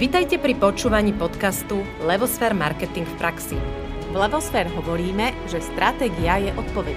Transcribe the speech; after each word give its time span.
Vitajte 0.00 0.40
pri 0.40 0.56
počúvaní 0.56 1.12
podcastu 1.12 1.84
Levosfér 2.08 2.56
Marketing 2.56 3.04
v 3.04 3.14
praxi. 3.20 3.60
V 4.08 4.16
Levosfér 4.16 4.72
hovoríme, 4.72 5.36
že 5.44 5.60
stratégia 5.60 6.40
je 6.40 6.56
odpoveď. 6.56 6.96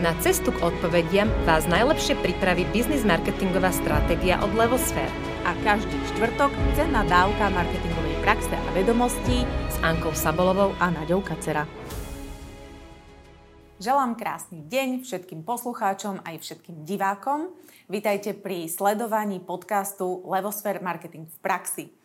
Na 0.00 0.16
cestu 0.24 0.48
k 0.48 0.64
odpovediam 0.64 1.28
vás 1.44 1.68
najlepšie 1.68 2.16
pripraví 2.16 2.64
biznis 2.72 3.04
marketingová 3.04 3.68
stratégia 3.76 4.40
od 4.40 4.56
Levosfér. 4.56 5.12
A 5.44 5.52
každý 5.60 5.92
štvrtok 6.16 6.48
cenná 6.80 7.04
dávka 7.04 7.52
marketingovej 7.52 8.16
praxe 8.24 8.56
a 8.56 8.68
vedomostí 8.72 9.44
s 9.68 9.76
Ankou 9.84 10.16
Sabolovou 10.16 10.72
a 10.80 10.88
Naďou 10.88 11.20
Kacera. 11.20 11.68
Želám 13.84 14.16
krásny 14.16 14.64
deň 14.64 15.04
všetkým 15.04 15.44
poslucháčom 15.44 16.24
aj 16.24 16.40
všetkým 16.40 16.88
divákom. 16.88 17.52
Vítajte 17.92 18.32
pri 18.32 18.64
sledovaní 18.64 19.44
podcastu 19.44 20.24
Levosfér 20.24 20.80
Marketing 20.80 21.28
v 21.28 21.38
praxi. 21.44 21.99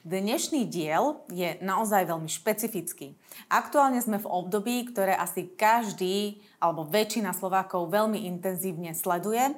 Dnešný 0.00 0.64
diel 0.64 1.20
je 1.28 1.60
naozaj 1.60 2.08
veľmi 2.08 2.24
špecifický. 2.24 3.12
Aktuálne 3.52 4.00
sme 4.00 4.16
v 4.16 4.30
období, 4.32 4.88
ktoré 4.88 5.12
asi 5.12 5.52
každý 5.52 6.40
alebo 6.56 6.88
väčšina 6.88 7.36
Slovákov 7.36 7.92
veľmi 7.92 8.24
intenzívne 8.24 8.96
sleduje 8.96 9.52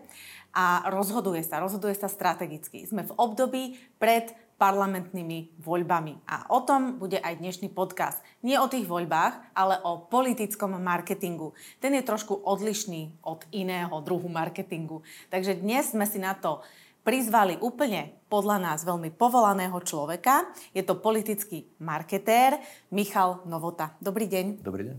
a 0.51 0.91
rozhoduje 0.91 1.47
sa, 1.47 1.63
rozhoduje 1.63 1.95
sa 1.95 2.11
strategicky. 2.11 2.83
Sme 2.91 3.07
v 3.07 3.15
období 3.15 3.79
pred 4.03 4.35
parlamentnými 4.59 5.63
voľbami. 5.63 6.27
A 6.27 6.51
o 6.51 6.63
tom 6.67 6.99
bude 6.99 7.23
aj 7.23 7.39
dnešný 7.39 7.71
podcast. 7.71 8.19
Nie 8.43 8.59
o 8.59 8.67
tých 8.67 8.91
voľbách, 8.91 9.55
ale 9.55 9.79
o 9.87 10.07
politickom 10.11 10.75
marketingu. 10.83 11.55
Ten 11.79 11.95
je 11.95 12.03
trošku 12.03 12.35
odlišný 12.43 13.23
od 13.23 13.47
iného 13.55 13.95
druhu 14.03 14.27
marketingu. 14.27 15.07
Takže 15.31 15.63
dnes 15.63 15.95
sme 15.95 16.07
si 16.07 16.19
na 16.19 16.35
to 16.35 16.67
prizvali 17.03 17.59
úplne 17.59 18.15
podľa 18.31 18.59
nás 18.63 18.87
veľmi 18.87 19.13
povolaného 19.15 19.77
človeka. 19.85 20.49
Je 20.73 20.87
to 20.87 20.99
politický 20.99 21.69
marketér 21.83 22.63
Michal 22.95 23.43
Novota. 23.45 23.95
Dobrý 23.99 24.31
deň. 24.31 24.63
Dobrý 24.63 24.85
deň. 24.89 24.97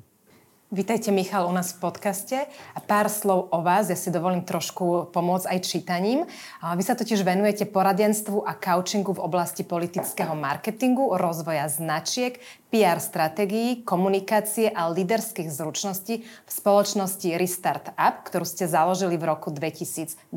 Vítajte, 0.74 1.14
Michal, 1.14 1.46
u 1.46 1.54
nás 1.54 1.78
v 1.78 1.86
podcaste. 1.86 2.50
A 2.74 2.80
pár 2.82 3.06
slov 3.06 3.54
o 3.54 3.62
vás, 3.62 3.94
ja 3.94 3.98
si 3.98 4.10
dovolím 4.10 4.42
trošku 4.42 5.14
pomôcť 5.14 5.46
aj 5.46 5.60
čítaním. 5.70 6.26
Vy 6.66 6.82
sa 6.82 6.98
totiž 6.98 7.22
venujete 7.22 7.70
poradenstvu 7.70 8.42
a 8.42 8.58
coachingu 8.58 9.14
v 9.14 9.22
oblasti 9.22 9.62
politického 9.62 10.34
marketingu, 10.34 11.14
rozvoja 11.14 11.70
značiek, 11.70 12.42
PR 12.74 12.98
stratégií, 12.98 13.86
komunikácie 13.86 14.66
a 14.74 14.90
líderských 14.90 15.54
zručností 15.54 16.26
v 16.26 16.50
spoločnosti 16.50 17.38
Restart 17.38 17.94
Up, 17.94 18.26
ktorú 18.26 18.42
ste 18.42 18.66
založili 18.66 19.14
v 19.14 19.30
roku 19.30 19.54
2012. 19.54 20.34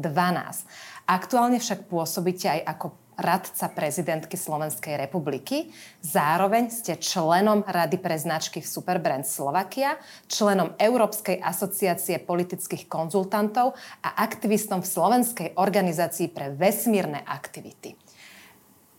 Aktuálne 1.07 1.63
však 1.63 1.87
pôsobíte 1.87 2.51
aj 2.51 2.61
ako 2.67 2.87
radca 3.17 3.73
prezidentky 3.73 4.37
Slovenskej 4.37 5.01
republiky. 5.01 5.73
Zároveň 6.05 6.69
ste 6.69 7.01
členom 7.01 7.65
Rady 7.65 7.97
pre 7.97 8.19
značky 8.21 8.61
v 8.61 8.69
Superbrand 8.69 9.25
Slovakia, 9.25 9.97
členom 10.29 10.77
Európskej 10.77 11.41
asociácie 11.41 12.21
politických 12.21 12.91
konzultantov 12.91 13.73
a 14.05 14.21
aktivistom 14.21 14.85
v 14.85 14.93
Slovenskej 14.93 15.49
organizácii 15.57 16.29
pre 16.29 16.53
vesmírne 16.53 17.25
aktivity. 17.25 18.06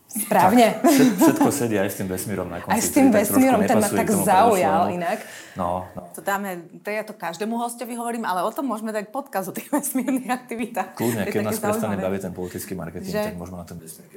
Správne. 0.08 0.80
Tak, 0.80 0.88
všetko 1.20 1.48
sedí 1.52 1.76
aj 1.76 1.92
s 1.92 1.96
tým 2.00 2.08
vesmírom 2.08 2.48
na 2.48 2.64
konci. 2.64 2.72
Aj 2.72 2.80
s 2.80 2.90
tým 2.96 3.12
vesmírom, 3.12 3.60
ten 3.68 3.76
ma 3.76 3.88
tak 3.92 4.08
zaujal 4.08 4.88
inak. 4.96 5.20
No, 5.52 5.84
no. 5.92 6.02
To 6.16 6.24
dáme, 6.24 6.64
to 6.80 6.88
ja 6.88 7.04
to 7.04 7.12
každému 7.12 7.60
hostovi 7.60 7.92
hovorím, 7.92 8.24
ale 8.24 8.40
o 8.40 8.48
tom 8.48 8.64
môžeme 8.64 8.88
dať 8.88 9.12
podkaz 9.12 9.50
o 9.50 9.52
tých 9.52 9.68
vesmírnych 9.74 10.32
aktivitách. 10.32 10.96
Kľudne, 10.96 11.28
keď 11.28 11.52
nás 11.52 11.60
prestane 11.60 12.00
baviť 12.00 12.20
ten 12.24 12.32
politický 12.32 12.72
marketing, 12.72 13.12
že... 13.12 13.22
tak 13.32 13.36
môžeme 13.36 13.60
na 13.60 13.66
ten 13.68 13.76
vesmír, 13.76 14.08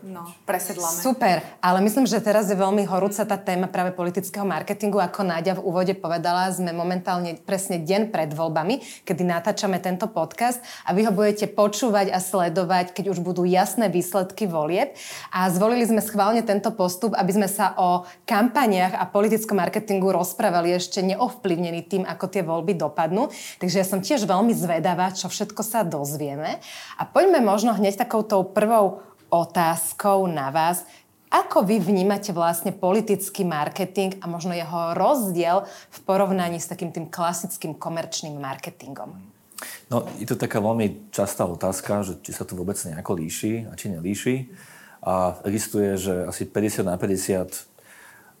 No, 0.00 0.24
presedláme. 0.48 0.96
Super, 0.96 1.44
ale 1.60 1.84
myslím, 1.84 2.08
že 2.08 2.24
teraz 2.24 2.48
je 2.48 2.56
veľmi 2.56 2.88
horúca 2.88 3.20
tá 3.20 3.36
téma 3.36 3.68
práve 3.68 3.92
politického 3.92 4.48
marketingu. 4.48 4.96
Ako 4.96 5.28
Náďa 5.28 5.60
v 5.60 5.64
úvode 5.68 5.92
povedala, 5.92 6.48
sme 6.48 6.72
momentálne 6.72 7.36
presne 7.44 7.84
deň 7.84 8.08
pred 8.08 8.32
voľbami, 8.32 9.04
kedy 9.04 9.22
natáčame 9.28 9.76
tento 9.76 10.08
podcast 10.08 10.64
a 10.88 10.96
vy 10.96 11.04
ho 11.04 11.12
budete 11.12 11.52
počúvať 11.52 12.16
a 12.16 12.18
sledovať, 12.18 12.96
keď 12.96 13.12
už 13.12 13.20
budú 13.20 13.44
jasné 13.44 13.92
výsledky 13.92 14.48
volieb. 14.48 14.96
A 15.28 15.39
zvolili 15.48 15.86
sme 15.86 16.02
schválne 16.02 16.42
tento 16.42 16.74
postup, 16.74 17.14
aby 17.14 17.32
sme 17.32 17.48
sa 17.48 17.72
o 17.78 18.04
kampaniach 18.26 18.98
a 18.98 19.06
politickom 19.06 19.56
marketingu 19.56 20.10
rozprávali 20.12 20.74
ešte 20.74 21.00
neovplyvnení 21.00 21.86
tým, 21.86 22.02
ako 22.04 22.24
tie 22.26 22.42
voľby 22.42 22.76
dopadnú. 22.76 23.30
Takže 23.62 23.80
ja 23.80 23.86
som 23.86 24.02
tiež 24.02 24.26
veľmi 24.26 24.52
zvedavá, 24.52 25.14
čo 25.14 25.30
všetko 25.30 25.62
sa 25.62 25.86
dozvieme. 25.86 26.58
A 26.98 27.06
poďme 27.06 27.40
možno 27.40 27.72
hneď 27.72 28.02
takouto 28.02 28.42
prvou 28.44 29.00
otázkou 29.30 30.26
na 30.26 30.50
vás. 30.50 30.82
Ako 31.30 31.62
vy 31.62 31.78
vnímate 31.78 32.34
vlastne 32.34 32.74
politický 32.74 33.46
marketing 33.46 34.18
a 34.18 34.26
možno 34.26 34.50
jeho 34.50 34.98
rozdiel 34.98 35.62
v 35.94 35.98
porovnaní 36.02 36.58
s 36.58 36.66
takým 36.66 36.90
tým 36.90 37.06
klasickým 37.06 37.78
komerčným 37.78 38.34
marketingom? 38.34 39.14
No, 39.90 40.10
je 40.18 40.26
to 40.26 40.34
taká 40.34 40.58
veľmi 40.58 41.14
častá 41.14 41.46
otázka, 41.46 42.02
že 42.02 42.18
či 42.18 42.34
sa 42.34 42.42
to 42.42 42.58
vôbec 42.58 42.74
nejako 42.82 43.14
líši 43.14 43.70
a 43.70 43.78
či 43.78 43.94
nelíši. 43.94 44.36
A 45.00 45.40
existuje, 45.48 45.96
že 45.96 46.28
asi 46.28 46.44
50 46.44 46.84
na 46.84 46.96
50 47.00 47.70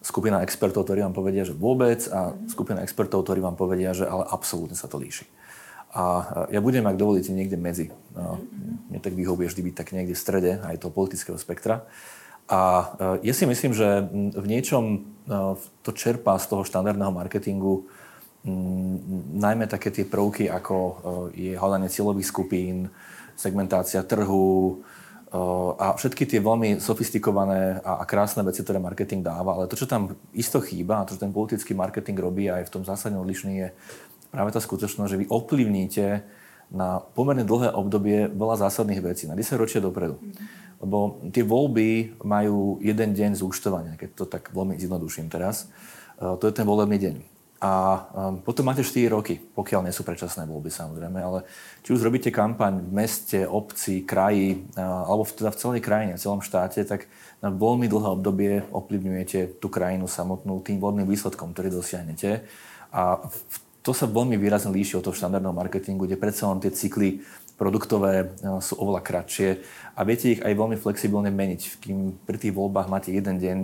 skupina 0.00 0.40
expertov, 0.44 0.88
ktorí 0.88 1.04
vám 1.04 1.16
povedia, 1.16 1.44
že 1.44 1.56
vôbec 1.56 2.00
a 2.08 2.36
skupina 2.48 2.80
expertov, 2.80 3.24
ktorí 3.24 3.40
vám 3.40 3.56
povedia, 3.56 3.92
že 3.92 4.08
ale 4.08 4.24
absolútne 4.28 4.76
sa 4.76 4.88
to 4.88 4.96
líši. 4.96 5.28
A 5.90 6.02
ja 6.54 6.62
budem, 6.62 6.86
ak 6.86 7.00
dovolíte, 7.00 7.34
niekde 7.34 7.58
medzi. 7.58 7.90
No, 8.14 8.38
mne 8.88 9.00
tak 9.02 9.12
vyhovuje 9.12 9.50
vždy 9.50 9.62
byť 9.70 9.74
tak 9.74 9.88
niekde 9.90 10.14
v 10.14 10.22
strede 10.22 10.52
aj 10.62 10.78
toho 10.78 10.94
politického 10.94 11.34
spektra. 11.34 11.82
A 12.46 12.60
e, 13.22 13.26
ja 13.26 13.34
si 13.34 13.42
myslím, 13.46 13.74
že 13.74 14.06
v 14.34 14.46
niečom 14.46 14.84
e, 14.94 14.98
to 15.82 15.90
čerpá 15.90 16.38
z 16.38 16.46
toho 16.46 16.62
štandardného 16.62 17.10
marketingu 17.10 17.90
najmä 19.36 19.68
také 19.68 19.92
tie 19.92 20.08
prvky, 20.08 20.46
ako 20.48 20.76
e, 20.78 20.94
je 21.34 21.52
hľadanie 21.58 21.90
cieľových 21.90 22.30
skupín, 22.30 22.86
segmentácia 23.34 24.06
trhu 24.06 24.80
a 25.78 25.94
všetky 25.94 26.26
tie 26.26 26.42
veľmi 26.42 26.82
sofistikované 26.82 27.78
a 27.86 28.02
krásne 28.02 28.42
veci, 28.42 28.66
ktoré 28.66 28.82
marketing 28.82 29.22
dáva. 29.22 29.54
Ale 29.54 29.70
to, 29.70 29.78
čo 29.78 29.86
tam 29.86 30.18
isto 30.34 30.58
chýba 30.58 31.00
a 31.00 31.06
to, 31.06 31.14
čo 31.14 31.22
ten 31.22 31.30
politický 31.30 31.70
marketing 31.70 32.18
robí 32.18 32.50
aj 32.50 32.66
v 32.66 32.72
tom 32.74 32.82
zásadne 32.82 33.14
odlišný, 33.22 33.52
je 33.54 33.68
práve 34.34 34.50
tá 34.50 34.58
skutočnosť, 34.58 35.10
že 35.10 35.20
vy 35.22 35.26
ovplyvníte 35.30 36.06
na 36.74 37.02
pomerne 37.14 37.46
dlhé 37.46 37.70
obdobie 37.74 38.26
veľa 38.30 38.66
zásadných 38.66 39.02
vecí, 39.02 39.30
na 39.30 39.38
10 39.38 39.54
ročia 39.58 39.78
dopredu. 39.78 40.18
Mm-hmm. 40.18 40.46
Lebo 40.80 41.22
tie 41.30 41.44
voľby 41.46 42.18
majú 42.26 42.82
jeden 42.82 43.14
deň 43.14 43.36
zúčtovania, 43.38 43.94
keď 43.94 44.10
to 44.16 44.24
tak 44.26 44.50
veľmi 44.50 44.78
zjednoduším 44.80 45.28
teraz. 45.28 45.70
E, 46.18 46.38
to 46.38 46.44
je 46.48 46.54
ten 46.54 46.66
volebný 46.66 46.98
deň. 46.98 47.14
A 47.60 47.72
um, 48.16 48.40
potom 48.40 48.64
máte 48.64 48.80
4 48.80 49.12
roky, 49.12 49.36
pokiaľ 49.36 49.84
nie 49.84 49.92
sú 49.92 50.00
predčasné 50.00 50.48
voľby 50.48 50.72
samozrejme, 50.72 51.20
ale 51.20 51.44
či 51.84 51.92
už 51.92 52.00
robíte 52.00 52.32
kampaň 52.32 52.80
v 52.80 52.88
meste, 52.88 53.44
obci, 53.44 54.00
kraji, 54.00 54.64
alebo 54.80 55.28
v, 55.28 55.44
teda 55.44 55.50
v 55.52 55.60
celej 55.60 55.80
krajine, 55.84 56.16
v 56.16 56.22
celom 56.24 56.40
štáte, 56.40 56.80
tak 56.88 57.04
na 57.44 57.52
veľmi 57.52 57.84
dlhé 57.84 58.08
obdobie 58.16 58.52
ovplyvňujete 58.72 59.60
tú 59.60 59.68
krajinu 59.68 60.08
samotnú 60.08 60.64
tým 60.64 60.80
voľným 60.80 61.04
výsledkom, 61.04 61.52
ktorý 61.52 61.68
dosiahnete. 61.68 62.48
A 62.96 63.20
v 63.28 63.56
to 63.80 63.96
sa 63.96 64.04
veľmi 64.04 64.36
výrazne 64.36 64.72
líši 64.76 65.00
od 65.00 65.04
toho 65.08 65.16
štandardného 65.16 65.56
marketingu, 65.56 66.04
kde 66.04 66.20
predsa 66.20 66.52
len 66.52 66.60
tie 66.60 66.68
cykly 66.68 67.24
produktové 67.56 68.24
e, 68.24 68.26
sú 68.60 68.76
oveľa 68.76 69.00
kratšie 69.04 69.48
a 69.96 70.00
viete 70.04 70.36
ich 70.36 70.40
aj 70.40 70.52
veľmi 70.52 70.76
flexibilne 70.76 71.32
meniť, 71.32 71.60
kým 71.80 72.24
pri 72.24 72.36
tých 72.40 72.56
voľbách 72.56 72.88
máte 72.92 73.12
jeden 73.12 73.40
deň, 73.40 73.58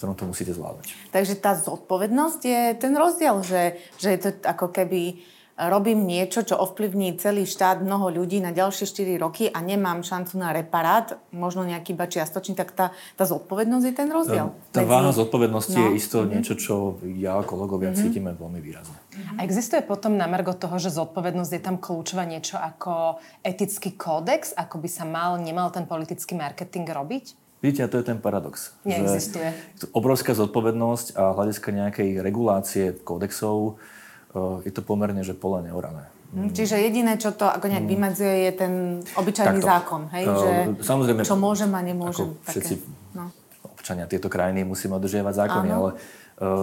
ktorom 0.00 0.16
to 0.16 0.24
musíte 0.24 0.56
zvládať. 0.56 0.96
Takže 1.12 1.36
tá 1.36 1.52
zodpovednosť 1.52 2.40
je 2.40 2.62
ten 2.80 2.96
rozdiel, 2.96 3.44
že, 3.44 3.76
že 4.00 4.16
je 4.16 4.18
to 4.24 4.28
ako 4.48 4.72
keby 4.72 5.20
robím 5.68 6.08
niečo, 6.08 6.40
čo 6.40 6.56
ovplyvní 6.56 7.20
celý 7.20 7.44
štát, 7.44 7.84
mnoho 7.84 8.08
ľudí 8.08 8.40
na 8.40 8.56
ďalšie 8.56 8.88
4 8.88 9.20
roky 9.20 9.44
a 9.52 9.60
nemám 9.60 10.00
šancu 10.00 10.40
na 10.40 10.56
reparát, 10.56 11.20
možno 11.36 11.68
nejaký 11.68 11.92
iba 11.92 12.08
čiastočný, 12.08 12.56
tak 12.56 12.72
tá, 12.72 12.96
tá 13.18 13.24
zodpovednosť 13.28 13.84
je 13.84 13.94
ten 13.94 14.08
rozdiel. 14.08 14.56
Tá 14.72 14.80
medzi... 14.80 14.88
váha 14.88 15.12
zodpovednosti 15.12 15.76
no. 15.76 15.84
je 15.84 15.88
isto 16.00 16.16
mm-hmm. 16.22 16.30
niečo, 16.32 16.54
čo 16.56 16.74
ja 17.20 17.36
a 17.36 17.44
kolegovia 17.44 17.92
mm-hmm. 17.92 18.00
cítime 18.08 18.30
veľmi 18.32 18.60
výrazne. 18.62 18.96
A 19.36 19.44
existuje 19.44 19.84
potom 19.84 20.16
na 20.16 20.24
margo 20.24 20.56
toho, 20.56 20.80
že 20.80 20.88
zodpovednosť 20.94 21.52
je 21.52 21.62
tam 21.62 21.76
kľúčová 21.76 22.24
niečo 22.24 22.56
ako 22.56 23.20
etický 23.44 23.98
kódex, 23.98 24.56
ako 24.56 24.80
by 24.80 24.88
sa 24.88 25.04
mal, 25.04 25.36
nemal 25.36 25.68
ten 25.68 25.84
politický 25.84 26.38
marketing 26.38 26.88
robiť? 26.88 27.39
Vidíte, 27.60 27.84
a 27.84 27.88
to 27.92 28.00
je 28.00 28.08
ten 28.08 28.18
paradox. 28.18 28.72
Neexistuje. 28.88 29.52
Že 29.76 29.92
obrovská 29.92 30.32
zodpovednosť 30.32 31.12
a 31.12 31.36
hľadiska 31.36 31.68
nejakej 31.76 32.24
regulácie 32.24 32.96
kódexov 33.04 33.76
je 34.64 34.72
to 34.72 34.80
pomerne, 34.80 35.20
že 35.20 35.36
pole 35.36 35.60
neorané. 35.60 36.08
Mm. 36.30 36.54
Čiže 36.54 36.78
jediné, 36.78 37.18
čo 37.18 37.34
to 37.34 37.50
ako 37.50 37.66
nejak 37.66 37.84
mm. 37.84 37.90
vymedzuje, 37.90 38.34
je 38.46 38.52
ten 38.54 38.72
obyčajný 39.18 39.58
Takto. 39.58 39.66
zákon, 39.66 40.00
hej? 40.14 40.24
Uh, 40.30 40.38
že 40.38 40.50
samozrejme, 40.86 41.20
čo 41.26 41.34
môžem 41.34 41.70
a 41.74 41.82
nemôžem. 41.82 42.30
Ako 42.46 42.54
všetci 42.54 42.74
no. 43.18 43.34
občania 43.66 44.06
tieto 44.06 44.30
krajiny 44.30 44.62
musíme 44.62 44.94
dodržiavať 44.94 45.34
zákony, 45.34 45.68
Áno. 45.74 45.78
ale 45.82 45.90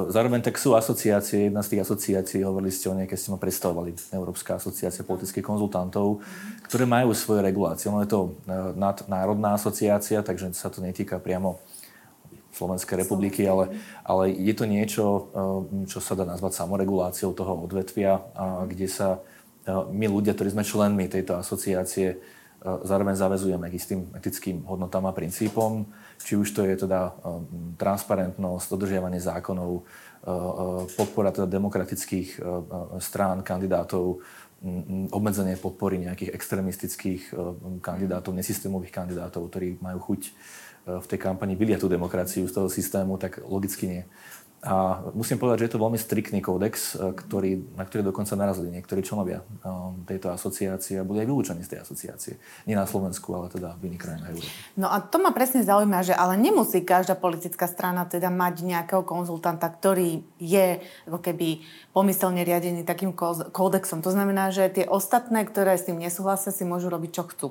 zároveň 0.10 0.42
tak 0.42 0.58
sú 0.58 0.74
asociácie, 0.74 1.54
jedna 1.54 1.62
z 1.62 1.78
tých 1.78 1.86
asociácií, 1.86 2.42
hovorili 2.42 2.74
ste 2.74 2.90
o 2.90 2.98
nej, 2.98 3.06
keď 3.06 3.18
ste 3.22 3.30
ma 3.30 3.38
predstavovali, 3.38 3.94
Európska 4.10 4.58
asociácia 4.58 5.06
politických 5.06 5.46
konzultantov, 5.46 6.26
ktoré 6.66 6.90
majú 6.90 7.14
svoje 7.14 7.46
regulácie. 7.46 7.86
Ono 7.94 8.02
je 8.02 8.10
to 8.10 8.20
uh, 8.50 8.74
nadnárodná 8.74 9.54
asociácia, 9.54 10.26
takže 10.26 10.50
sa 10.58 10.74
to 10.74 10.82
netýka 10.82 11.22
priamo 11.22 11.62
Slovenskej 12.58 13.06
republiky, 13.06 13.46
ale, 13.46 13.78
ale 14.02 14.34
je 14.34 14.50
to 14.58 14.66
niečo, 14.66 15.30
čo 15.86 16.02
sa 16.02 16.18
dá 16.18 16.26
nazvať 16.26 16.58
samoreguláciou 16.58 17.30
toho 17.38 17.54
odvetvia, 17.70 18.18
kde 18.66 18.90
sa 18.90 19.22
my 19.70 20.10
ľudia, 20.10 20.34
ktorí 20.34 20.58
sme 20.58 20.66
členmi 20.66 21.06
tejto 21.06 21.38
asociácie, 21.38 22.18
zároveň 22.66 23.14
zavezujeme 23.14 23.70
k 23.70 23.78
istým 23.78 24.10
etickým 24.18 24.66
hodnotám 24.66 25.06
a 25.06 25.14
princípom, 25.14 25.86
či 26.22 26.36
už 26.36 26.50
to 26.52 26.66
je 26.68 26.76
teda 26.76 27.16
transparentnosť, 27.80 28.66
dodržiavanie 28.68 29.22
zákonov, 29.22 29.88
podpora 30.98 31.32
teda 31.32 31.48
demokratických 31.48 32.42
strán, 33.00 33.46
kandidátov, 33.46 34.20
obmedzenie 35.14 35.56
podpory 35.56 36.02
nejakých 36.02 36.34
extrémistických 36.34 37.22
kandidátov, 37.80 38.34
nesystémových 38.34 38.92
kandidátov, 38.92 39.48
ktorí 39.54 39.78
majú 39.80 40.02
chuť 40.02 40.22
v 40.88 41.06
tej 41.06 41.20
kampani 41.20 41.54
bylia 41.60 41.78
tú 41.78 41.92
demokraciu 41.92 42.48
z 42.48 42.54
toho 42.56 42.68
systému, 42.72 43.20
tak 43.20 43.44
logicky 43.44 43.86
nie. 43.88 44.04
A 44.66 45.06
musím 45.14 45.38
povedať, 45.38 45.62
že 45.62 45.66
je 45.70 45.74
to 45.78 45.84
veľmi 45.86 46.02
striktný 46.02 46.42
kódex, 46.42 46.98
e, 46.98 47.14
ktorý, 47.14 47.78
na 47.78 47.86
ktorý 47.86 48.10
dokonca 48.10 48.34
narazili 48.34 48.74
niektorí 48.74 49.06
členovia 49.06 49.46
e, 49.46 49.70
tejto 50.10 50.34
asociácie 50.34 50.98
a 50.98 51.06
boli 51.06 51.22
aj 51.22 51.30
vylúčení 51.30 51.62
z 51.62 51.78
tej 51.78 51.80
asociácie. 51.86 52.42
Nie 52.66 52.74
na 52.74 52.90
Slovensku, 52.90 53.30
ale 53.38 53.54
teda 53.54 53.78
v 53.78 53.94
iných 53.94 54.02
krajinách. 54.02 54.34
No 54.74 54.90
a 54.90 54.98
to 54.98 55.22
ma 55.22 55.30
presne 55.30 55.62
zaujíma, 55.62 56.02
že 56.02 56.18
ale 56.18 56.42
nemusí 56.42 56.82
každá 56.82 57.14
politická 57.14 57.70
strana 57.70 58.10
teda 58.10 58.34
mať 58.34 58.66
nejakého 58.66 59.06
konzultanta, 59.06 59.70
ktorý 59.70 60.26
je 60.42 60.82
ako 61.06 61.22
keby 61.22 61.62
pomyselne 61.94 62.42
riadený 62.42 62.82
takým 62.82 63.14
kódexom. 63.54 64.02
To 64.02 64.10
znamená, 64.10 64.50
že 64.50 64.74
tie 64.74 64.90
ostatné, 64.90 65.46
ktoré 65.46 65.78
s 65.78 65.86
tým 65.86 66.02
nesúhlasia, 66.02 66.50
si 66.50 66.66
môžu 66.66 66.90
robiť, 66.90 67.12
čo 67.14 67.24
chcú. 67.30 67.48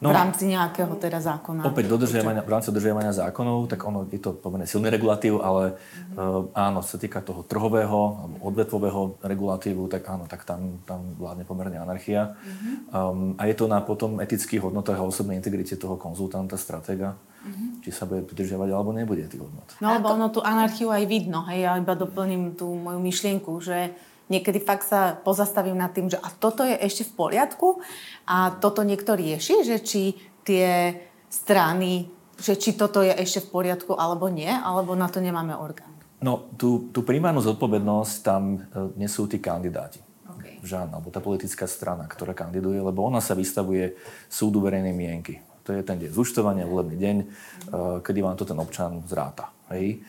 No, 0.00 0.08
v 0.08 0.16
rámci 0.16 0.48
nejakého 0.48 0.96
teda 0.96 1.20
zákona. 1.20 1.68
Opäť 1.68 1.92
dodržiavania, 1.92 2.40
v 2.40 2.48
rámci 2.48 2.72
dodržiavania 2.72 3.12
zákonov, 3.12 3.68
tak 3.68 3.84
ono 3.84 4.08
je 4.08 4.16
to 4.16 4.32
pomerne 4.32 4.64
silný 4.64 4.88
regulatív, 4.88 5.44
ale 5.44 5.76
mm-hmm. 5.76 6.16
uh, 6.16 6.48
áno, 6.56 6.80
sa 6.80 6.96
týka 6.96 7.20
toho 7.20 7.44
trhového, 7.44 8.32
odvetvového 8.40 9.20
regulatívu, 9.20 9.92
tak 9.92 10.08
áno, 10.08 10.24
tak 10.24 10.48
tam, 10.48 10.80
tam 10.88 11.04
vládne 11.20 11.44
pomerne 11.44 11.76
anarchia. 11.76 12.32
Mm-hmm. 12.32 12.74
Um, 12.96 13.36
a 13.36 13.44
je 13.44 13.54
to 13.60 13.68
na 13.68 13.84
potom 13.84 14.24
etických 14.24 14.64
hodnotách 14.64 14.96
a 14.96 15.04
osobnej 15.04 15.36
integrite 15.36 15.76
toho 15.76 16.00
konzultanta, 16.00 16.56
stratéga, 16.56 17.20
mm-hmm. 17.44 17.84
či 17.84 17.92
sa 17.92 18.08
bude 18.08 18.24
pridržiavať 18.24 18.72
alebo 18.72 18.96
nebude 18.96 19.28
tých 19.28 19.44
hodnot. 19.44 19.68
No 19.84 20.00
lebo 20.00 20.16
ono 20.16 20.32
tú 20.32 20.40
anarchiu 20.40 20.88
aj 20.88 21.04
vidno, 21.04 21.44
hej, 21.52 21.68
ja 21.68 21.76
iba 21.76 21.92
doplním 21.92 22.56
tú 22.56 22.72
moju 22.72 23.04
myšlienku, 23.04 23.52
že 23.60 23.92
niekedy 24.30 24.62
fakt 24.62 24.86
sa 24.86 25.18
pozastavím 25.18 25.76
nad 25.76 25.90
tým, 25.90 26.08
že 26.08 26.16
a 26.16 26.30
toto 26.30 26.62
je 26.62 26.78
ešte 26.78 27.04
v 27.10 27.12
poriadku 27.18 27.82
a 28.24 28.54
toto 28.62 28.86
niekto 28.86 29.18
rieši, 29.18 29.66
že 29.66 29.82
či 29.82 30.14
tie 30.46 30.96
strany, 31.28 32.08
že 32.40 32.56
či 32.56 32.78
toto 32.78 33.02
je 33.02 33.12
ešte 33.12 33.44
v 33.44 33.50
poriadku 33.50 33.98
alebo 33.98 34.30
nie, 34.30 34.48
alebo 34.48 34.94
na 34.94 35.10
to 35.10 35.18
nemáme 35.20 35.52
orgán. 35.58 35.90
No, 36.20 36.52
tú, 36.56 36.92
tú 36.92 37.00
primárnu 37.00 37.40
zodpovednosť 37.40 38.14
tam 38.20 38.42
e, 38.52 38.58
nesú 39.00 39.24
tí 39.24 39.40
kandidáti. 39.40 40.04
Okay. 40.36 40.60
Žán, 40.60 40.92
alebo 40.92 41.08
tá 41.08 41.20
politická 41.20 41.64
strana, 41.64 42.04
ktorá 42.04 42.36
kandiduje, 42.36 42.76
lebo 42.76 43.04
ona 43.04 43.24
sa 43.24 43.32
vystavuje 43.32 43.96
súdu 44.28 44.60
verejnej 44.60 44.92
mienky. 44.92 45.40
To 45.64 45.72
je 45.72 45.80
ten 45.80 45.96
deň 46.00 46.12
zúčtovania, 46.12 46.68
volebný 46.68 46.96
deň, 46.96 47.16
mm-hmm. 47.20 48.00
kedy 48.04 48.18
vám 48.24 48.36
to 48.36 48.48
ten 48.48 48.56
občan 48.56 49.00
zráta. 49.04 49.52
Hej? 49.72 50.00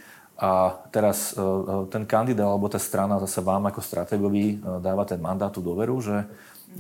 A 0.42 0.74
teraz 0.90 1.38
e, 1.38 1.40
e, 1.40 1.86
ten 1.94 2.02
kandidát 2.10 2.50
alebo 2.50 2.66
tá 2.66 2.82
strana 2.82 3.22
zase 3.22 3.46
vám 3.46 3.70
ako 3.70 3.78
stratégovi 3.78 4.58
e, 4.58 4.82
dáva 4.82 5.06
ten 5.06 5.22
mandát, 5.22 5.54
tú 5.54 5.62
dôveru, 5.62 6.02
že 6.02 6.26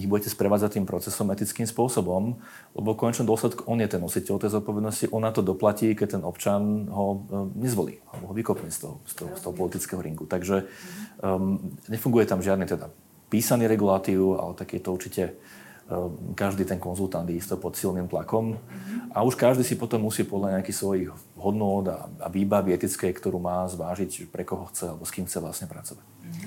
ich 0.01 0.09
budete 0.09 0.33
sprevádzať 0.33 0.81
tým 0.81 0.89
procesom 0.89 1.29
etickým 1.29 1.69
spôsobom, 1.69 2.41
lebo 2.73 2.89
v 2.95 2.97
konečnom 2.97 3.29
dôsledku 3.29 3.61
on 3.69 3.77
je 3.77 3.91
ten 3.91 4.01
nositeľ 4.01 4.41
tej 4.41 4.57
zodpovednosti, 4.57 5.13
on 5.13 5.21
na 5.21 5.29
to 5.29 5.45
doplatí, 5.45 5.93
keď 5.93 6.17
ten 6.17 6.23
občan 6.23 6.87
ho 6.87 7.27
nezvolí, 7.59 7.99
alebo 8.07 8.31
ho 8.31 8.33
vykopne 8.33 8.71
z 8.71 8.87
toho, 8.87 9.03
z 9.03 9.13
toho, 9.19 9.29
z 9.35 9.41
toho 9.43 9.53
politického 9.53 9.99
ringu. 9.99 10.23
Takže 10.23 10.63
um, 11.19 11.59
nefunguje 11.91 12.23
tam 12.23 12.39
žiadny 12.39 12.71
teda 12.71 12.87
písaný 13.27 13.67
regulatív, 13.67 14.39
ale 14.39 14.55
tak 14.55 14.71
je 14.71 14.79
to 14.79 14.95
určite 14.95 15.23
každý 16.35 16.63
ten 16.63 16.79
konzultant 16.79 17.27
je 17.27 17.35
isto 17.35 17.57
pod 17.59 17.75
silným 17.75 18.07
tlakom 18.07 18.55
a 19.11 19.23
už 19.23 19.35
každý 19.35 19.63
si 19.63 19.75
potom 19.75 20.07
musí 20.07 20.23
podľa 20.23 20.59
nejakých 20.59 20.77
svojich 20.77 21.07
hodnôt 21.41 21.81
a, 21.89 22.05
a 22.21 22.27
výbavy 22.29 22.77
etickej, 22.77 23.11
ktorú 23.17 23.41
má 23.41 23.65
zvážiť, 23.65 24.29
pre 24.29 24.45
koho 24.45 24.69
chce 24.69 24.93
alebo 24.93 25.03
s 25.03 25.11
kým 25.11 25.25
chce 25.25 25.41
vlastne 25.41 25.65
pracovať. 25.65 26.05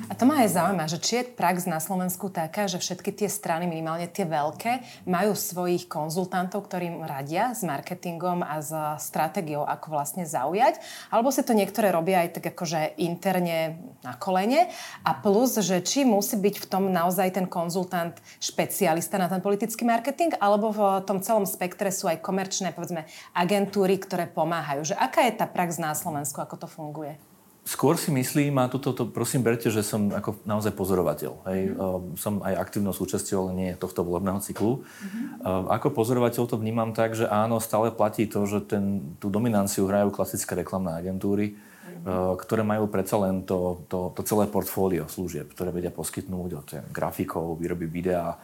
A 0.09 0.13
to 0.13 0.29
ma 0.29 0.45
aj 0.45 0.57
zaujíma, 0.57 0.85
že 0.89 0.99
či 1.01 1.13
je 1.21 1.29
prax 1.33 1.65
na 1.65 1.81
Slovensku 1.81 2.29
taká, 2.29 2.69
že 2.69 2.81
všetky 2.81 3.13
tie 3.13 3.29
strany, 3.29 3.65
minimálne 3.65 4.09
tie 4.09 4.29
veľké, 4.29 5.05
majú 5.09 5.33
svojich 5.33 5.89
konzultantov, 5.89 6.69
ktorým 6.69 7.05
radia 7.05 7.57
s 7.57 7.65
marketingom 7.65 8.45
a 8.45 8.61
s 8.61 8.73
stratégiou, 9.01 9.65
ako 9.65 9.97
vlastne 9.97 10.29
zaujať, 10.29 10.81
alebo 11.09 11.33
si 11.33 11.41
to 11.41 11.57
niektoré 11.57 11.89
robia 11.89 12.25
aj 12.25 12.41
tak 12.41 12.53
akože 12.53 13.01
interne 13.01 13.81
na 14.05 14.13
kolene 14.17 14.69
a 15.05 15.17
plus, 15.17 15.57
že 15.65 15.81
či 15.81 16.05
musí 16.05 16.37
byť 16.37 16.65
v 16.65 16.67
tom 16.69 16.93
naozaj 16.93 17.41
ten 17.41 17.47
konzultant 17.49 18.17
špecialista 18.41 19.17
na 19.17 19.33
ten 19.33 19.41
politický 19.41 19.89
marketing, 19.89 20.37
alebo 20.37 20.73
v 20.73 20.81
tom 21.09 21.21
celom 21.25 21.49
spektre 21.49 21.89
sú 21.89 22.09
aj 22.09 22.21
komerčné, 22.21 22.77
povedzme, 22.77 23.09
agentúry, 23.33 23.97
ktoré 23.97 24.29
pomáhajú. 24.29 24.84
Že 24.85 24.95
aká 25.01 25.25
je 25.25 25.33
tá 25.33 25.49
prax 25.49 25.81
na 25.81 25.97
Slovensku, 25.97 26.39
ako 26.39 26.61
to 26.61 26.69
funguje? 26.69 27.17
Skôr 27.65 27.97
si 27.97 28.13
myslím, 28.13 28.61
a 28.61 28.69
toto 28.69 28.93
to, 28.93 29.09
prosím 29.09 29.41
berte, 29.41 29.73
že 29.73 29.81
som 29.81 30.13
ako 30.13 30.45
naozaj 30.45 30.77
pozorovateľ. 30.77 31.33
Hej. 31.49 31.61
Mm. 31.73 32.13
Som 32.21 32.45
aj 32.45 32.61
aktívnou 32.61 32.93
súčasťou, 32.93 33.49
ale 33.49 33.53
nie 33.57 33.71
tohto 33.73 34.05
volebného 34.05 34.37
cyklu. 34.45 34.85
Mm. 34.85 35.73
Ako 35.73 35.89
pozorovateľ 35.97 36.45
to 36.45 36.61
vnímam 36.61 36.93
tak, 36.93 37.17
že 37.17 37.25
áno, 37.25 37.57
stále 37.65 37.89
platí 37.89 38.29
to, 38.29 38.45
že 38.45 38.69
ten, 38.69 39.17
tú 39.17 39.33
dominanciu 39.33 39.89
hrajú 39.89 40.13
klasické 40.13 40.53
reklamné 40.61 40.93
agentúry, 40.93 41.57
mm. 41.57 42.37
ktoré 42.45 42.69
majú 42.69 42.85
predsa 42.85 43.17
len 43.17 43.49
to, 43.49 43.81
to, 43.89 44.13
to 44.13 44.21
celé 44.29 44.45
portfólio 44.45 45.09
služieb, 45.09 45.49
ktoré 45.57 45.73
vedia 45.73 45.89
poskytnúť 45.89 46.51
od 46.61 46.69
grafikov, 46.93 47.57
výroby 47.57 47.89
videa, 47.89 48.37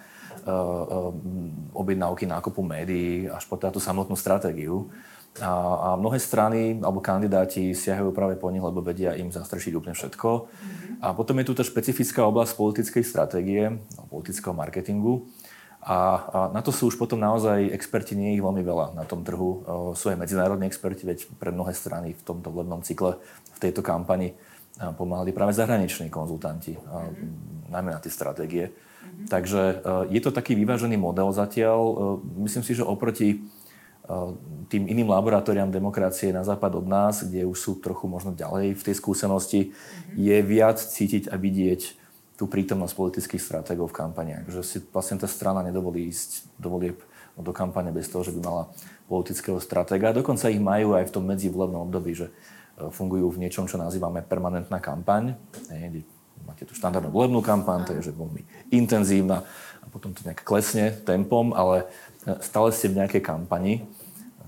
objednávky 1.76 2.24
nákupu 2.24 2.64
médií 2.64 3.28
až 3.28 3.44
po 3.44 3.60
tú 3.60 3.76
samotnú 3.76 4.16
stratégiu. 4.16 4.88
A, 5.38 5.46
a 5.46 5.88
mnohé 5.94 6.18
strany 6.18 6.82
alebo 6.82 6.98
kandidáti 6.98 7.70
siahajú 7.70 8.10
práve 8.10 8.34
po 8.34 8.50
nich, 8.50 8.58
lebo 8.58 8.82
vedia 8.82 9.14
im 9.14 9.30
zastršiť 9.30 9.72
úplne 9.78 9.94
všetko. 9.94 10.26
Mm-hmm. 10.26 11.06
A 11.06 11.14
potom 11.14 11.38
je 11.38 11.46
tu 11.46 11.54
tá 11.54 11.62
špecifická 11.62 12.26
oblasť 12.26 12.58
politickej 12.58 13.04
stratégie, 13.06 13.78
politického 14.10 14.50
marketingu. 14.50 15.30
A, 15.86 15.94
a 15.94 16.38
na 16.50 16.60
to 16.66 16.74
sú 16.74 16.90
už 16.90 16.98
potom 16.98 17.22
naozaj 17.22 17.70
experti, 17.70 18.18
nie 18.18 18.34
ich 18.34 18.42
veľmi 18.42 18.60
veľa 18.60 18.98
na 18.98 19.06
tom 19.06 19.22
trhu. 19.22 19.62
O, 19.62 19.94
sú 19.94 20.10
aj 20.10 20.18
medzinárodní 20.18 20.66
experti, 20.66 21.06
veď 21.06 21.30
pre 21.38 21.54
mnohé 21.54 21.78
strany 21.78 22.18
v 22.18 22.22
tomto 22.26 22.50
volebnom 22.50 22.82
cykle, 22.82 23.16
v 23.54 23.58
tejto 23.62 23.86
kampani 23.86 24.34
pomáhali 24.98 25.30
práve 25.30 25.54
zahraniční 25.54 26.10
konzultanti, 26.10 26.74
mm-hmm. 26.74 27.70
najmä 27.70 27.94
na 27.94 28.02
tie 28.02 28.10
stratégie. 28.10 28.66
Mm-hmm. 28.74 29.26
Takže 29.30 29.62
je 30.10 30.20
to 30.20 30.34
taký 30.34 30.58
vyvážený 30.58 30.98
model 30.98 31.30
zatiaľ. 31.30 32.18
Myslím 32.34 32.66
si, 32.66 32.74
že 32.74 32.82
oproti 32.82 33.46
tým 34.70 34.86
iným 34.86 35.10
laboratóriám 35.10 35.70
demokracie 35.70 36.34
na 36.34 36.42
západ 36.42 36.82
od 36.82 36.86
nás, 36.86 37.22
kde 37.26 37.46
už 37.46 37.58
sú 37.58 37.72
trochu 37.78 38.06
možno 38.10 38.34
ďalej 38.34 38.74
v 38.74 38.82
tej 38.82 38.94
skúsenosti, 38.98 39.60
mm-hmm. 39.70 40.14
je 40.18 40.36
viac 40.42 40.78
cítiť 40.78 41.30
a 41.30 41.38
vidieť 41.38 42.00
tú 42.34 42.48
prítomnosť 42.48 42.94
politických 42.96 43.42
stratégov 43.42 43.92
v 43.92 43.98
kampaniach. 44.00 44.48
Že 44.48 44.60
si 44.64 44.78
vlastne 44.80 45.20
tá 45.20 45.28
strana 45.28 45.60
nedovolí 45.60 46.08
ísť 46.08 46.48
do 46.56 46.72
volieb 46.72 46.98
do 47.40 47.52
kampane 47.56 47.88
bez 47.94 48.08
toho, 48.08 48.20
že 48.26 48.34
by 48.36 48.40
mala 48.42 48.68
politického 49.08 49.56
stratéga. 49.62 50.12
Dokonca 50.12 50.52
ich 50.52 50.60
majú 50.60 50.94
aj 50.94 51.08
v 51.08 51.14
tom 51.14 51.24
medzivolebnom 51.26 51.88
období, 51.88 52.12
že 52.12 52.28
e, 52.28 52.32
fungujú 52.92 53.32
v 53.32 53.40
niečom, 53.46 53.64
čo 53.64 53.80
nazývame 53.80 54.20
permanentná 54.20 54.78
kampaň. 54.78 55.34
Máte 56.44 56.64
tu 56.64 56.72
štandardnú 56.76 57.12
volebnú 57.12 57.40
kampaň, 57.44 57.84
to 57.86 57.92
je 57.96 58.10
že 58.10 58.16
veľmi 58.16 58.72
intenzívna 58.72 59.44
a 59.80 59.86
potom 59.88 60.12
to 60.16 60.24
nejak 60.24 60.44
klesne 60.44 60.92
tempom, 61.04 61.52
ale 61.56 61.88
e, 62.24 62.36
stále 62.44 62.72
ste 62.72 62.92
v 62.92 63.04
nejakej 63.04 63.22
kampani 63.24 63.88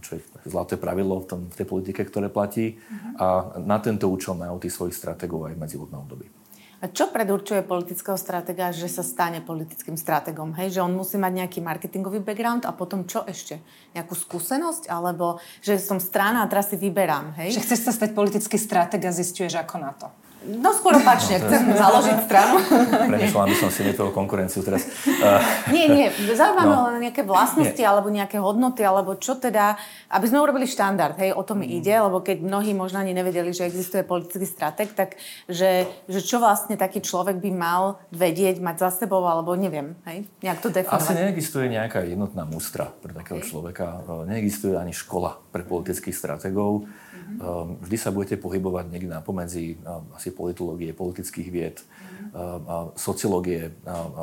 čo 0.03 0.19
je 0.19 0.23
zlaté 0.47 0.79
pravidlo 0.79 1.23
v, 1.23 1.27
tom, 1.27 1.41
v 1.51 1.55
tej 1.55 1.67
politike, 1.67 2.07
ktoré 2.07 2.29
platí. 2.29 2.77
Uh-huh. 2.77 3.23
A 3.23 3.27
na 3.63 3.79
tento 3.79 4.11
účel 4.11 4.35
majú 4.35 4.59
tí 4.59 4.69
svojich 4.69 4.95
stratégov 4.95 5.49
aj 5.49 5.55
medzi 5.59 5.73
medzivodné 5.73 5.97
období. 5.97 6.27
A 6.83 6.91
čo 6.91 7.15
predurčuje 7.15 7.63
politického 7.63 8.19
stratega, 8.19 8.75
že 8.75 8.91
sa 8.91 9.07
stane 9.07 9.39
politickým 9.39 9.95
strategom? 9.95 10.51
Hej, 10.59 10.77
že 10.77 10.81
on 10.83 10.91
musí 10.91 11.15
mať 11.15 11.33
nejaký 11.39 11.63
marketingový 11.63 12.19
background 12.27 12.67
a 12.67 12.75
potom 12.75 13.07
čo 13.07 13.23
ešte? 13.23 13.63
Nejakú 13.95 14.19
skúsenosť? 14.19 14.91
Alebo 14.91 15.39
že 15.63 15.79
som 15.79 16.03
strana 16.03 16.43
a 16.43 16.51
teraz 16.51 16.75
si 16.75 16.77
vyberám, 16.77 17.39
hej? 17.39 17.55
Že 17.55 17.63
chceš 17.71 17.81
sa 17.87 17.93
stať 17.95 18.19
politický 18.19 18.59
strateg 18.59 18.99
a 19.07 19.15
zistuješ 19.15 19.63
ako 19.63 19.77
na 19.79 19.95
to. 19.95 20.11
No 20.43 20.75
skôr 20.75 20.99
opačne, 20.99 21.39
no, 21.39 21.47
chcem 21.47 21.63
založiť 21.71 22.17
stranu. 22.27 22.59
Premýšľam, 23.15 23.47
aby 23.47 23.57
som 23.57 23.71
si 23.71 23.87
netvojil 23.87 24.11
konkurenciu 24.11 24.67
teraz. 24.67 24.91
nie, 25.71 25.87
nie, 25.87 26.07
zaujímavé 26.35 26.75
no. 26.75 26.91
len 26.91 27.07
nejaké 27.07 27.23
vlastnosti 27.23 27.79
nie. 27.79 27.87
alebo 27.87 28.11
nejaké 28.11 28.43
hodnoty, 28.43 28.83
alebo 28.83 29.15
čo 29.15 29.39
teda, 29.39 29.79
aby 30.11 30.27
sme 30.27 30.43
urobili 30.43 30.67
štandard, 30.67 31.15
hej, 31.23 31.31
o 31.31 31.47
tom 31.47 31.63
mm. 31.63 31.79
ide, 31.79 31.95
lebo 31.95 32.19
keď 32.19 32.43
mnohí 32.43 32.75
možno 32.75 32.99
ani 32.99 33.15
nevedeli, 33.15 33.55
že 33.55 33.71
existuje 33.71 34.03
politický 34.03 34.43
strateg, 34.43 34.91
tak 34.99 35.15
že, 35.47 35.87
že 36.11 36.21
čo 36.21 36.43
vlastne 36.43 36.75
taký 36.75 36.99
človek 36.99 37.39
by 37.39 37.51
mal 37.55 38.03
vedieť, 38.11 38.59
mať 38.59 38.83
za 38.83 39.07
sebou, 39.07 39.23
alebo 39.23 39.55
neviem, 39.55 39.95
hej, 40.11 40.27
nejak 40.43 40.59
to 40.59 40.75
definovať. 40.75 41.07
Asi 41.07 41.15
neexistuje 41.15 41.67
nejaká 41.71 42.03
jednotná 42.03 42.43
mustra 42.43 42.91
pre 42.91 43.15
takého 43.15 43.39
okay. 43.39 43.47
človeka, 43.47 44.03
neexistuje 44.27 44.75
ani 44.75 44.91
škola 44.91 45.39
pre 45.55 45.63
politických 45.63 46.15
strategov. 46.15 46.91
Um, 47.41 47.79
vždy 47.81 47.97
sa 47.97 48.11
budete 48.11 48.37
pohybovať 48.37 48.93
niekde 48.93 49.13
na 49.13 49.25
pomedzi 49.25 49.79
um, 49.81 50.05
asi 50.17 50.33
politológie, 50.33 50.93
politických 50.93 51.49
vied, 51.49 51.77
um, 52.33 52.93
sociológie, 52.97 53.73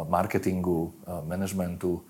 marketingu, 0.09 0.93
manažmentu, 1.29 2.01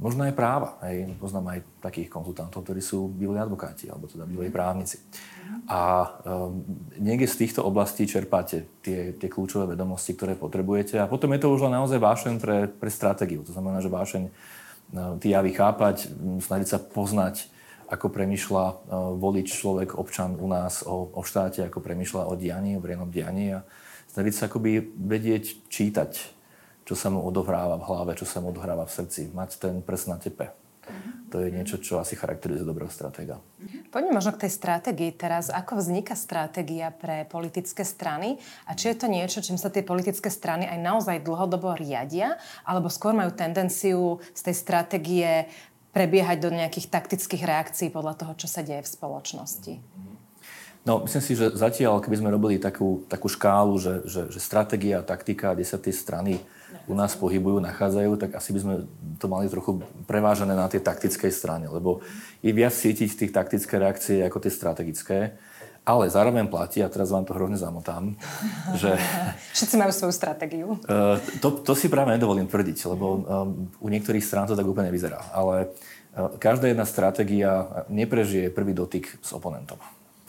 možno 0.00 0.24
aj 0.24 0.34
práva. 0.34 0.80
Hej. 0.88 1.12
Poznám 1.20 1.54
aj 1.54 1.58
takých 1.84 2.08
konzultantov, 2.08 2.64
ktorí 2.64 2.80
sú 2.80 3.12
bývalí 3.12 3.38
advokáti, 3.38 3.92
alebo 3.92 4.08
teda 4.08 4.24
bývalí 4.24 4.48
právnici. 4.48 4.98
A 5.68 6.08
um, 6.24 6.64
niekde 6.96 7.28
z 7.28 7.46
týchto 7.46 7.60
oblastí 7.62 8.08
čerpáte 8.08 8.64
tie, 8.80 9.12
tie 9.12 9.28
kľúčové 9.28 9.76
vedomosti, 9.76 10.16
ktoré 10.16 10.34
potrebujete. 10.34 10.98
A 10.98 11.06
potom 11.06 11.30
je 11.36 11.40
to 11.44 11.52
už 11.52 11.68
len 11.68 11.76
naozaj 11.76 12.00
vášeň 12.00 12.34
pre, 12.40 12.66
pre 12.72 12.90
stratégiu. 12.90 13.44
To 13.44 13.52
znamená, 13.52 13.84
že 13.84 13.92
vášeň 13.92 14.24
tie 15.20 15.30
javy 15.32 15.56
chápať, 15.56 16.12
snažiť 16.44 16.68
sa 16.68 16.78
poznať, 16.80 17.51
ako 17.92 18.08
premyšľa 18.08 18.64
uh, 18.64 18.74
volič, 19.20 19.52
človek, 19.52 20.00
občan 20.00 20.40
u 20.40 20.48
nás 20.48 20.80
o, 20.80 21.12
o 21.12 21.20
štáte, 21.20 21.60
ako 21.60 21.84
premyšľa 21.84 22.24
o 22.24 22.34
dianí, 22.40 22.80
o 22.80 22.80
verejnom 22.80 23.12
dianí 23.12 23.60
a 23.60 23.68
snažiť 24.16 24.34
sa 24.34 24.48
akoby 24.48 24.80
vedieť 24.96 25.68
čítať, 25.68 26.10
čo 26.88 26.94
sa 26.96 27.12
mu 27.12 27.20
odohráva 27.20 27.76
v 27.76 27.84
hlave, 27.84 28.12
čo 28.16 28.24
sa 28.24 28.40
mu 28.40 28.48
odohráva 28.48 28.88
v 28.88 28.96
srdci. 28.96 29.28
Mať 29.36 29.60
ten 29.60 29.84
prst 29.84 30.06
na 30.08 30.16
tepe. 30.16 30.56
To 31.32 31.40
je 31.40 31.48
niečo, 31.48 31.80
čo 31.80 31.96
asi 31.96 32.12
charakterizuje 32.12 32.68
dobrého 32.68 32.92
stratéga. 32.92 33.40
Poďme 33.88 34.20
možno 34.20 34.36
k 34.36 34.44
tej 34.44 34.52
stratégii 34.52 35.16
teraz. 35.16 35.48
Ako 35.48 35.80
vzniká 35.80 36.12
stratégia 36.12 36.92
pre 36.92 37.24
politické 37.24 37.88
strany 37.88 38.36
a 38.68 38.76
či 38.76 38.92
je 38.92 38.96
to 39.00 39.08
niečo, 39.08 39.40
čím 39.40 39.56
sa 39.56 39.72
tie 39.72 39.80
politické 39.80 40.28
strany 40.28 40.68
aj 40.68 40.76
naozaj 40.82 41.24
dlhodobo 41.24 41.72
riadia, 41.72 42.36
alebo 42.68 42.92
skôr 42.92 43.16
majú 43.16 43.32
tendenciu 43.32 44.20
z 44.36 44.40
tej 44.44 44.56
stratégie 44.58 45.32
prebiehať 45.92 46.40
do 46.40 46.50
nejakých 46.50 46.88
taktických 46.88 47.44
reakcií 47.44 47.88
podľa 47.92 48.16
toho, 48.16 48.32
čo 48.34 48.48
sa 48.48 48.64
deje 48.64 48.80
v 48.80 48.92
spoločnosti? 48.92 49.74
No, 50.82 51.06
myslím 51.06 51.22
si, 51.22 51.38
že 51.38 51.54
zatiaľ, 51.54 52.02
keby 52.02 52.18
sme 52.18 52.34
robili 52.34 52.58
takú, 52.58 53.06
takú 53.06 53.30
škálu, 53.30 53.78
že, 53.78 54.02
že, 54.02 54.26
že 54.34 54.42
stratégia 54.42 54.98
a 54.98 55.06
taktika, 55.06 55.54
kde 55.54 55.62
sa 55.62 55.78
tie 55.78 55.94
strany 55.94 56.42
u 56.90 56.94
nás 56.98 57.14
pohybujú, 57.14 57.62
nachádzajú, 57.62 58.18
tak 58.18 58.34
asi 58.34 58.50
by 58.50 58.58
sme 58.58 58.74
to 59.22 59.30
mali 59.30 59.46
trochu 59.46 59.78
prevážené 60.10 60.58
na 60.58 60.66
tej 60.66 60.82
taktickej 60.82 61.30
strane, 61.30 61.70
lebo 61.70 62.02
je 62.42 62.50
viac 62.50 62.74
cítiť 62.74 63.14
tých 63.14 63.32
taktické 63.32 63.78
reakcie 63.78 64.26
ako 64.26 64.42
tie 64.42 64.50
strategické. 64.50 65.18
Ale 65.82 66.06
zároveň 66.06 66.46
platí, 66.46 66.78
a 66.78 66.86
teraz 66.86 67.10
vám 67.10 67.26
to 67.26 67.34
hrozne 67.34 67.58
zamotám, 67.58 68.14
že... 68.78 68.94
Všetci 69.58 69.74
majú 69.74 69.90
svoju 69.90 70.14
stratégiu. 70.14 70.68
Uh, 70.86 71.18
to, 71.42 71.58
to 71.58 71.74
si 71.74 71.90
práve 71.90 72.14
nedovolím 72.14 72.46
tvrdiť, 72.46 72.78
lebo 72.86 73.06
um, 73.06 73.22
u 73.82 73.88
niektorých 73.90 74.22
strán 74.22 74.46
to 74.46 74.54
tak 74.54 74.62
úplne 74.62 74.94
nevyzerá. 74.94 75.34
Ale 75.34 75.74
uh, 76.14 76.38
každá 76.38 76.70
jedna 76.70 76.86
stratégia 76.86 77.82
neprežije 77.90 78.54
prvý 78.54 78.78
dotyk 78.78 79.10
s 79.18 79.34
oponentom. 79.34 79.82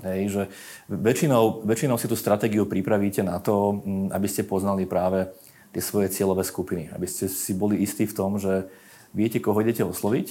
Hej, 0.03 0.21
že 0.35 0.43
väčšinou, 0.89 1.63
väčšinou 1.63 1.95
si 2.01 2.09
tú 2.09 2.17
stratégiu 2.17 2.67
pripravíte 2.67 3.23
na 3.23 3.39
to, 3.39 3.79
aby 4.11 4.27
ste 4.27 4.43
poznali 4.43 4.83
práve 4.83 5.31
tie 5.71 5.79
svoje 5.79 6.11
cieľové 6.11 6.43
skupiny. 6.43 6.91
Aby 6.91 7.07
ste 7.07 7.31
si 7.31 7.55
boli 7.55 7.79
istí 7.79 8.03
v 8.03 8.17
tom, 8.17 8.35
že 8.35 8.67
viete, 9.15 9.39
koho 9.39 9.63
idete 9.63 9.85
osloviť 9.85 10.27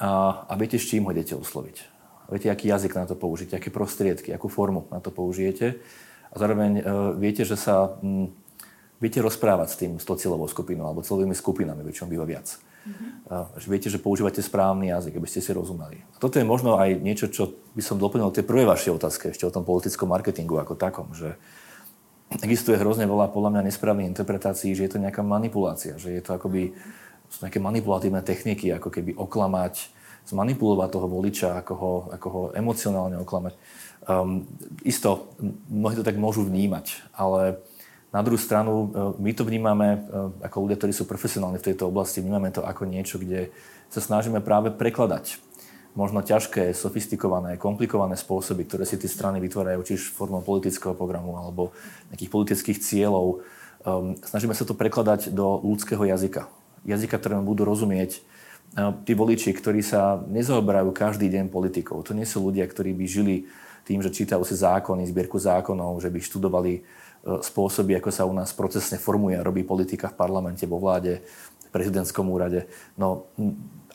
a, 0.00 0.42
a 0.48 0.52
viete, 0.56 0.80
s 0.80 0.88
čím 0.88 1.04
ho 1.04 1.12
idete 1.12 1.36
osloviť. 1.36 1.99
Viete, 2.30 2.48
aký 2.48 2.70
jazyk 2.70 2.94
na 2.94 3.06
to 3.10 3.18
použite, 3.18 3.52
aké 3.52 3.68
prostriedky, 3.68 4.30
akú 4.30 4.46
formu 4.46 4.86
na 4.94 5.02
to 5.02 5.10
použijete. 5.10 5.82
A 6.30 6.34
zároveň 6.38 6.78
e, 6.78 6.82
viete, 7.18 7.42
že 7.42 7.58
sa 7.58 7.98
m, 8.00 8.30
viete 9.02 9.18
rozprávať 9.18 9.68
s 9.74 9.76
tým, 9.76 9.92
s 9.98 10.06
tou 10.06 10.14
cieľovou 10.14 10.46
skupinou 10.46 10.86
alebo 10.86 11.02
celovými 11.02 11.34
skupinami, 11.34 11.82
väčšinou 11.82 12.08
býva 12.08 12.26
viac. 12.28 12.54
Mm-hmm. 12.80 13.60
Že 13.60 13.66
viete, 13.68 13.88
že 13.92 14.00
používate 14.00 14.40
správny 14.40 14.88
jazyk, 14.88 15.20
aby 15.20 15.28
ste 15.28 15.44
si 15.44 15.52
rozumeli. 15.52 16.00
A 16.00 16.16
toto 16.16 16.40
je 16.40 16.48
možno 16.48 16.80
aj 16.80 16.96
niečo, 16.96 17.28
čo 17.28 17.52
by 17.76 17.82
som 17.84 18.00
doplnil 18.00 18.32
tie 18.32 18.40
prvé 18.40 18.64
vaše 18.64 18.88
otázky 18.88 19.36
ešte 19.36 19.44
o 19.44 19.52
tom 19.52 19.68
politickom 19.68 20.08
marketingu 20.08 20.56
ako 20.56 20.80
takom, 20.80 21.12
že 21.12 21.36
existuje 22.40 22.80
hrozne 22.80 23.04
veľa 23.04 23.34
podľa 23.34 23.58
mňa 23.58 23.62
nesprávnych 23.68 24.08
interpretácií, 24.08 24.72
že 24.72 24.88
je 24.88 24.92
to 24.96 25.02
nejaká 25.02 25.20
manipulácia, 25.20 26.00
že 26.00 26.14
je 26.14 26.22
to 26.24 26.32
akoby 26.32 26.72
sú 27.30 27.46
nejaké 27.46 27.62
manipulatívne 27.62 28.22
techniky, 28.24 28.74
ako 28.74 28.90
keby 28.90 29.14
oklamať, 29.14 29.92
zmanipulovať 30.26 30.88
toho 30.90 31.06
voliča, 31.08 31.48
ako 31.60 31.74
ho, 31.74 31.92
ako 32.12 32.26
ho 32.28 32.42
emocionálne 32.52 33.16
oklamať. 33.22 33.54
Um, 34.08 34.48
isto, 34.82 35.32
mnohí 35.68 35.94
to 35.96 36.06
tak 36.06 36.16
môžu 36.16 36.42
vnímať, 36.44 37.04
ale 37.12 37.60
na 38.10 38.24
druhú 38.24 38.40
stranu 38.40 38.72
uh, 38.72 39.12
my 39.20 39.30
to 39.36 39.44
vnímame 39.44 39.88
uh, 40.00 40.32
ako 40.40 40.66
ľudia, 40.66 40.76
ktorí 40.80 40.92
sú 40.96 41.04
profesionálni 41.04 41.60
v 41.60 41.68
tejto 41.72 41.92
oblasti, 41.92 42.24
vnímame 42.24 42.48
to 42.48 42.64
ako 42.64 42.88
niečo, 42.88 43.20
kde 43.20 43.52
sa 43.92 44.00
snažíme 44.00 44.40
práve 44.40 44.72
prekladať 44.72 45.38
možno 45.98 46.22
ťažké, 46.22 46.70
sofistikované, 46.70 47.58
komplikované 47.58 48.14
spôsoby, 48.14 48.62
ktoré 48.62 48.86
si 48.86 48.94
tie 48.94 49.10
strany 49.10 49.42
vytvárajú, 49.42 49.82
či 49.82 49.92
už 49.98 50.14
formou 50.14 50.38
politického 50.38 50.94
programu 50.94 51.34
alebo 51.34 51.74
nejakých 52.14 52.30
politických 52.30 52.78
cieľov. 52.78 53.42
Um, 53.82 54.14
snažíme 54.22 54.54
sa 54.54 54.62
to 54.62 54.78
prekladať 54.78 55.34
do 55.34 55.58
ľudského 55.66 56.02
jazyka. 56.06 56.46
Jazyka, 56.86 57.18
ktorému 57.18 57.42
budú 57.42 57.66
rozumieť 57.66 58.22
tí 58.78 59.12
voliči, 59.18 59.50
ktorí 59.50 59.82
sa 59.82 60.22
nezaoberajú 60.30 60.94
každý 60.94 61.26
deň 61.26 61.50
politikou. 61.50 62.02
To 62.06 62.14
nie 62.14 62.26
sú 62.26 62.46
ľudia, 62.46 62.66
ktorí 62.70 62.94
by 62.94 63.06
žili 63.06 63.36
tým, 63.82 63.98
že 63.98 64.14
čítajú 64.14 64.46
si 64.46 64.54
zákony, 64.54 65.10
zbierku 65.10 65.40
zákonov, 65.40 65.98
že 65.98 66.12
by 66.12 66.18
študovali 66.22 66.72
uh, 66.78 67.42
spôsoby, 67.42 67.98
ako 67.98 68.10
sa 68.14 68.22
u 68.28 68.32
nás 68.36 68.54
procesne 68.54 69.00
formuje 69.00 69.34
a 69.34 69.42
robí 69.42 69.66
politika 69.66 70.06
v 70.06 70.18
parlamente, 70.18 70.62
vo 70.70 70.78
vláde, 70.78 71.18
v 71.66 71.68
prezidentskom 71.74 72.30
úrade. 72.30 72.70
No, 72.94 73.26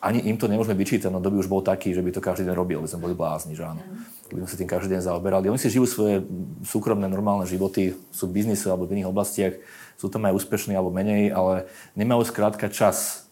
ani 0.04 0.28
im 0.28 0.36
to 0.36 0.52
nemôžeme 0.52 0.76
vyčítať, 0.76 1.08
no 1.08 1.24
doby 1.24 1.40
už 1.40 1.48
bol 1.48 1.64
taký, 1.64 1.96
že 1.96 2.04
by 2.04 2.12
to 2.12 2.20
každý 2.20 2.44
deň 2.52 2.56
robil, 2.56 2.84
by 2.84 2.90
sme 2.92 3.04
boli 3.08 3.16
blázni, 3.16 3.56
že 3.56 3.64
áno. 3.64 3.80
Keby 4.28 4.44
sme 4.44 4.50
sa 4.52 4.60
tým 4.60 4.70
každý 4.70 4.90
deň 4.98 5.02
zaoberali. 5.06 5.48
Oni 5.48 5.62
si 5.62 5.70
žijú 5.70 5.86
svoje 5.86 6.26
súkromné, 6.66 7.06
normálne 7.08 7.46
životy, 7.46 7.96
sú 8.10 8.28
v 8.28 8.42
biznise 8.42 8.68
alebo 8.68 8.90
v 8.90 9.00
iných 9.00 9.12
oblastiach, 9.12 9.54
sú 9.96 10.12
tam 10.12 10.28
aj 10.28 10.36
úspešní 10.36 10.76
alebo 10.76 10.92
menej, 10.92 11.32
ale 11.32 11.70
nemajú 11.96 12.26
skrátka 12.28 12.68
čas 12.68 13.30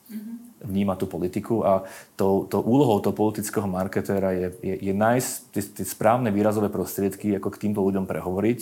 vnímať 0.63 0.97
tú 1.03 1.07
politiku 1.11 1.55
a 1.67 1.83
to, 2.15 2.47
to 2.47 2.63
úlohou 2.63 3.03
toho 3.03 3.11
politického 3.11 3.67
marketéra 3.67 4.31
je, 4.31 4.47
je, 4.63 4.75
je 4.89 4.93
nájsť 4.95 5.29
tie, 5.51 5.63
tie 5.83 5.85
správne 5.85 6.31
výrazové 6.31 6.71
prostriedky, 6.71 7.35
ako 7.35 7.51
k 7.51 7.67
týmto 7.67 7.83
ľuďom 7.83 8.07
prehovoriť, 8.07 8.59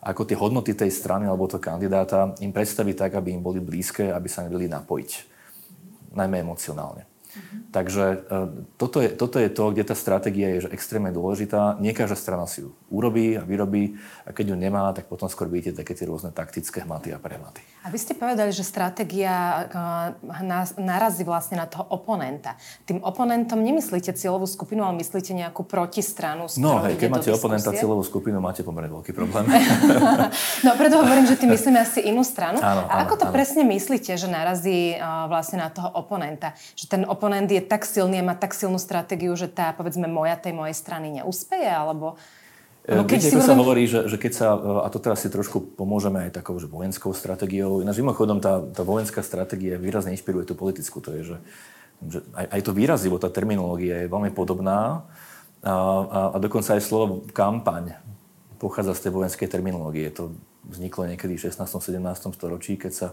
ako 0.00 0.22
tie 0.24 0.38
hodnoty 0.38 0.72
tej 0.78 0.94
strany 0.94 1.26
alebo 1.26 1.50
toho 1.50 1.60
kandidáta 1.60 2.38
im 2.38 2.54
predstaviť 2.54 2.94
tak, 2.96 3.12
aby 3.18 3.34
im 3.34 3.42
boli 3.42 3.58
blízke, 3.58 4.14
aby 4.14 4.30
sa 4.30 4.46
nevedeli 4.46 4.70
napojiť. 4.70 5.10
Najmä 6.14 6.40
emocionálne. 6.40 7.09
Mm-hmm. 7.30 7.60
Takže 7.70 8.04
e, 8.26 8.36
toto 8.74 8.98
je, 8.98 9.08
toto 9.14 9.38
je 9.38 9.46
to, 9.46 9.70
kde 9.70 9.84
tá 9.86 9.94
stratégia 9.94 10.58
je 10.58 10.66
že 10.66 10.70
extrémne 10.74 11.14
dôležitá. 11.14 11.78
Nie 11.78 11.94
každá 11.94 12.18
strana 12.18 12.50
si 12.50 12.66
ju 12.66 12.74
urobí 12.90 13.38
a 13.38 13.46
vyrobí 13.46 13.94
a 14.26 14.34
keď 14.34 14.54
ju 14.54 14.56
nemá, 14.58 14.90
tak 14.90 15.06
potom 15.06 15.30
skôr 15.30 15.46
vidíte 15.46 15.78
také 15.78 15.94
tie 15.94 16.10
rôzne 16.10 16.34
taktické 16.34 16.82
hmaty 16.82 17.14
a 17.14 17.22
prematy. 17.22 17.62
A 17.80 17.88
vy 17.88 17.98
ste 18.02 18.12
povedali, 18.18 18.50
že 18.50 18.66
stratégia 18.66 19.32
uh, 19.32 20.68
narazí 20.76 21.22
vlastne 21.22 21.56
na 21.56 21.70
toho 21.70 21.86
oponenta. 21.88 22.58
Tým 22.84 23.00
oponentom 23.00 23.62
nemyslíte 23.62 24.12
cieľovú 24.12 24.44
skupinu, 24.50 24.82
ale 24.82 24.98
myslíte 25.00 25.32
nejakú 25.32 25.62
protistranu? 25.64 26.50
No 26.58 26.82
hej, 26.84 26.98
keď 26.98 27.08
máte 27.08 27.30
oponenta 27.30 27.70
cieľovú 27.70 28.02
skupinu, 28.02 28.42
máte 28.42 28.66
pomerne 28.66 28.90
veľký 28.90 29.14
problém. 29.14 29.46
no 30.66 30.70
preto 30.74 30.98
hovorím, 30.98 31.30
že 31.30 31.38
tým 31.38 31.54
myslíme 31.54 31.78
asi 31.78 32.04
inú 32.10 32.26
stranu. 32.26 32.58
Áno, 32.58 32.84
a 32.90 33.06
ako 33.06 33.14
to 33.16 33.26
áno. 33.30 33.34
presne 33.38 33.62
myslíte, 33.64 34.18
že 34.18 34.28
narazí 34.28 34.98
uh, 34.98 35.30
vlastne 35.30 35.62
na 35.62 35.70
toho 35.70 35.88
oponenta? 35.94 36.52
Že 36.74 36.84
ten 36.90 37.02
oponent 37.06 37.19
je 37.28 37.60
tak 37.60 37.84
silný 37.84 38.24
a 38.24 38.28
má 38.32 38.34
tak 38.38 38.56
silnú 38.56 38.80
stratégiu, 38.80 39.36
že 39.36 39.52
tá, 39.52 39.76
povedzme, 39.76 40.08
moja 40.08 40.40
tej 40.40 40.56
mojej 40.56 40.72
strany 40.72 41.20
neúspeje? 41.20 41.68
Alebo 41.68 42.16
No, 42.88 43.04
keď 43.04 43.18
Viete, 43.20 43.36
ako 43.36 43.44
sa 43.44 43.54
hovorí, 43.60 43.84
že, 43.84 44.08
že 44.08 44.16
keď 44.16 44.32
sa, 44.32 44.46
a 44.56 44.88
to 44.88 44.96
teraz 44.96 45.20
si 45.20 45.28
trošku 45.28 45.76
pomôžeme 45.76 46.26
aj 46.26 46.40
takou 46.40 46.56
že 46.56 46.64
vojenskou 46.64 47.12
stratégiou, 47.12 47.84
ináč 47.84 48.00
mimochodom 48.00 48.40
tá, 48.40 48.64
tá 48.72 48.80
vojenská 48.80 49.20
stratégia 49.20 49.76
výrazne 49.76 50.16
inšpiruje 50.16 50.48
tú 50.48 50.56
politickú, 50.56 51.04
to 51.04 51.12
je, 51.20 51.22
že, 51.22 51.36
že 52.08 52.18
aj, 52.32 52.46
aj 52.56 52.60
to 52.64 52.72
výrazivo, 52.72 53.20
tá 53.20 53.28
terminológia 53.28 54.00
je 54.00 54.08
veľmi 54.08 54.32
podobná 54.32 55.04
a, 55.60 55.70
a, 55.70 56.20
a 56.32 56.36
dokonca 56.40 56.72
aj 56.72 56.82
slovo 56.82 57.28
kampaň 57.36 58.00
pochádza 58.56 58.96
z 58.96 59.02
tej 59.06 59.12
vojenskej 59.12 59.48
terminológie. 59.52 60.08
To 60.16 60.32
vzniklo 60.64 61.04
niekedy 61.04 61.36
v 61.36 61.52
16. 61.52 61.68
17. 61.68 62.00
storočí, 62.32 62.80
keď 62.80 62.92
sa. 62.92 63.08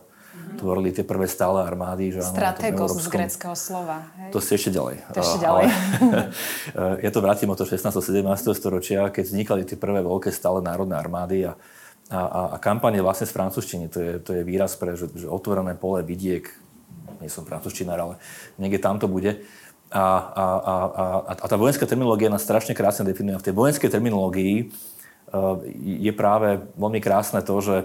Tvorili 0.58 0.90
tie 0.90 1.06
prvé 1.06 1.30
stále 1.30 1.62
armády. 1.62 2.18
Že 2.18 2.26
Strategos 2.26 2.98
z 2.98 3.08
greckého 3.08 3.54
slova. 3.54 4.10
Hej? 4.18 4.32
To 4.34 4.40
ste 4.42 4.58
ešte 4.58 4.72
ďalej. 4.74 4.96
To 5.14 5.20
ešte 5.22 5.38
ďalej. 5.40 5.64
Ale, 5.64 6.98
ja 7.06 7.10
to 7.14 7.20
vrátim 7.22 7.50
od 7.54 7.60
16. 7.62 7.94
17. 7.94 8.26
storočia, 8.58 9.08
keď 9.14 9.24
vznikali 9.30 9.62
tie 9.64 9.78
prvé 9.78 10.02
veľké 10.02 10.34
stále 10.34 10.66
národné 10.66 10.98
armády 10.98 11.46
a, 11.46 11.54
a, 12.10 12.20
a 12.54 12.58
kampanie 12.58 13.06
vlastne 13.06 13.30
z 13.30 13.36
francúzštiny. 13.38 13.86
To 13.94 14.00
je, 14.02 14.12
to 14.20 14.32
je 14.34 14.42
výraz 14.42 14.74
pre 14.74 14.98
že, 14.98 15.08
že 15.14 15.30
otvorené 15.30 15.78
pole, 15.78 16.02
vidiek, 16.02 16.50
nie 17.22 17.30
som 17.30 17.46
francúzštinár, 17.46 17.98
ale 18.02 18.16
niekde 18.58 18.82
tam 18.82 18.98
to 18.98 19.06
bude. 19.06 19.46
A, 19.88 20.04
a, 20.04 20.46
a, 20.60 20.76
a, 20.84 21.04
a 21.32 21.46
tá 21.48 21.56
vojenská 21.56 21.88
terminológia 21.88 22.28
nás 22.28 22.44
strašne 22.44 22.76
krásne 22.76 23.08
definuje. 23.08 23.40
V 23.40 23.48
tej 23.48 23.56
vojenskej 23.56 23.88
terminológii 23.88 24.68
uh, 24.68 25.64
je 25.80 26.12
práve 26.12 26.60
veľmi 26.76 27.00
krásne 27.00 27.40
to, 27.40 27.56
že 27.64 27.76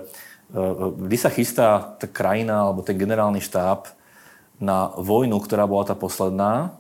Kdy 1.06 1.16
sa 1.16 1.30
chystá 1.30 1.94
tá 1.96 2.11
krajina 2.11 2.66
alebo 2.66 2.82
ten 2.82 2.99
generálny 2.99 3.38
štáb 3.38 3.87
na 4.62 4.90
vojnu, 4.99 5.38
ktorá 5.42 5.66
bola 5.66 5.87
tá 5.87 5.94
posledná 5.94 6.76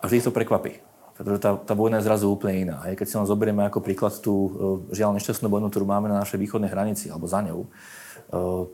a 0.00 0.02
vždy 0.06 0.28
to 0.28 0.32
prekvapí. 0.34 0.82
pretože 1.16 1.40
tá, 1.40 1.56
tá 1.56 1.72
vojna 1.72 1.98
je 1.98 2.06
zrazu 2.06 2.28
úplne 2.28 2.68
iná. 2.68 2.76
Aj 2.84 2.92
keď 2.92 3.06
si 3.08 3.16
len 3.16 3.24
zoberieme 3.24 3.64
ako 3.64 3.80
príklad 3.80 4.12
tú 4.20 4.34
e, 4.34 4.50
žiaľ 4.92 5.16
nešťastnú 5.16 5.48
vojnu, 5.48 5.72
ktorú 5.72 5.88
máme 5.88 6.12
na 6.12 6.20
našej 6.20 6.36
východnej 6.36 6.68
hranici, 6.68 7.08
alebo 7.08 7.24
za 7.24 7.40
ňou, 7.40 7.64
e, 7.64 7.68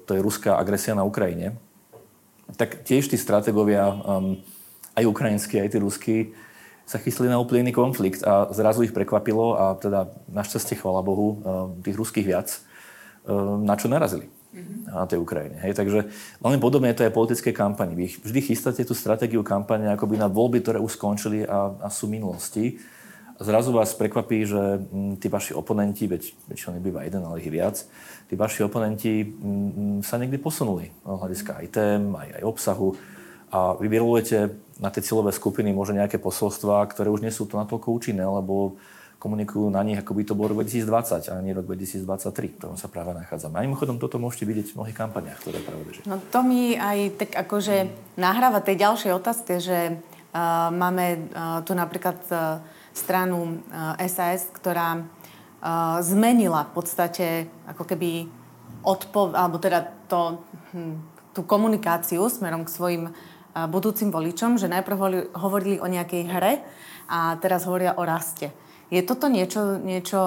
to 0.02 0.10
je 0.10 0.24
ruská 0.24 0.58
agresia 0.58 0.98
na 0.98 1.06
Ukrajine, 1.06 1.54
tak 2.58 2.82
tiež 2.82 3.06
tí 3.06 3.16
strategovia, 3.16 3.86
um, 3.86 4.36
aj 4.98 5.08
ukrajinskí, 5.08 5.56
aj 5.62 5.70
tí 5.72 5.78
ruskí, 5.78 6.16
sa 6.82 6.98
chystali 6.98 7.30
na 7.30 7.38
úplne 7.38 7.70
iný 7.70 7.72
konflikt 7.72 8.26
a 8.26 8.50
zrazu 8.52 8.84
ich 8.84 8.92
prekvapilo 8.92 9.56
a 9.56 9.64
teda 9.78 10.10
našťastie, 10.28 10.82
chvala 10.82 11.00
Bohu, 11.00 11.40
tých 11.80 11.96
ruských 11.96 12.26
viac, 12.26 12.60
na 13.62 13.74
čo 13.78 13.86
narazili 13.86 14.26
mm-hmm. 14.26 14.90
na 14.90 15.06
tej 15.06 15.22
Ukrajine. 15.22 15.62
Hej, 15.62 15.78
takže 15.78 16.10
veľmi 16.42 16.58
podobne 16.58 16.90
je 16.90 16.98
to 16.98 17.06
aj 17.06 17.14
politické 17.14 17.50
kampani. 17.54 17.94
Vy 17.94 18.18
vždy 18.18 18.40
chystáte 18.42 18.82
tú 18.82 18.98
stratégiu 18.98 19.46
kampane 19.46 19.86
akoby 19.94 20.18
na 20.18 20.26
voľby, 20.26 20.58
ktoré 20.58 20.78
už 20.82 20.98
skončili 20.98 21.46
a, 21.46 21.70
a 21.82 21.88
sú 21.88 22.10
minulosti. 22.10 22.82
Zrazu 23.42 23.74
vás 23.74 23.94
prekvapí, 23.94 24.46
že 24.46 24.60
m, 24.90 25.18
tí 25.18 25.26
vaši 25.26 25.54
oponenti, 25.54 26.06
veď 26.06 26.34
väčšinou 26.46 26.78
nebýva 26.78 27.02
jeden, 27.02 27.26
ale 27.26 27.42
ich 27.42 27.50
viac, 27.50 27.78
tí 28.30 28.34
vaši 28.38 28.62
oponenti 28.62 29.22
m, 29.22 29.98
sa 30.02 30.18
niekde 30.18 30.38
posunuli 30.38 30.94
hľadiska 31.02 31.58
aj 31.62 31.66
tém, 31.70 32.02
aj, 32.14 32.28
aj 32.38 32.42
obsahu. 32.42 32.94
A 33.52 33.76
vy 33.76 33.86
vyrolujete 33.86 34.56
na 34.80 34.88
tie 34.88 35.04
cieľové 35.04 35.34
skupiny 35.34 35.74
možno 35.76 36.00
nejaké 36.00 36.16
posolstvá, 36.16 36.86
ktoré 36.88 37.12
už 37.12 37.20
nie 37.20 37.34
sú 37.34 37.44
to 37.44 37.60
natoľko 37.60 37.92
účinné, 37.92 38.24
lebo 38.24 38.80
komunikujú 39.22 39.70
na 39.70 39.86
nich, 39.86 39.94
ako 39.94 40.18
by 40.18 40.22
to 40.26 40.34
bol 40.34 40.50
rok 40.50 40.66
2020 40.66 41.30
a 41.30 41.38
nie 41.38 41.54
rok 41.54 41.70
2023, 41.70 42.26
v 42.26 42.54
ktorom 42.58 42.74
sa 42.74 42.90
práve 42.90 43.14
nachádzame. 43.14 43.54
A 43.54 43.62
mimochodom 43.62 44.02
toto 44.02 44.18
môžete 44.18 44.50
vidieť 44.50 44.74
v 44.74 44.82
mnohých 44.82 44.98
kampaniach, 44.98 45.38
ktoré 45.38 45.62
práve 45.62 45.86
bežia. 45.86 46.02
No 46.10 46.18
to 46.18 46.42
mi 46.42 46.74
aj 46.74 47.22
tak 47.22 47.30
akože 47.46 47.86
nahráva 48.18 48.58
tej 48.58 48.82
ďalšej 48.82 49.12
otázke, 49.14 49.62
že 49.62 49.94
uh, 49.94 50.74
máme 50.74 51.30
uh, 51.30 51.62
tu 51.62 51.78
napríklad 51.78 52.18
uh, 52.34 52.58
stranu 52.90 53.62
uh, 53.70 53.94
SAS, 54.10 54.50
ktorá 54.50 54.98
uh, 54.98 56.02
zmenila 56.02 56.66
v 56.66 56.72
podstate 56.74 57.26
ako 57.70 57.86
keby 57.86 58.26
odpo- 58.82 59.38
alebo 59.38 59.62
teda 59.62 59.86
to, 60.10 60.42
hm, 60.74 60.98
tú 61.30 61.46
komunikáciu 61.46 62.26
smerom 62.26 62.66
k 62.66 62.74
svojim 62.74 63.04
uh, 63.06 63.70
budúcim 63.70 64.10
voličom, 64.10 64.58
že 64.58 64.66
najprv 64.66 65.30
hovorili 65.38 65.78
o 65.78 65.86
nejakej 65.86 66.22
hre 66.26 66.58
a 67.06 67.38
teraz 67.38 67.70
hovoria 67.70 67.94
o 67.94 68.02
raste. 68.02 68.50
Je 68.92 69.00
toto 69.00 69.32
niečo, 69.32 69.80
niečo 69.80 70.20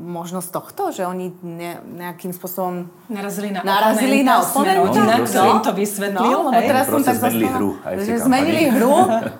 možno 0.00 0.40
z 0.40 0.48
tohto, 0.48 0.88
že 0.88 1.04
oni 1.04 1.36
ne, 1.44 1.76
nejakým 1.84 2.32
spôsobom 2.32 2.88
narazili 3.12 3.52
na 3.52 3.60
narazili 3.60 4.24
na 4.24 4.40
oponenta, 4.40 5.04
no, 5.04 5.20
ktorý 5.20 5.48
im 5.52 5.60
to 5.60 5.72
vysvetlil. 5.76 6.24
No, 6.32 6.48
lebo 6.48 6.60
teraz 6.64 6.88
som 6.88 7.04
tak 7.04 7.20
zmenili 7.20 7.44
hru 7.52 7.70
aj 7.84 7.92
že 8.00 8.14
zmenili 8.24 8.64
hru 8.72 8.94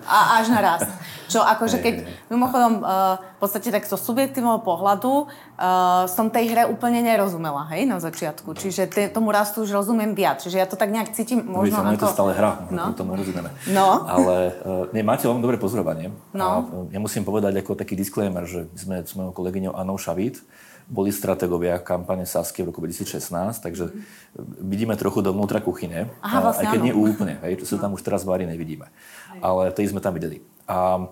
a 0.04 0.18
až 0.44 0.52
na 0.52 0.60
rast. 0.60 0.92
Čo 1.26 1.42
akože 1.42 1.82
keď, 1.82 1.94
mimochodom, 2.30 2.82
uh, 2.82 3.18
v 3.18 3.38
podstate 3.42 3.74
tak 3.74 3.84
zo 3.84 3.98
subjektívneho 3.98 4.62
pohľadu 4.62 5.26
uh, 5.26 6.06
som 6.06 6.30
tej 6.30 6.54
hre 6.54 6.62
úplne 6.70 7.02
nerozumela, 7.02 7.66
hej, 7.74 7.84
na 7.86 7.98
začiatku. 7.98 8.54
Čiže 8.54 8.82
te, 8.86 9.02
tomu 9.10 9.34
rastu 9.34 9.66
už 9.66 9.74
rozumiem 9.74 10.14
viac. 10.14 10.38
Čiže 10.40 10.56
ja 10.56 10.66
to 10.70 10.78
tak 10.78 10.94
nejak 10.94 11.10
cítim 11.12 11.42
možno 11.42 11.82
Víš, 11.82 11.90
ako... 11.90 11.94
je 11.94 12.02
to 12.02 12.14
stále 12.14 12.32
hra, 12.34 12.70
no. 12.70 12.94
tomu 12.94 13.18
rozumieme. 13.18 13.50
No. 13.74 14.06
Ale 14.06 14.34
uh, 14.62 14.94
nie, 14.94 15.02
máte 15.02 15.26
veľmi 15.26 15.42
dobré 15.42 15.58
pozorovanie. 15.58 16.14
No. 16.30 16.46
A, 16.46 16.94
ja 16.94 17.00
musím 17.02 17.26
povedať 17.26 17.58
ako 17.58 17.74
taký 17.74 17.98
disclaimer, 17.98 18.46
že 18.46 18.70
sme 18.78 19.02
s 19.02 19.12
mojou 19.18 19.34
kolegyňou 19.34 19.74
Anou 19.74 19.98
Šavít, 19.98 20.40
boli 20.86 21.10
strategovia 21.10 21.82
kampane 21.82 22.22
Sasky 22.22 22.62
v 22.62 22.70
roku 22.70 22.78
2016, 22.78 23.58
takže 23.58 23.90
vidíme 24.62 24.94
trochu 24.94 25.18
dovnútra 25.18 25.58
kuchyne, 25.58 26.06
Aha, 26.22 26.38
vlastne 26.38 26.70
aj 26.70 26.78
keď 26.78 26.80
áno. 26.80 26.86
nie 26.86 26.94
úplne, 26.94 27.34
hej, 27.42 27.66
čo 27.66 27.74
sa 27.74 27.82
tam 27.82 27.98
už 27.98 28.06
teraz 28.06 28.22
vári 28.22 28.46
nevidíme. 28.46 28.86
Ale 29.42 29.74
tej 29.74 29.90
sme 29.90 29.98
tam 29.98 30.14
videli. 30.14 30.38
A 30.66 31.08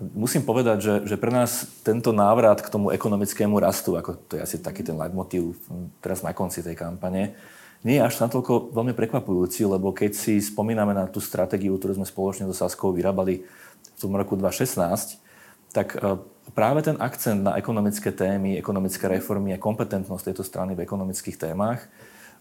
musím 0.00 0.42
povedať, 0.42 0.78
že, 0.80 0.94
že 1.14 1.16
pre 1.20 1.30
nás 1.30 1.68
tento 1.86 2.10
návrat 2.10 2.58
k 2.64 2.72
tomu 2.72 2.90
ekonomickému 2.90 3.56
rastu, 3.62 3.94
ako 3.94 4.18
to 4.26 4.40
je 4.40 4.42
asi 4.42 4.56
taký 4.58 4.82
ten 4.82 4.98
leitmotív 4.98 5.54
teraz 6.02 6.24
na 6.26 6.34
konci 6.34 6.64
tej 6.64 6.74
kampane, 6.74 7.36
nie 7.84 8.00
je 8.00 8.06
až 8.08 8.16
natoľko 8.24 8.72
veľmi 8.72 8.96
prekvapujúci, 8.96 9.68
lebo 9.68 9.92
keď 9.92 10.16
si 10.16 10.40
spomíname 10.40 10.96
na 10.96 11.04
tú 11.04 11.20
stratégiu, 11.20 11.76
ktorú 11.76 12.00
sme 12.00 12.08
spoločne 12.08 12.48
so 12.48 12.56
Saskou 12.56 12.96
vyrábali 12.96 13.44
v 13.44 13.98
tom 14.00 14.16
roku 14.16 14.40
2016, 14.40 15.20
tak 15.68 15.92
e, 16.00 16.16
práve 16.56 16.80
ten 16.80 16.96
akcent 16.96 17.44
na 17.44 17.60
ekonomické 17.60 18.08
témy, 18.08 18.56
ekonomické 18.56 19.04
reformy 19.04 19.52
a 19.52 19.60
kompetentnosť 19.60 20.32
tejto 20.32 20.44
strany 20.48 20.72
v 20.72 20.80
ekonomických 20.80 21.36
témach 21.36 21.84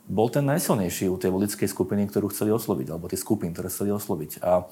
bol 0.08 0.32
ten 0.32 0.48
najsilnejší 0.48 1.12
u 1.12 1.20
tej 1.20 1.32
volickej 1.36 1.68
skupiny, 1.68 2.08
ktorú 2.08 2.32
chceli 2.32 2.56
osloviť, 2.56 2.88
alebo 2.92 3.12
tie 3.12 3.20
skupiny, 3.20 3.52
ktoré 3.52 3.68
chceli 3.68 3.92
osloviť. 3.92 4.40
A 4.44 4.68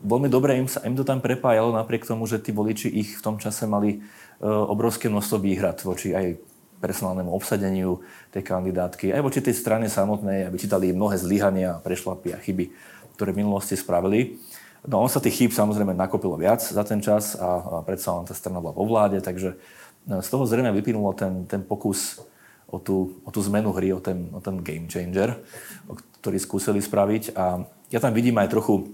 veľmi 0.00 0.28
dobre 0.32 0.56
im, 0.56 0.68
sa, 0.68 0.80
im 0.84 0.96
to 0.96 1.04
tam 1.04 1.20
prepájalo, 1.20 1.76
napriek 1.76 2.08
tomu, 2.08 2.24
že 2.24 2.40
tí 2.40 2.50
voliči 2.50 2.88
ich 2.88 3.20
v 3.20 3.24
tom 3.24 3.36
čase 3.36 3.68
mali 3.68 3.98
e, 3.98 3.98
obrovské 4.44 5.12
množstvo 5.12 5.36
výhrad 5.40 5.80
voči 5.84 6.16
aj 6.16 6.40
personálnemu 6.80 7.28
obsadeniu 7.28 8.00
tej 8.32 8.40
kandidátky, 8.40 9.12
aj 9.12 9.20
voči 9.20 9.44
tej 9.44 9.52
strane 9.52 9.86
samotnej, 9.92 10.48
aby 10.48 10.56
čítali 10.56 10.96
mnohé 10.96 11.20
zlyhania, 11.20 11.76
prešlapy 11.84 12.32
a 12.32 12.40
chyby, 12.40 12.72
ktoré 13.20 13.36
v 13.36 13.44
minulosti 13.44 13.76
spravili. 13.76 14.40
No 14.88 15.04
on 15.04 15.12
sa 15.12 15.20
tých 15.20 15.36
chýb 15.36 15.52
samozrejme 15.52 15.92
nakopilo 15.92 16.40
viac 16.40 16.64
za 16.64 16.80
ten 16.88 17.04
čas 17.04 17.36
a, 17.36 17.44
a 17.44 17.76
predsa 17.84 18.16
len 18.16 18.24
tá 18.24 18.32
strana 18.32 18.64
bola 18.64 18.72
vo 18.72 18.88
vláde, 18.88 19.20
takže 19.20 19.60
z 20.08 20.28
toho 20.32 20.48
zrejme 20.48 20.72
vyplynulo 20.72 21.12
ten, 21.12 21.44
ten 21.44 21.60
pokus 21.60 22.24
o 22.64 22.80
tú, 22.80 23.20
o 23.26 23.30
tú 23.34 23.44
zmenu 23.44 23.76
hry, 23.76 23.92
o 23.92 24.00
ten, 24.00 24.32
o 24.32 24.40
ten 24.40 24.64
game 24.64 24.88
changer, 24.88 25.36
ktorý 26.24 26.40
skúsili 26.40 26.80
spraviť. 26.80 27.36
A 27.36 27.60
ja 27.92 27.98
tam 28.00 28.16
vidím 28.16 28.40
aj 28.40 28.56
trochu 28.56 28.88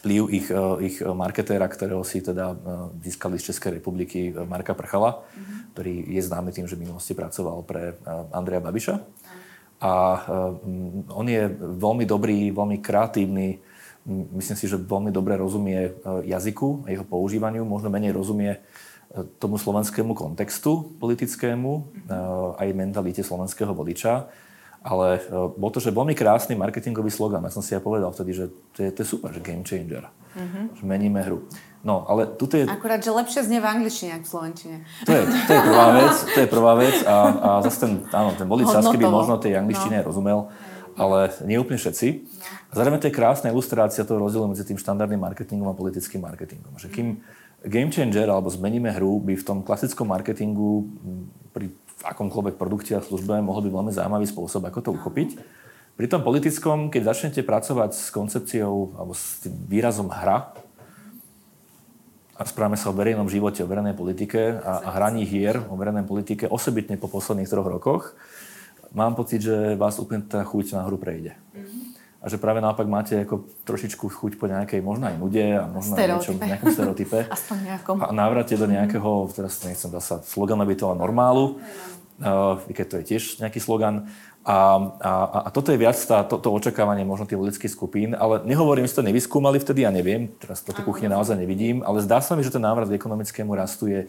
vplyv 0.00 0.22
ich, 0.30 0.48
ich 0.84 0.96
marketéra, 1.02 1.66
ktorého 1.66 2.04
si 2.04 2.20
teda 2.20 2.54
získali 3.00 3.40
z 3.40 3.52
Českej 3.52 3.80
republiky 3.80 4.30
Marka 4.46 4.76
Prchala, 4.76 5.20
mm-hmm. 5.20 5.58
ktorý 5.74 5.94
je 6.14 6.22
známy 6.22 6.50
tým, 6.52 6.66
že 6.68 6.76
v 6.76 6.84
minulosti 6.88 7.16
pracoval 7.16 7.64
pre 7.66 7.96
Andreja 8.32 8.62
Babiša. 8.62 8.96
A 9.80 9.92
on 11.08 11.26
je 11.26 11.48
veľmi 11.56 12.04
dobrý, 12.04 12.52
veľmi 12.52 12.84
kreatívny, 12.84 13.58
myslím 14.08 14.56
si, 14.56 14.66
že 14.68 14.80
veľmi 14.80 15.12
dobre 15.12 15.36
rozumie 15.36 15.80
e, 15.84 15.90
jazyku 16.32 16.88
a 16.88 16.92
jeho 16.92 17.04
používaniu, 17.04 17.68
možno 17.68 17.92
menej 17.92 18.16
rozumie 18.16 18.56
e, 18.56 18.60
tomu 19.36 19.60
slovenskému 19.60 20.16
kontextu 20.16 20.96
politickému, 20.96 21.70
e, 21.76 21.82
aj 22.56 22.68
mentalite 22.72 23.20
slovenského 23.20 23.76
voliča. 23.76 24.32
Ale 24.80 25.20
bol 25.60 25.68
to, 25.68 25.76
že 25.76 25.92
veľmi 25.92 26.16
krásny 26.16 26.56
marketingový 26.56 27.12
slogan. 27.12 27.44
Ja 27.44 27.52
som 27.52 27.60
si 27.60 27.76
aj 27.76 27.84
povedal 27.84 28.08
vtedy, 28.16 28.32
že 28.32 28.44
to 28.72 28.80
je, 28.80 28.88
to 28.88 28.98
je 29.04 29.08
super, 29.08 29.28
že 29.28 29.44
game 29.44 29.60
changer. 29.60 30.08
Mm-hmm. 30.32 30.64
Že 30.80 30.84
meníme 30.88 31.20
hru. 31.20 31.44
No, 31.84 32.04
ale 32.08 32.28
tuto 32.36 32.56
je... 32.56 32.64
Akurát, 32.64 33.00
že 33.00 33.12
lepšie 33.12 33.44
znie 33.44 33.60
v 33.60 33.68
angličtine, 33.68 34.20
ako 34.20 34.24
v 34.24 34.30
slovenčine. 34.32 34.76
To 35.04 35.12
je, 35.16 35.22
to 35.48 35.52
je 35.52 35.60
prvá 35.64 35.86
vec, 35.96 36.14
to 36.32 36.38
je 36.40 36.48
prvá 36.48 36.72
vec 36.76 36.96
a, 37.08 37.16
a 37.28 37.48
zase 37.64 37.78
ten, 37.88 37.92
áno, 38.12 38.36
ten 38.36 38.44
volič 38.48 38.68
Sasky 38.68 38.96
by 39.00 39.08
možno 39.08 39.40
tej 39.40 39.56
angličtine 39.56 40.00
no. 40.00 40.06
rozumel 40.08 40.38
ale 41.00 41.32
nie 41.48 41.56
úplne 41.56 41.80
všetci. 41.80 42.06
A 42.68 42.72
zároveň 42.76 43.00
to 43.00 43.08
je 43.08 43.16
krásna 43.16 43.48
ilustrácia 43.48 44.04
toho 44.04 44.20
rozdielu 44.20 44.44
medzi 44.44 44.68
tým 44.68 44.76
štandardným 44.76 45.16
marketingom 45.24 45.72
a 45.72 45.74
politickým 45.74 46.20
marketingom. 46.20 46.76
Že 46.76 46.88
kým 46.92 47.08
game 47.64 47.88
changer 47.88 48.28
alebo 48.28 48.52
zmeníme 48.52 48.92
hru 48.92 49.16
by 49.20 49.32
v 49.36 49.44
tom 49.44 49.64
klasickom 49.64 50.08
marketingu 50.12 50.88
pri 51.56 51.72
akomkoľvek 52.04 52.56
produkte 52.56 52.96
a 52.96 53.04
službe 53.04 53.38
mohol 53.40 53.66
byť 53.66 53.72
veľmi 53.72 53.92
zaujímavý 53.92 54.26
spôsob, 54.28 54.64
ako 54.66 54.78
to 54.80 54.90
uchopiť. 54.96 55.36
Pri 55.96 56.06
tom 56.08 56.24
politickom, 56.24 56.88
keď 56.88 57.12
začnete 57.12 57.44
pracovať 57.44 57.90
s 57.92 58.08
koncepciou 58.08 58.96
alebo 58.96 59.12
s 59.12 59.44
tým 59.44 59.52
výrazom 59.68 60.08
hra, 60.08 60.56
a 62.40 62.48
správame 62.48 62.80
sa 62.80 62.88
o 62.88 62.96
verejnom 62.96 63.28
živote, 63.28 63.60
o 63.60 63.68
verejnej 63.68 63.92
politike 63.92 64.64
a, 64.64 64.80
a 64.80 64.88
hraní 64.96 65.28
hier 65.28 65.60
o 65.68 65.76
verejnej 65.76 66.08
politike, 66.08 66.48
osobitne 66.48 66.96
po 66.96 67.04
posledných 67.12 67.44
troch 67.44 67.68
rokoch, 67.68 68.16
mám 68.96 69.12
pocit, 69.12 69.44
že 69.44 69.76
vás 69.76 70.00
úplne 70.00 70.24
tá 70.24 70.40
chuť 70.40 70.72
na 70.72 70.88
hru 70.88 70.96
prejde. 70.96 71.36
Mm-hmm. 71.52 71.79
A 72.20 72.28
že 72.28 72.36
práve 72.36 72.60
naopak 72.60 72.84
máte 72.84 73.24
ako 73.24 73.48
trošičku 73.64 74.04
chuť 74.12 74.36
po 74.36 74.44
nejakej 74.44 74.84
možno 74.84 75.08
aj 75.08 75.16
nude 75.16 75.46
a 75.56 75.64
možno 75.64 75.96
aj 75.96 76.20
niečom, 76.20 76.36
nejakom 76.36 76.68
stereotype. 76.68 77.18
Aspoň 77.36 77.56
nejakom. 77.64 77.96
A 78.04 78.12
návrate 78.12 78.60
do 78.60 78.68
nejakého, 78.68 79.32
teraz 79.32 79.56
nechcem 79.64 79.88
dať 79.88 80.04
sa 80.04 80.14
sloganovi 80.20 80.76
toho 80.76 80.92
normálu, 80.92 81.56
uh, 82.20 82.60
keď 82.68 82.86
to 82.86 82.94
je 83.00 83.04
tiež 83.16 83.22
nejaký 83.40 83.56
slogan. 83.64 84.12
A, 84.44 84.56
a, 85.00 85.12
a 85.44 85.48
toto 85.52 85.72
je 85.72 85.80
viac 85.80 85.96
tá, 85.96 86.24
to, 86.24 86.40
to 86.40 86.48
očakávanie 86.52 87.04
možno 87.08 87.28
tých 87.28 87.40
volických 87.40 87.72
skupín, 87.72 88.12
ale 88.16 88.44
nehovorím, 88.44 88.88
že 88.88 88.96
to 88.96 89.04
nevyskúmali 89.04 89.60
vtedy, 89.60 89.84
ja 89.84 89.92
neviem, 89.92 90.32
teraz 90.40 90.64
toto 90.64 90.80
kuchne 90.80 91.12
naozaj 91.12 91.36
nevidím, 91.36 91.84
ale 91.84 92.00
zdá 92.00 92.24
sa 92.24 92.36
mi, 92.36 92.44
že 92.44 92.52
ten 92.52 92.64
návrat 92.64 92.88
k 92.88 92.96
ekonomickému 92.96 93.52
rastu 93.52 93.92
je 93.92 94.08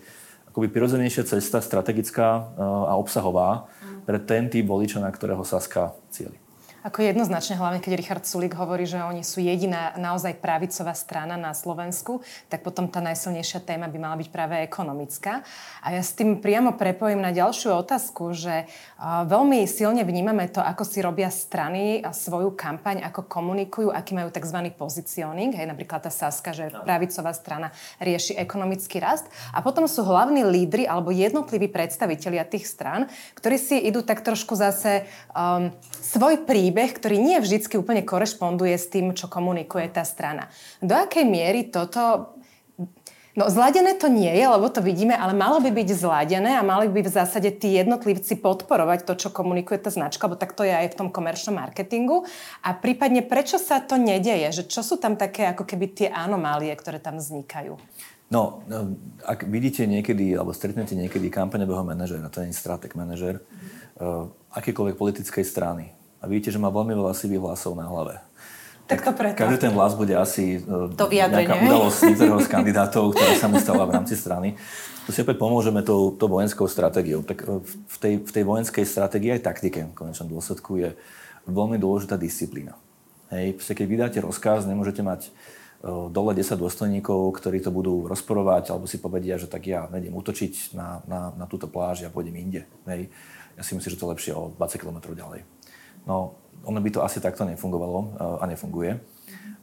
akoby 0.51 0.67
prirodzenejšia 0.67 1.31
cesta, 1.31 1.63
strategická 1.63 2.27
uh, 2.59 2.91
a 2.91 2.93
obsahová, 2.99 3.71
pre 4.03 4.19
ten 4.19 4.51
typ 4.51 4.67
voliča, 4.67 4.99
na 4.99 5.13
ktorého 5.13 5.45
Saska 5.45 5.95
cieli. 6.11 6.40
Ako 6.81 7.05
jednoznačne, 7.05 7.61
hlavne 7.61 7.77
keď 7.77 7.93
Richard 7.93 8.25
Sulik 8.25 8.57
hovorí, 8.57 8.89
že 8.89 8.97
oni 8.97 9.21
sú 9.21 9.37
jediná 9.37 9.93
naozaj 10.01 10.41
pravicová 10.41 10.97
strana 10.97 11.37
na 11.37 11.53
Slovensku, 11.53 12.25
tak 12.49 12.65
potom 12.65 12.89
tá 12.89 12.97
najsilnejšia 13.05 13.61
téma 13.61 13.85
by 13.85 14.01
mala 14.01 14.17
byť 14.17 14.29
práve 14.33 14.57
ekonomická. 14.65 15.45
A 15.85 15.93
ja 15.93 16.01
s 16.01 16.17
tým 16.17 16.41
priamo 16.41 16.73
prepojím 16.73 17.21
na 17.21 17.29
ďalšiu 17.29 17.77
otázku, 17.85 18.33
že 18.33 18.65
veľmi 18.97 19.61
silne 19.69 20.01
vnímame 20.01 20.49
to, 20.49 20.57
ako 20.57 20.81
si 20.81 21.05
robia 21.05 21.29
strany 21.29 22.01
svoju 22.01 22.57
kampaň, 22.57 23.05
ako 23.05 23.29
komunikujú, 23.29 23.93
aký 23.93 24.17
majú 24.17 24.33
tzv. 24.33 24.73
pozicioning, 24.73 25.53
hej, 25.53 25.69
napríklad 25.69 26.01
tá 26.01 26.09
Saska, 26.09 26.49
že 26.49 26.73
pravicová 26.81 27.29
strana 27.37 27.69
rieši 28.01 28.33
ekonomický 28.41 28.97
rast. 28.97 29.29
A 29.53 29.61
potom 29.61 29.85
sú 29.85 30.01
hlavní 30.01 30.41
lídry 30.49 30.89
alebo 30.89 31.13
jednotliví 31.13 31.69
predstavitelia 31.69 32.41
tých 32.41 32.65
strán, 32.65 33.05
ktorí 33.37 33.61
si 33.61 33.77
idú 33.85 34.01
tak 34.01 34.25
trošku 34.25 34.57
zase 34.57 35.05
um, 35.37 35.69
svoj 36.01 36.41
príbeh, 36.41 36.69
ktorý 36.71 37.19
nie 37.19 37.37
vždy 37.37 37.67
úplne 37.75 38.01
korešponduje 38.07 38.75
s 38.79 38.87
tým, 38.87 39.11
čo 39.11 39.27
komunikuje 39.27 39.91
tá 39.91 40.07
strana. 40.07 40.47
Do 40.79 40.95
akej 40.95 41.27
miery 41.27 41.67
toto 41.67 42.33
No 43.31 43.47
zladené 43.47 43.95
to 43.95 44.11
nie 44.11 44.27
je, 44.27 44.43
lebo 44.43 44.67
to 44.67 44.83
vidíme, 44.83 45.15
ale 45.15 45.31
malo 45.31 45.63
by 45.63 45.71
byť 45.71 45.87
zladené 45.95 46.59
a 46.59 46.67
mali 46.67 46.91
by 46.91 46.99
v 46.99 47.15
zásade 47.15 47.47
tí 47.55 47.79
jednotlivci 47.79 48.35
podporovať 48.43 49.07
to, 49.07 49.15
čo 49.15 49.29
komunikuje 49.31 49.79
tá 49.79 49.87
značka, 49.87 50.27
lebo 50.27 50.35
tak 50.35 50.51
to 50.51 50.67
je 50.67 50.75
aj 50.75 50.91
v 50.91 50.97
tom 50.99 51.07
komerčnom 51.07 51.55
marketingu. 51.55 52.27
A 52.59 52.75
prípadne 52.75 53.23
prečo 53.23 53.55
sa 53.55 53.79
to 53.79 53.95
nedeje? 53.95 54.51
Že 54.51 54.63
čo 54.67 54.83
sú 54.83 54.99
tam 54.99 55.15
také 55.15 55.47
ako 55.47 55.63
keby 55.63 55.85
tie 55.95 56.07
anomálie, 56.11 56.75
ktoré 56.75 56.99
tam 56.99 57.23
vznikajú? 57.23 57.79
No, 58.27 58.67
no 58.67 58.99
ak 59.23 59.47
vidíte 59.47 59.87
niekedy, 59.87 60.35
alebo 60.35 60.51
stretnete 60.51 60.99
niekedy 60.99 61.31
kampaňového 61.31 61.87
manažera, 61.87 62.27
to 62.27 62.43
je 62.43 62.51
stratek 62.51 62.99
manažer, 62.99 63.39
uh, 63.39 64.27
akékoľvek 64.59 64.99
politickej 64.99 65.43
strany, 65.47 65.95
a 66.21 66.29
vidíte, 66.29 66.53
že 66.53 66.61
má 66.61 66.69
veľmi 66.69 66.93
veľa 66.93 67.17
sivých 67.17 67.41
vlasov 67.41 67.73
na 67.73 67.89
hlave. 67.89 68.21
Tak 68.85 69.07
to 69.07 69.11
preto. 69.15 69.39
Každý 69.39 69.57
ten 69.57 69.73
vlas 69.73 69.95
bude 69.95 70.11
asi 70.13 70.59
e, 70.59 70.93
to 70.93 71.07
nejaká 71.07 71.63
udalosť 71.63 71.99
niektorého 72.11 72.39
z 72.43 72.49
kandidátov, 72.51 73.15
ktorá 73.15 73.33
sa 73.39 73.47
mu 73.47 73.57
stala 73.57 73.87
v 73.87 73.95
rámci 73.95 74.19
strany. 74.19 74.59
Tu 75.07 75.15
si 75.15 75.23
opäť 75.23 75.39
pomôžeme 75.39 75.79
tou, 75.81 76.11
tou 76.13 76.27
vojenskou 76.27 76.67
stratégiou. 76.67 77.23
Tak 77.23 77.47
e, 77.47 77.63
v 77.65 77.97
tej, 77.97 78.13
v 78.19 78.31
tej 78.35 78.43
vojenskej 78.43 78.83
stratégii 78.83 79.39
aj 79.39 79.47
taktike 79.47 79.87
v 79.87 79.95
konečnom 79.95 80.27
dôsledku 80.27 80.75
je 80.75 80.89
veľmi 81.47 81.79
dôležitá 81.79 82.19
disciplína. 82.19 82.75
Hej, 83.31 83.63
keď 83.63 83.87
vydáte 83.87 84.19
rozkaz, 84.19 84.67
nemôžete 84.67 84.99
mať 85.07 85.21
e, 85.23 85.31
dole 86.11 86.35
10 86.35 86.51
dôstojníkov, 86.59 87.31
ktorí 87.39 87.63
to 87.63 87.71
budú 87.71 88.11
rozporovať, 88.11 88.75
alebo 88.75 88.91
si 88.91 88.99
povedia, 88.99 89.39
že 89.39 89.47
tak 89.47 89.71
ja 89.71 89.87
nejdem 89.87 90.11
útočiť 90.19 90.75
na, 90.75 90.99
na, 91.07 91.31
na 91.39 91.45
túto 91.47 91.71
pláž 91.71 92.03
a 92.03 92.11
pôjdem 92.11 92.35
inde. 92.35 92.67
Hej. 92.91 93.07
Ja 93.55 93.63
si 93.63 93.71
myslím, 93.71 93.91
že 93.95 93.99
to 93.99 94.03
je 94.03 94.13
lepšie 94.19 94.31
o 94.35 94.51
20 94.59 94.83
km 94.83 95.15
ďalej. 95.15 95.47
No, 96.05 96.37
ono 96.65 96.79
by 96.81 96.89
to 96.89 97.03
asi 97.05 97.21
takto 97.21 97.45
nefungovalo 97.45 97.99
eh, 97.99 98.41
a 98.41 98.43
nefunguje. 98.45 98.91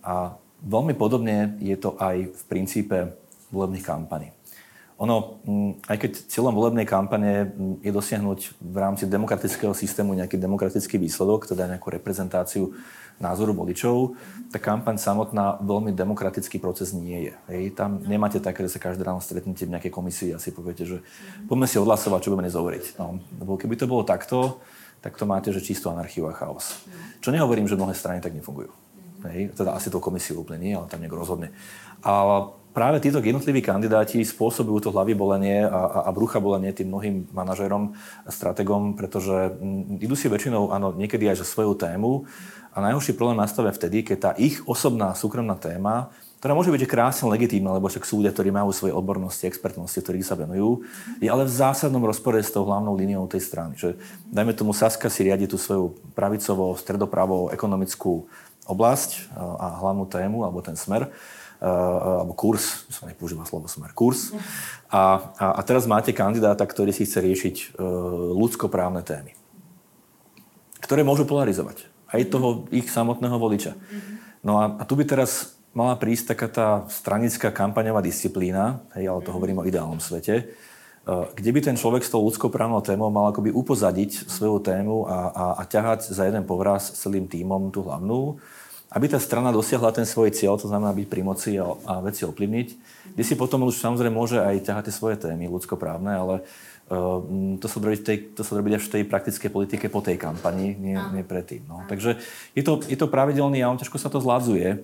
A 0.02 0.34
veľmi 0.62 0.94
podobne 0.94 1.58
je 1.62 1.76
to 1.78 1.94
aj 1.98 2.30
v 2.30 2.42
princípe 2.50 3.14
volebných 3.54 3.84
kampaní. 3.86 4.28
Ono, 4.98 5.38
mm, 5.46 5.86
aj 5.86 5.96
keď 6.02 6.10
cieľom 6.26 6.58
volebnej 6.58 6.82
kampane 6.82 7.46
mm, 7.46 7.86
je 7.86 7.90
dosiahnuť 7.94 8.40
v 8.58 8.76
rámci 8.82 9.06
demokratického 9.06 9.70
systému 9.70 10.10
nejaký 10.18 10.34
demokratický 10.34 10.98
výsledok, 10.98 11.46
teda 11.46 11.70
nejakú 11.70 11.86
reprezentáciu 11.94 12.74
názoru 13.22 13.54
voličov, 13.54 14.18
tá 14.50 14.58
kampaň 14.58 14.98
samotná 14.98 15.58
veľmi 15.62 15.94
demokratický 15.94 16.58
proces 16.58 16.94
nie 16.94 17.30
je. 17.30 17.34
Hej. 17.50 17.62
Tam 17.78 18.02
nemáte 18.06 18.42
také, 18.42 18.66
že 18.66 18.78
sa 18.78 18.82
každý 18.82 19.06
ráno 19.06 19.22
stretnete 19.22 19.66
v 19.66 19.74
nejakej 19.74 19.94
komisii 19.94 20.30
a 20.34 20.42
si 20.42 20.50
poviete, 20.50 20.86
že 20.86 21.02
poďme 21.46 21.66
si 21.70 21.78
odhlasovať, 21.78 22.18
čo 22.22 22.30
budeme 22.34 22.46
nezoveriť. 22.50 22.84
No, 22.98 23.22
lebo 23.38 23.54
keby 23.54 23.74
to 23.78 23.90
bolo 23.90 24.02
takto, 24.02 24.62
tak 24.98 25.14
to 25.14 25.24
máte, 25.26 25.54
že 25.54 25.62
čistú 25.62 25.90
anarchiu 25.90 26.26
a 26.26 26.34
chaos. 26.34 26.82
Čo 27.22 27.30
nehovorím, 27.30 27.70
že 27.70 27.78
mnohé 27.78 27.94
strany 27.94 28.18
tak 28.18 28.34
nefungujú. 28.34 28.70
Hej, 29.26 29.50
teda 29.58 29.74
asi 29.74 29.90
to 29.90 29.98
komisiu 29.98 30.46
úplne 30.46 30.62
nie, 30.62 30.72
ale 30.78 30.86
tam 30.86 31.02
niekto 31.02 31.18
rozhodne. 31.18 31.50
A 32.06 32.46
práve 32.70 33.02
títo 33.02 33.18
jednotliví 33.18 33.58
kandidáti 33.58 34.22
spôsobujú 34.22 34.78
to 34.86 34.94
hlavy 34.94 35.18
bolenie 35.18 35.66
a, 35.66 35.74
a, 35.74 35.98
a 36.06 36.10
brucha 36.14 36.38
bolenie 36.38 36.70
tým 36.70 36.86
mnohým 36.86 37.26
manažérom 37.34 37.98
a 38.22 38.30
strategom, 38.30 38.94
pretože 38.94 39.58
m, 39.58 39.98
idú 39.98 40.14
si 40.14 40.30
väčšinou, 40.30 40.70
áno, 40.70 40.94
niekedy 40.94 41.26
aj 41.26 41.42
za 41.42 41.46
svoju 41.50 41.74
tému 41.74 42.30
a 42.70 42.78
najhorší 42.78 43.18
problém 43.18 43.42
nastavia 43.42 43.74
vtedy, 43.74 44.06
keď 44.06 44.18
tá 44.22 44.30
ich 44.38 44.62
osobná 44.62 45.10
súkromná 45.18 45.58
téma 45.58 46.14
ktorá 46.38 46.54
môže 46.54 46.70
byť 46.70 46.86
krásne 46.86 47.26
legitímna, 47.26 47.74
lebo 47.74 47.90
však 47.90 48.06
sú 48.06 48.22
ľudia, 48.22 48.30
ktorí 48.30 48.54
majú 48.54 48.70
svoje 48.70 48.94
odbornosti, 48.94 49.42
expertnosti, 49.50 49.98
ktorí 49.98 50.22
sa 50.22 50.38
venujú, 50.38 50.86
je 51.18 51.26
ale 51.26 51.42
v 51.42 51.50
zásadnom 51.50 51.98
rozpore 52.06 52.38
s 52.38 52.54
tou 52.54 52.62
hlavnou 52.62 52.94
líniou 52.94 53.26
tej 53.26 53.42
strany. 53.42 53.74
Že, 53.74 53.98
dajme 54.30 54.54
tomu, 54.54 54.70
Saska 54.70 55.10
si 55.10 55.26
riadi 55.26 55.50
tú 55.50 55.58
svoju 55.58 55.98
pravicovo, 56.14 56.78
stredopravo 56.78 57.50
ekonomickú 57.50 58.30
oblasť 58.70 59.34
a 59.34 59.82
hlavnú 59.82 60.06
tému, 60.06 60.46
alebo 60.46 60.62
ten 60.62 60.78
smer, 60.78 61.10
alebo 61.58 62.38
kurz, 62.38 62.86
sa 62.86 63.02
nepoužíva 63.10 63.42
slovo 63.42 63.66
smer, 63.66 63.90
kurz. 63.90 64.30
A, 64.94 65.34
a, 65.42 65.46
a 65.58 65.60
teraz 65.66 65.90
máte 65.90 66.14
kandidáta, 66.14 66.62
ktorý 66.62 66.94
si 66.94 67.02
chce 67.02 67.18
riešiť 67.18 67.56
uh, 67.58 68.38
ľudskoprávne 68.38 69.02
témy, 69.02 69.34
ktoré 70.78 71.02
môžu 71.02 71.26
polarizovať 71.26 71.90
aj 72.14 72.30
toho 72.30 72.70
ich 72.70 72.86
samotného 72.86 73.36
voliča. 73.36 73.74
No 74.40 74.62
a, 74.62 74.78
a 74.78 74.82
tu 74.86 74.94
by 74.94 75.04
teraz 75.04 75.57
mala 75.78 75.94
prísť 75.94 76.34
taká 76.34 76.48
tá 76.50 76.68
stranická 76.90 77.54
kampaňová 77.54 78.02
disciplína, 78.02 78.82
hej, 78.98 79.06
ale 79.06 79.22
to 79.22 79.30
hovorím 79.30 79.62
o 79.62 79.66
ideálnom 79.70 80.02
svete, 80.02 80.34
eh, 80.42 81.24
kde 81.38 81.50
by 81.54 81.60
ten 81.62 81.76
človek 81.78 82.02
s 82.02 82.10
tou 82.10 82.26
ľudskou 82.26 82.50
právnou 82.50 82.82
témou 82.82 83.14
mal 83.14 83.30
akoby 83.30 83.54
upozadiť 83.54 84.26
svoju 84.26 84.58
tému 84.58 85.06
a, 85.06 85.18
a, 85.30 85.44
a 85.58 85.62
ťahať 85.62 86.10
za 86.10 86.26
jeden 86.26 86.42
povraz 86.42 86.90
s 86.90 87.06
celým 87.06 87.30
tímom 87.30 87.70
tú 87.70 87.86
hlavnú, 87.86 88.42
aby 88.88 89.06
tá 89.06 89.20
strana 89.20 89.52
dosiahla 89.52 89.92
ten 89.92 90.08
svoj 90.08 90.32
cieľ, 90.32 90.56
to 90.56 90.66
znamená 90.66 90.96
byť 90.96 91.06
pri 91.06 91.22
moci 91.22 91.60
a, 91.60 91.70
a 91.86 92.00
veci 92.00 92.24
ovplyvniť, 92.24 92.68
kde 93.14 93.24
si 93.24 93.36
potom 93.36 93.62
už 93.68 93.76
samozrejme 93.76 94.16
môže 94.16 94.40
aj 94.40 94.64
ťahať 94.64 94.84
tie 94.88 94.94
svoje 94.96 95.16
témy 95.20 95.44
ľudskoprávne, 95.52 96.08
ale 96.08 96.34
uh, 96.88 97.20
to, 97.60 97.66
sa 97.68 97.76
robiť 97.84 98.00
tej, 98.00 98.18
to 98.32 98.42
sa 98.48 98.56
robiť 98.56 98.80
až 98.80 98.84
v 98.88 98.92
tej 98.96 99.02
praktickej 99.04 99.50
politike 99.52 99.86
po 99.92 100.00
tej 100.00 100.16
kampani, 100.16 100.72
nie, 100.72 100.96
nie 101.12 101.20
predtým. 101.20 101.68
No. 101.68 101.84
Takže 101.84 102.16
je 102.56 102.62
to, 102.64 102.80
je 102.88 102.96
to 102.96 103.12
pravidelný 103.12 103.60
on 103.68 103.76
ťažko 103.76 104.00
sa 104.00 104.08
to 104.08 104.24
zladzuje. 104.24 104.80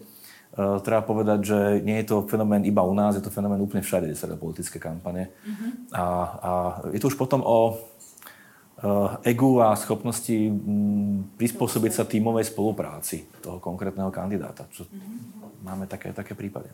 Uh, 0.54 0.78
treba 0.78 1.02
povedať, 1.02 1.38
že 1.42 1.58
nie 1.82 1.98
je 1.98 2.14
to 2.14 2.30
fenomén 2.30 2.62
iba 2.62 2.78
u 2.86 2.94
nás, 2.94 3.18
je 3.18 3.24
to 3.26 3.34
fenomén 3.34 3.58
úplne 3.58 3.82
všade, 3.82 4.06
kde 4.06 4.14
sa 4.14 4.30
dá 4.30 4.38
politické 4.38 4.78
kampane. 4.78 5.34
Uh-huh. 5.42 5.70
A, 5.90 6.04
a 6.38 6.50
je 6.94 7.02
to 7.02 7.10
už 7.10 7.18
potom 7.18 7.42
o 7.42 7.74
uh, 7.74 9.18
egu 9.26 9.58
a 9.58 9.74
schopnosti 9.74 10.30
m, 10.30 11.26
prispôsobiť 11.34 11.92
sa 11.98 12.06
tímovej 12.06 12.54
spolupráci 12.54 13.26
toho 13.42 13.58
konkrétneho 13.58 14.14
kandidáta. 14.14 14.70
Čo 14.70 14.86
uh-huh. 14.86 15.42
Máme 15.66 15.90
také, 15.90 16.14
také 16.14 16.38
prípady. 16.38 16.70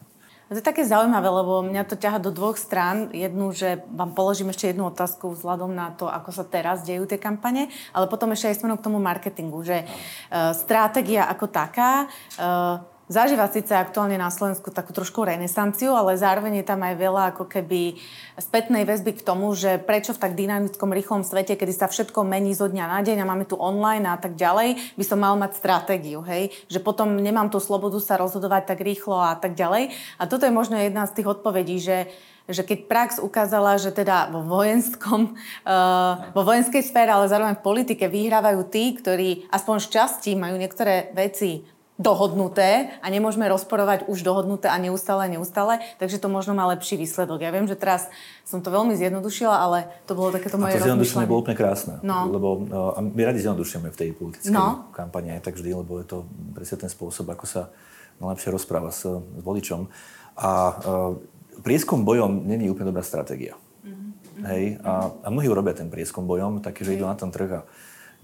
To 0.50 0.58
je 0.58 0.66
také 0.66 0.82
zaujímavé, 0.82 1.30
lebo 1.30 1.62
mňa 1.62 1.86
to 1.86 1.94
ťaha 1.94 2.18
do 2.18 2.34
dvoch 2.34 2.58
strán. 2.58 3.14
Jednu, 3.14 3.54
že 3.54 3.86
vám 3.86 4.18
položím 4.18 4.50
ešte 4.50 4.66
jednu 4.66 4.90
otázku 4.90 5.30
vzhľadom 5.30 5.70
na 5.70 5.94
to, 5.94 6.10
ako 6.10 6.34
sa 6.34 6.42
teraz 6.42 6.82
dejú 6.82 7.06
tie 7.06 7.22
kampane, 7.22 7.70
ale 7.94 8.10
potom 8.10 8.34
ešte 8.34 8.50
aj 8.50 8.58
smerom 8.58 8.74
k 8.74 8.86
tomu 8.90 8.98
marketingu, 8.98 9.62
že 9.62 9.86
uh, 9.86 10.50
stratégia 10.50 11.30
ako 11.30 11.46
taká 11.48 12.10
uh, 12.36 12.82
zažíva 13.10 13.50
síce 13.50 13.74
aktuálne 13.74 14.14
na 14.14 14.30
Slovensku 14.30 14.70
takú 14.70 14.94
trošku 14.94 15.26
renesanciu, 15.26 15.98
ale 15.98 16.14
zároveň 16.14 16.62
je 16.62 16.66
tam 16.70 16.80
aj 16.86 16.94
veľa 16.94 17.22
ako 17.34 17.50
keby 17.50 17.98
spätnej 18.38 18.86
väzby 18.86 19.18
k 19.18 19.26
tomu, 19.26 19.50
že 19.58 19.82
prečo 19.82 20.14
v 20.14 20.22
tak 20.22 20.38
dynamickom, 20.38 20.94
rýchlom 20.94 21.26
svete, 21.26 21.58
kedy 21.58 21.74
sa 21.74 21.90
všetko 21.90 22.22
mení 22.22 22.54
zo 22.54 22.70
dňa 22.70 22.86
na 22.86 23.02
deň 23.02 23.18
a 23.20 23.28
máme 23.28 23.50
tu 23.50 23.58
online 23.58 24.06
a 24.06 24.16
tak 24.16 24.38
ďalej, 24.38 24.78
by 24.94 25.04
som 25.04 25.18
mal 25.18 25.34
mať 25.34 25.58
stratégiu, 25.58 26.22
hej? 26.22 26.54
Že 26.70 26.78
potom 26.86 27.18
nemám 27.18 27.50
tú 27.50 27.58
slobodu 27.58 27.98
sa 27.98 28.14
rozhodovať 28.16 28.70
tak 28.70 28.80
rýchlo 28.80 29.18
a 29.18 29.34
tak 29.34 29.58
ďalej. 29.58 29.90
A 30.16 30.30
toto 30.30 30.46
je 30.46 30.54
možno 30.54 30.78
jedna 30.78 31.04
z 31.10 31.20
tých 31.20 31.28
odpovedí, 31.28 31.82
že 31.82 32.06
že 32.50 32.66
keď 32.66 32.90
prax 32.90 33.10
ukázala, 33.22 33.78
že 33.78 33.94
teda 33.94 34.26
vo 34.34 34.42
vojenskom, 34.42 35.38
uh, 35.62 36.34
vo 36.34 36.42
vojenskej 36.42 36.82
sfére, 36.82 37.14
ale 37.14 37.30
zároveň 37.30 37.54
v 37.54 37.62
politike 37.62 38.10
vyhrávajú 38.10 38.66
tí, 38.66 38.90
ktorí 38.98 39.46
aspoň 39.54 39.76
z 39.78 39.88
časti 39.94 40.30
majú 40.34 40.58
niektoré 40.58 41.14
veci 41.14 41.62
dohodnuté 42.00 42.96
a 43.04 43.06
nemôžeme 43.12 43.44
rozporovať 43.44 44.08
už 44.08 44.24
dohodnuté 44.24 44.72
a 44.72 44.80
neustále, 44.80 45.28
neustále, 45.28 45.84
takže 46.00 46.16
to 46.16 46.32
možno 46.32 46.56
má 46.56 46.64
lepší 46.72 46.96
výsledok. 46.96 47.44
Ja 47.44 47.52
viem, 47.52 47.68
že 47.68 47.76
teraz 47.76 48.08
som 48.48 48.64
to 48.64 48.72
veľmi 48.72 48.96
zjednodušila, 48.96 49.52
ale 49.52 49.92
to 50.08 50.16
bolo 50.16 50.32
takéto 50.32 50.56
moje 50.56 50.80
A 50.80 50.80
to 50.80 50.88
zjednodušenie 50.88 51.28
bolo 51.28 51.44
úplne 51.44 51.60
krásne, 51.60 52.00
no. 52.00 52.32
lebo 52.32 52.48
uh, 52.64 52.96
a 52.96 53.04
my 53.04 53.20
radi 53.20 53.44
zjednodušujeme 53.44 53.92
v 53.92 53.96
tej 54.00 54.08
politickej 54.16 54.56
no. 54.56 54.88
kampani 54.96 55.36
aj 55.36 55.44
tak 55.44 55.60
vždy, 55.60 55.76
lebo 55.76 56.00
je 56.00 56.08
to 56.08 56.24
presne 56.56 56.88
ten 56.88 56.90
spôsob, 56.90 57.28
ako 57.28 57.44
sa 57.44 57.68
najlepšie 58.16 58.48
rozpráva 58.48 58.88
s, 58.88 59.04
s 59.04 59.42
voličom. 59.44 59.92
A 60.40 60.50
uh, 60.72 61.20
prieskom 61.60 62.08
bojom 62.08 62.48
není 62.48 62.72
úplne 62.72 62.96
dobrá 62.96 63.04
stratégia. 63.04 63.60
Mm-hmm. 63.84 64.44
Hej? 64.48 64.64
A, 64.80 65.12
a 65.20 65.26
mnohí 65.28 65.52
urobia 65.52 65.76
ten 65.76 65.92
prieskom 65.92 66.24
bojom, 66.24 66.64
také, 66.64 66.80
že 66.80 66.96
idú 66.96 67.04
na 67.04 67.12
ten 67.12 67.28
trh 67.28 67.60
a 67.60 67.68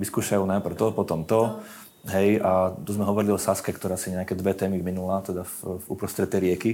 vyskúšajú 0.00 0.44
najprv 0.48 0.76
to, 0.76 0.86
potom 0.96 1.28
to. 1.28 1.60
to 1.60 1.84
Hej, 2.06 2.38
a 2.38 2.70
tu 2.70 2.94
sme 2.94 3.02
hovorili 3.02 3.34
o 3.34 3.40
Saske, 3.40 3.74
ktorá 3.74 3.98
si 3.98 4.14
nejaké 4.14 4.38
dve 4.38 4.54
témy 4.54 4.78
minula, 4.78 5.26
teda 5.26 5.42
v, 5.42 5.82
v 5.82 5.86
uprostred 5.90 6.30
tej 6.30 6.40
rieky, 6.52 6.70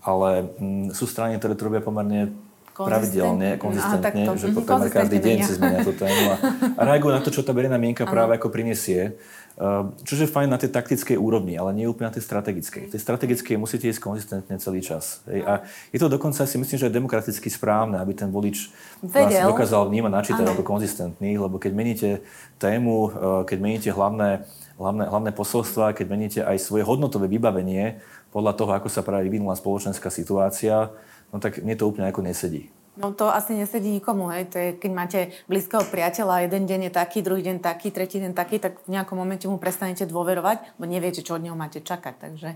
ale 0.00 0.48
m, 0.56 0.88
mm, 0.88 0.96
sú 0.96 1.04
strany, 1.04 1.36
ktoré 1.36 1.52
to 1.52 1.68
robia 1.68 1.84
pomerne 1.84 2.32
pravidelne, 2.72 3.60
konzistentne, 3.60 4.24
Aha, 4.24 4.40
že 4.40 4.56
to 4.56 4.64
mm, 4.64 4.88
každý 4.88 5.18
deň 5.20 5.36
si 5.44 5.52
zmenia 5.60 5.84
tú 5.84 5.92
tému 5.92 6.22
a, 6.32 6.36
a 6.80 6.82
reagujú 6.88 7.12
na 7.12 7.20
to, 7.20 7.28
čo 7.28 7.44
tá 7.44 7.52
verejná 7.52 7.76
mienka 7.76 8.08
práve 8.08 8.40
ako 8.40 8.48
prinesie. 8.48 9.20
Ehm, 9.60 9.92
čo 10.08 10.16
je 10.16 10.24
fajn 10.24 10.48
na 10.48 10.56
tej 10.56 10.72
taktickej 10.72 11.20
úrovni, 11.20 11.52
ale 11.60 11.76
nie 11.76 11.84
úplne 11.84 12.08
na 12.08 12.16
tej 12.16 12.24
strategickej. 12.24 12.88
V 12.88 12.92
tej 12.96 13.02
strategickej 13.04 13.60
musíte 13.60 13.92
ísť 13.92 14.00
konzistentne 14.00 14.56
celý 14.56 14.80
čas. 14.80 15.20
Hej. 15.28 15.44
A 15.44 15.52
je 15.92 16.00
to 16.00 16.08
dokonca 16.08 16.48
si 16.48 16.56
myslím, 16.56 16.80
že 16.80 16.88
je 16.88 16.96
demokraticky 16.96 17.52
správne, 17.52 18.00
aby 18.00 18.16
ten 18.16 18.32
volič 18.32 18.72
vás 19.04 19.28
dokázal 19.28 19.92
vnímať 19.92 20.12
načítať 20.16 20.46
ako 20.56 20.64
konzistentný, 20.64 21.36
lebo 21.36 21.60
keď 21.60 21.72
meníte 21.76 22.08
tému, 22.56 23.12
ehm, 23.12 23.12
keď 23.44 23.58
meníte 23.60 23.88
hlavné, 23.92 24.48
hlavné, 24.80 25.04
hlavné 25.06 25.30
posolstva, 25.36 25.92
keď 25.92 26.06
meníte 26.08 26.40
aj 26.40 26.56
svoje 26.58 26.82
hodnotové 26.88 27.28
vybavenie 27.28 28.00
podľa 28.32 28.52
toho, 28.56 28.70
ako 28.72 28.88
sa 28.88 29.04
práve 29.04 29.28
vyvinula 29.28 29.52
spoločenská 29.54 30.08
situácia, 30.08 30.88
no 31.30 31.38
tak 31.38 31.60
mne 31.60 31.76
to 31.76 31.84
úplne 31.84 32.08
ako 32.08 32.24
nesedí. 32.24 32.72
No 32.98 33.14
to 33.14 33.30
asi 33.30 33.54
nesedí 33.54 33.96
nikomu, 33.96 34.28
hej. 34.34 34.50
To 34.50 34.56
je, 34.58 34.68
keď 34.76 34.90
máte 34.92 35.18
blízkeho 35.46 35.86
priateľa, 35.88 36.44
jeden 36.44 36.66
deň 36.66 36.80
je 36.90 36.92
taký, 36.92 37.22
druhý 37.22 37.40
deň 37.40 37.62
taký, 37.62 37.94
tretí 37.94 38.18
deň 38.18 38.34
taký, 38.34 38.58
tak 38.58 38.82
v 38.84 38.98
nejakom 38.98 39.14
momente 39.14 39.46
mu 39.46 39.56
prestanete 39.56 40.04
dôverovať, 40.04 40.76
bo 40.76 40.84
neviete, 40.84 41.22
čo 41.22 41.38
od 41.38 41.44
neho 41.44 41.56
máte 41.56 41.80
čakať. 41.80 42.14
Takže 42.18 42.48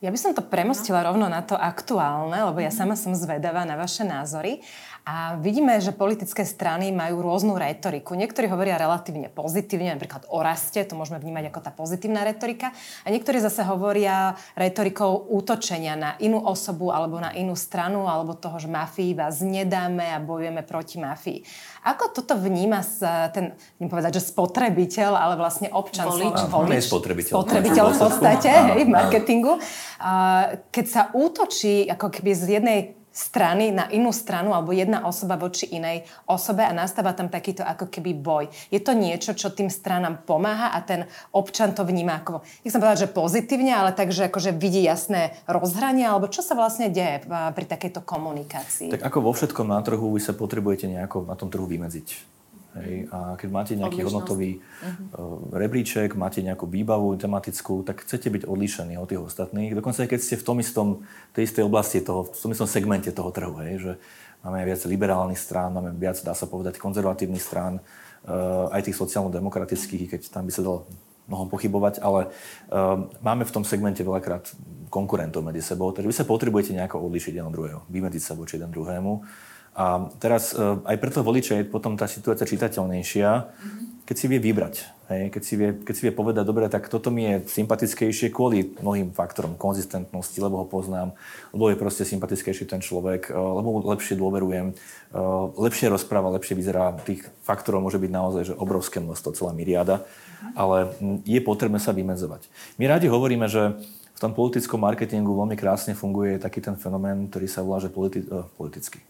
ja 0.00 0.08
by 0.08 0.16
som 0.16 0.32
to 0.32 0.40
premostila 0.40 1.04
rovno 1.04 1.28
na 1.28 1.44
to 1.44 1.52
aktuálne, 1.52 2.32
lebo 2.48 2.56
ja 2.64 2.72
sama 2.72 2.96
som 2.96 3.12
zvedavá 3.12 3.68
na 3.68 3.76
vaše 3.76 4.00
názory. 4.00 4.64
A 5.08 5.40
vidíme, 5.40 5.80
že 5.80 5.96
politické 5.96 6.44
strany 6.44 6.92
majú 6.92 7.24
rôznu 7.24 7.56
retoriku. 7.56 8.12
Niektorí 8.14 8.46
hovoria 8.46 8.78
relatívne 8.78 9.32
pozitívne, 9.32 9.96
napríklad 9.96 10.28
o 10.28 10.44
raste, 10.44 10.84
to 10.84 10.94
môžeme 10.94 11.18
vnímať 11.18 11.50
ako 11.50 11.60
tá 11.64 11.70
pozitívna 11.72 12.22
retorika. 12.22 12.70
A 13.02 13.10
niektorí 13.10 13.40
zase 13.40 13.64
hovoria 13.64 14.38
retorikou 14.54 15.26
útočenia 15.32 15.96
na 15.96 16.10
inú 16.20 16.44
osobu 16.44 16.92
alebo 16.92 17.16
na 17.18 17.32
inú 17.32 17.56
stranu, 17.56 18.06
alebo 18.06 18.36
toho, 18.36 18.60
že 18.60 18.68
mafii 18.68 19.16
vás 19.16 19.40
nedáme 19.40 20.04
a 20.12 20.20
bojujeme 20.20 20.62
proti 20.62 21.00
mafii. 21.00 21.42
Ako 21.88 22.12
toto 22.12 22.36
vníma 22.36 22.84
ten, 23.32 23.56
neviem 23.80 23.90
povedať, 23.90 24.20
že 24.20 24.28
spotrebiteľ, 24.30 25.16
ale 25.16 25.34
vlastne 25.40 25.72
občan, 25.72 26.12
volič, 26.12 26.38
volič, 26.52 26.84
spotrebiteľ. 26.92 27.32
Spotrebiteľ 27.32 27.84
v 27.88 27.98
podstate, 27.98 28.48
hej, 28.52 28.82
v 28.84 28.92
marketingu 28.92 29.56
keď 30.70 30.86
sa 30.88 31.02
útočí 31.12 31.84
ako 31.88 32.08
keby 32.08 32.30
z 32.32 32.44
jednej 32.60 32.80
strany 33.10 33.74
na 33.74 33.90
inú 33.90 34.14
stranu 34.14 34.54
alebo 34.54 34.70
jedna 34.70 35.02
osoba 35.06 35.34
voči 35.34 35.66
inej 35.70 36.06
osobe 36.30 36.62
a 36.62 36.70
nastáva 36.70 37.10
tam 37.10 37.26
takýto 37.26 37.66
ako 37.66 37.90
keby 37.90 38.14
boj. 38.14 38.44
Je 38.70 38.78
to 38.78 38.94
niečo, 38.94 39.34
čo 39.34 39.50
tým 39.50 39.66
stranám 39.66 40.22
pomáha 40.22 40.70
a 40.72 40.78
ten 40.80 41.10
občan 41.34 41.74
to 41.74 41.82
vníma 41.82 42.22
ako, 42.22 42.46
nechcem 42.62 42.80
povedať, 42.80 43.06
že 43.06 43.12
pozitívne, 43.14 43.72
ale 43.74 43.90
takže 43.90 44.30
akože 44.30 44.54
vidí 44.54 44.82
jasné 44.82 45.34
rozhranie, 45.50 46.06
alebo 46.06 46.30
čo 46.30 46.40
sa 46.40 46.54
vlastne 46.54 46.88
deje 46.88 47.26
pri 47.28 47.66
takejto 47.66 48.02
komunikácii? 48.02 48.94
Tak 48.94 49.06
ako 49.06 49.18
vo 49.26 49.32
všetkom 49.34 49.66
na 49.68 49.82
trhu 49.82 50.14
vy 50.14 50.20
sa 50.22 50.32
potrebujete 50.32 50.86
nejako 50.88 51.26
na 51.26 51.34
tom 51.34 51.50
trhu 51.50 51.66
vymedziť. 51.66 52.39
Hej, 52.70 53.10
a 53.10 53.34
keď 53.34 53.48
máte 53.50 53.72
nejaký 53.74 54.06
Odlišnosť. 54.06 54.14
hodnotový 54.14 54.50
uh-huh. 54.62 55.58
rebríček, 55.58 56.14
máte 56.14 56.38
nejakú 56.38 56.70
výbavu 56.70 57.18
tematickú, 57.18 57.82
tak 57.82 58.06
chcete 58.06 58.30
byť 58.30 58.42
odlišení 58.46 58.94
od 58.94 59.10
tých 59.10 59.18
ostatných. 59.18 59.74
Dokonca 59.74 60.06
aj 60.06 60.10
keď 60.14 60.20
ste 60.22 60.36
v 60.38 60.44
tom 60.46 60.56
istom, 60.62 60.88
tej 61.34 61.50
istej 61.50 61.66
oblasti, 61.66 61.98
toho, 61.98 62.30
v 62.30 62.38
tom 62.38 62.54
istom 62.54 62.70
segmente 62.70 63.10
toho 63.10 63.34
trhu, 63.34 63.58
hej, 63.66 63.74
že 63.82 63.92
máme 64.46 64.62
viac 64.62 64.86
liberálnych 64.86 65.40
strán, 65.42 65.74
máme 65.74 65.90
viac, 65.98 66.22
dá 66.22 66.30
sa 66.30 66.46
povedať, 66.46 66.78
konzervatívnych 66.78 67.42
strán, 67.42 67.82
uh, 67.82 68.70
aj 68.70 68.86
tých 68.86 68.98
sociálno-demokratických, 69.02 70.06
keď 70.14 70.20
tam 70.30 70.46
by 70.46 70.52
sa 70.54 70.62
dalo 70.62 70.86
mnohom 71.26 71.50
pochybovať, 71.50 71.98
ale 72.06 72.30
uh, 72.70 73.02
máme 73.18 73.50
v 73.50 73.54
tom 73.54 73.66
segmente 73.66 74.06
veľakrát 74.06 74.46
konkurentov 74.94 75.42
medzi 75.42 75.62
sebou, 75.62 75.90
takže 75.90 76.06
vy 76.06 76.14
sa 76.14 76.26
potrebujete 76.26 76.70
nejako 76.70 77.02
odlišiť 77.02 77.34
jeden 77.34 77.50
od 77.50 77.54
druhého, 77.54 77.80
vymedziť 77.90 78.22
sa 78.22 78.38
voči 78.38 78.62
jeden 78.62 78.70
druhému. 78.70 79.26
A 79.80 80.12
teraz 80.20 80.52
e, 80.52 80.60
aj 80.60 80.96
preto 81.00 81.24
voliča 81.24 81.56
je 81.56 81.64
potom 81.64 81.96
tá 81.96 82.04
situácia 82.04 82.44
čitateľnejšia, 82.44 83.28
keď 84.04 84.16
si 84.18 84.26
vie 84.28 84.36
vybrať. 84.36 84.74
Hej? 85.08 85.32
Keď, 85.32 85.42
si 85.42 85.54
vie, 85.56 85.70
keď 85.80 85.94
si 85.96 86.02
vie 86.04 86.12
povedať, 86.12 86.44
dobre, 86.44 86.68
tak 86.68 86.92
toto 86.92 87.08
mi 87.08 87.24
je 87.24 87.48
sympatickejšie 87.48 88.28
kvôli 88.28 88.76
mnohým 88.76 89.16
faktorom 89.16 89.56
konzistentnosti, 89.56 90.36
lebo 90.36 90.60
ho 90.60 90.66
poznám, 90.68 91.16
lebo 91.56 91.72
je 91.72 91.80
proste 91.80 92.04
sympatickejší 92.04 92.68
ten 92.68 92.84
človek, 92.84 93.32
e, 93.32 93.32
lebo 93.32 93.68
mu 93.72 93.80
lepšie 93.88 94.20
dôverujem, 94.20 94.76
e, 94.76 95.20
lepšie 95.56 95.88
rozpráva, 95.88 96.34
lepšie 96.36 96.60
vyzerá. 96.60 96.92
Tých 97.00 97.24
faktorov 97.40 97.80
môže 97.80 97.96
byť 97.96 98.12
naozaj 98.12 98.42
že 98.52 98.54
obrovské 98.60 99.00
množstvo, 99.00 99.32
celá 99.32 99.56
myriada, 99.56 100.04
ale 100.52 100.92
je 101.24 101.40
potrebné 101.40 101.80
sa 101.80 101.96
vymedzovať. 101.96 102.52
My 102.76 102.84
radi 102.84 103.08
hovoríme, 103.08 103.48
že 103.48 103.80
v 104.12 104.18
tom 104.20 104.36
politickom 104.36 104.84
marketingu 104.84 105.32
veľmi 105.32 105.56
krásne 105.56 105.96
funguje 105.96 106.36
taký 106.36 106.60
ten 106.60 106.76
fenomén, 106.76 107.32
ktorý 107.32 107.48
sa 107.48 107.64
volá, 107.64 107.80
že 107.80 107.88
politi- 107.88 108.28
politický 108.60 109.00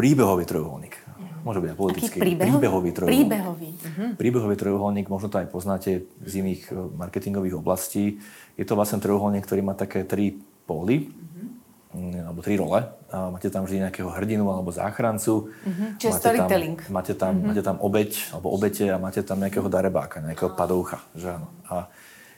príbehový 0.00 0.44
trojuholník. 0.48 0.96
Môže 1.40 1.60
byť 1.60 1.68
aj 1.72 1.78
politický. 1.80 2.18
príbehový? 2.20 2.52
Príbehový 2.52 2.90
trojuholník. 2.92 3.28
Príbehový. 3.28 3.70
Uh-huh. 3.72 4.08
Príbehový 4.16 4.54
trojuholník, 4.60 5.06
možno 5.08 5.28
to 5.32 5.40
aj 5.40 5.48
poznáte 5.48 6.04
z 6.20 6.32
iných 6.40 6.62
e, 6.68 6.74
marketingových 7.00 7.56
oblastí. 7.56 8.20
Je 8.60 8.64
to 8.68 8.76
vlastne 8.76 9.00
trojuholník, 9.00 9.44
ktorý 9.44 9.60
má 9.64 9.72
také 9.72 10.04
tri 10.04 10.36
póly, 10.68 11.08
uh-huh. 11.08 12.28
alebo 12.28 12.40
tri 12.44 12.60
role. 12.60 12.80
A 13.08 13.32
máte 13.32 13.48
tam 13.48 13.64
vždy 13.64 13.88
nejakého 13.88 14.12
hrdinu 14.12 14.52
alebo 14.52 14.68
záchrancu. 14.68 15.48
Uh-huh. 15.48 15.96
Čiže 15.96 16.12
máte 16.12 16.20
storytelling. 16.20 16.78
Tam, 16.84 16.92
máte, 16.92 17.12
tam, 17.16 17.32
uh-huh. 17.32 17.48
máte 17.48 17.62
tam 17.64 17.76
obeď 17.80 18.10
alebo 18.36 18.46
obete 18.52 18.84
a 18.92 18.96
máte 19.00 19.20
tam 19.24 19.40
nejakého 19.40 19.68
darebáka, 19.72 20.20
nejakého 20.20 20.52
padoucha. 20.52 21.00
Že 21.16 21.40
áno. 21.40 21.48
A 21.72 21.88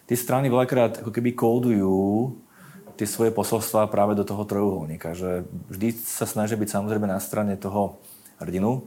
tie 0.07 0.15
strany 0.15 0.47
veľakrát 0.47 1.03
ako 1.03 1.11
keby 1.11 1.35
kódujú 1.35 1.95
tie 3.03 3.11
svoje 3.11 3.35
posolstvá 3.35 3.91
práve 3.91 4.15
do 4.15 4.23
toho 4.23 4.47
trojuholníka. 4.47 5.19
Že 5.19 5.43
vždy 5.75 5.89
sa 6.07 6.23
snažia 6.23 6.55
byť 6.55 6.71
samozrejme 6.71 7.11
na 7.11 7.19
strane 7.19 7.59
toho 7.59 7.99
hrdinu. 8.39 8.87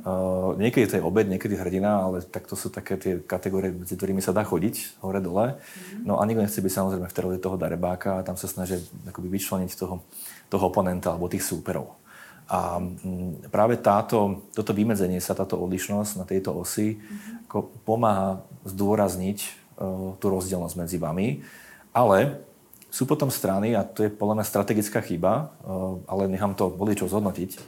Uh, 0.00 0.56
niekedy 0.56 0.88
to 0.88 0.96
je 0.96 1.04
obed, 1.04 1.28
niekedy 1.28 1.60
hrdina, 1.60 2.08
ale 2.08 2.24
tak 2.24 2.48
to 2.48 2.56
sú 2.56 2.72
také 2.72 2.96
tie 2.96 3.20
kategórie, 3.20 3.68
medzi 3.68 4.00
ktorými 4.00 4.24
sa 4.24 4.32
dá 4.32 4.48
chodiť 4.48 5.04
hore-dole. 5.04 5.60
No 6.00 6.16
a 6.16 6.24
nikto 6.24 6.40
nechce 6.40 6.64
byť 6.64 6.72
samozrejme 6.72 7.04
v 7.04 7.16
terole 7.16 7.36
toho 7.36 7.60
darebáka 7.60 8.16
a 8.16 8.24
tam 8.24 8.40
sa 8.40 8.48
snažia 8.48 8.80
akoby 9.04 9.28
vyčleniť 9.28 9.76
toho, 9.76 10.00
toho 10.48 10.64
oponenta 10.64 11.12
alebo 11.12 11.28
tých 11.28 11.44
súperov. 11.44 12.00
A 12.48 12.80
mm, 12.80 13.52
práve 13.52 13.76
táto, 13.76 14.48
toto 14.56 14.72
vymedzenie 14.72 15.20
sa, 15.20 15.36
táto 15.36 15.60
odlišnosť 15.60 16.16
na 16.16 16.24
tejto 16.24 16.56
osi 16.56 16.96
mm-hmm. 16.96 17.84
pomáha 17.84 18.40
zdôrazniť 18.64 19.38
uh, 19.42 20.16
tú 20.16 20.26
rozdielnosť 20.32 20.74
medzi 20.80 20.96
vami, 20.96 21.44
ale 21.92 22.46
sú 22.90 23.06
potom 23.06 23.30
strany, 23.30 23.72
a 23.78 23.86
to 23.86 24.04
je 24.04 24.10
podľa 24.10 24.42
mňa 24.42 24.46
strategická 24.46 24.98
chyba, 25.00 25.54
eh, 25.62 26.10
ale 26.10 26.26
nechám 26.26 26.58
to 26.58 26.68
voličov 26.68 27.08
zhodnotiť, 27.08 27.50
eh, 27.54 27.60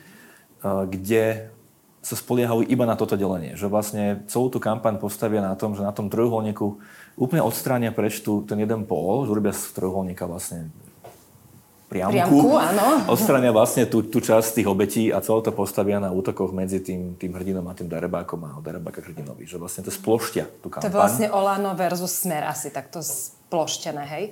kde 0.90 1.22
sa 2.02 2.18
spoliehajú 2.18 2.66
iba 2.66 2.82
na 2.82 2.98
toto 2.98 3.14
delenie. 3.14 3.54
Že 3.54 3.66
vlastne 3.70 4.04
celú 4.26 4.50
tú 4.50 4.58
kampaň 4.58 4.98
postavia 4.98 5.38
na 5.38 5.54
tom, 5.54 5.78
že 5.78 5.86
na 5.86 5.94
tom 5.94 6.10
trojuholníku 6.10 6.82
úplne 7.14 7.46
odstránia 7.46 7.94
preč 7.94 8.18
tu, 8.18 8.42
ten 8.42 8.58
jeden 8.58 8.82
pól, 8.82 9.22
že 9.22 9.30
urobia 9.30 9.54
z 9.54 9.70
trojuholníka 9.70 10.26
vlastne 10.26 10.74
priamku, 11.92 12.16
priamku 12.18 12.56
áno. 12.56 12.86
odstránia 13.12 13.52
vlastne 13.52 13.84
tú, 13.84 14.00
tú 14.00 14.18
časť 14.24 14.58
tých 14.58 14.68
obetí 14.68 15.12
a 15.12 15.20
celé 15.20 15.44
to 15.44 15.52
postavia 15.52 16.00
na 16.00 16.08
útokoch 16.08 16.50
medzi 16.50 16.80
tým, 16.80 17.14
tým 17.20 17.36
hrdinom 17.36 17.68
a 17.68 17.76
tým 17.76 17.86
darebákom 17.86 18.40
a 18.48 18.50
darebáka 18.64 19.04
hrdinovi. 19.04 19.44
Že 19.44 19.60
vlastne 19.60 19.82
to 19.84 19.92
sploštia 19.92 20.48
tú 20.64 20.72
kampaň. 20.72 20.88
To 20.88 20.90
je 20.90 20.96
vlastne 20.96 21.26
Olano 21.30 21.76
versus 21.76 22.10
Smer 22.16 22.48
asi 22.48 22.72
takto 22.72 23.04
sploštené, 23.04 24.02
hej? 24.08 24.24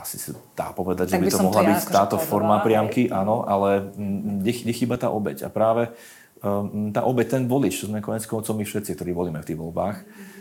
Asi 0.00 0.16
sa 0.16 0.32
dá 0.56 0.72
povedať, 0.72 1.12
tak 1.12 1.20
že 1.20 1.28
by 1.28 1.28
to 1.28 1.44
mohla 1.44 1.62
to 1.62 1.68
byť 1.68 1.80
ja 1.84 1.92
táto 1.92 2.16
forma 2.16 2.56
priamky, 2.64 3.12
áno, 3.12 3.44
ale 3.44 3.92
nechýba 4.64 4.96
tá 4.96 5.12
obeď. 5.12 5.44
A 5.44 5.48
práve 5.52 5.92
um, 6.40 6.88
tá 6.88 7.04
obeď, 7.04 7.36
ten 7.36 7.44
volič, 7.44 7.84
čo 7.84 7.92
sme 7.92 8.00
konec 8.00 8.24
koncov 8.24 8.56
my 8.56 8.64
všetci, 8.64 8.96
ktorí 8.96 9.12
volíme 9.12 9.44
v 9.44 9.48
tých 9.52 9.60
voľbách, 9.60 9.96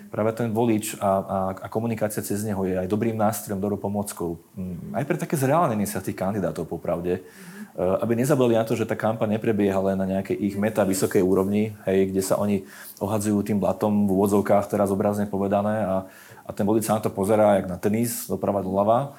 práve 0.08 0.32
ten 0.36 0.52
volič 0.52 0.96
a, 1.00 1.12
a, 1.20 1.38
a 1.56 1.68
komunikácia 1.68 2.24
cez 2.24 2.44
neho 2.48 2.64
je 2.64 2.76
aj 2.80 2.88
dobrým 2.88 3.16
nástrojom, 3.16 3.60
dobrou 3.60 3.80
pomockou. 3.80 4.40
Mm, 4.56 4.96
aj 4.96 5.04
pre 5.08 5.18
také 5.20 5.36
zreálnenie 5.36 5.88
sa 5.88 6.04
tých 6.04 6.16
kandidátov, 6.16 6.68
popravde. 6.68 7.24
Uh, 7.72 7.96
aby 8.04 8.20
nezabudli 8.20 8.60
na 8.60 8.68
to, 8.68 8.76
že 8.76 8.84
tá 8.84 9.00
kampaň 9.00 9.40
neprebieha 9.40 9.80
len 9.80 9.96
na 9.96 10.04
nejakej 10.04 10.36
ich 10.36 10.56
meta 10.60 10.84
vysokej 10.84 11.24
úrovni, 11.24 11.72
hej, 11.88 12.12
kde 12.12 12.20
sa 12.20 12.36
oni 12.36 12.68
ohadzujú 13.00 13.48
tým 13.48 13.64
blatom 13.64 14.08
v 14.08 14.12
úvodzovkách, 14.12 14.68
teraz 14.68 14.92
obrazne 14.92 15.24
povedané, 15.24 15.80
a, 15.88 15.96
a 16.44 16.50
ten 16.52 16.68
volič 16.68 16.84
sa 16.84 17.00
na 17.00 17.04
to 17.04 17.08
pozerá, 17.08 17.64
jak 17.64 17.72
na 17.72 17.80
tenis, 17.80 18.28
doprava 18.28 18.60
doľava 18.60 19.16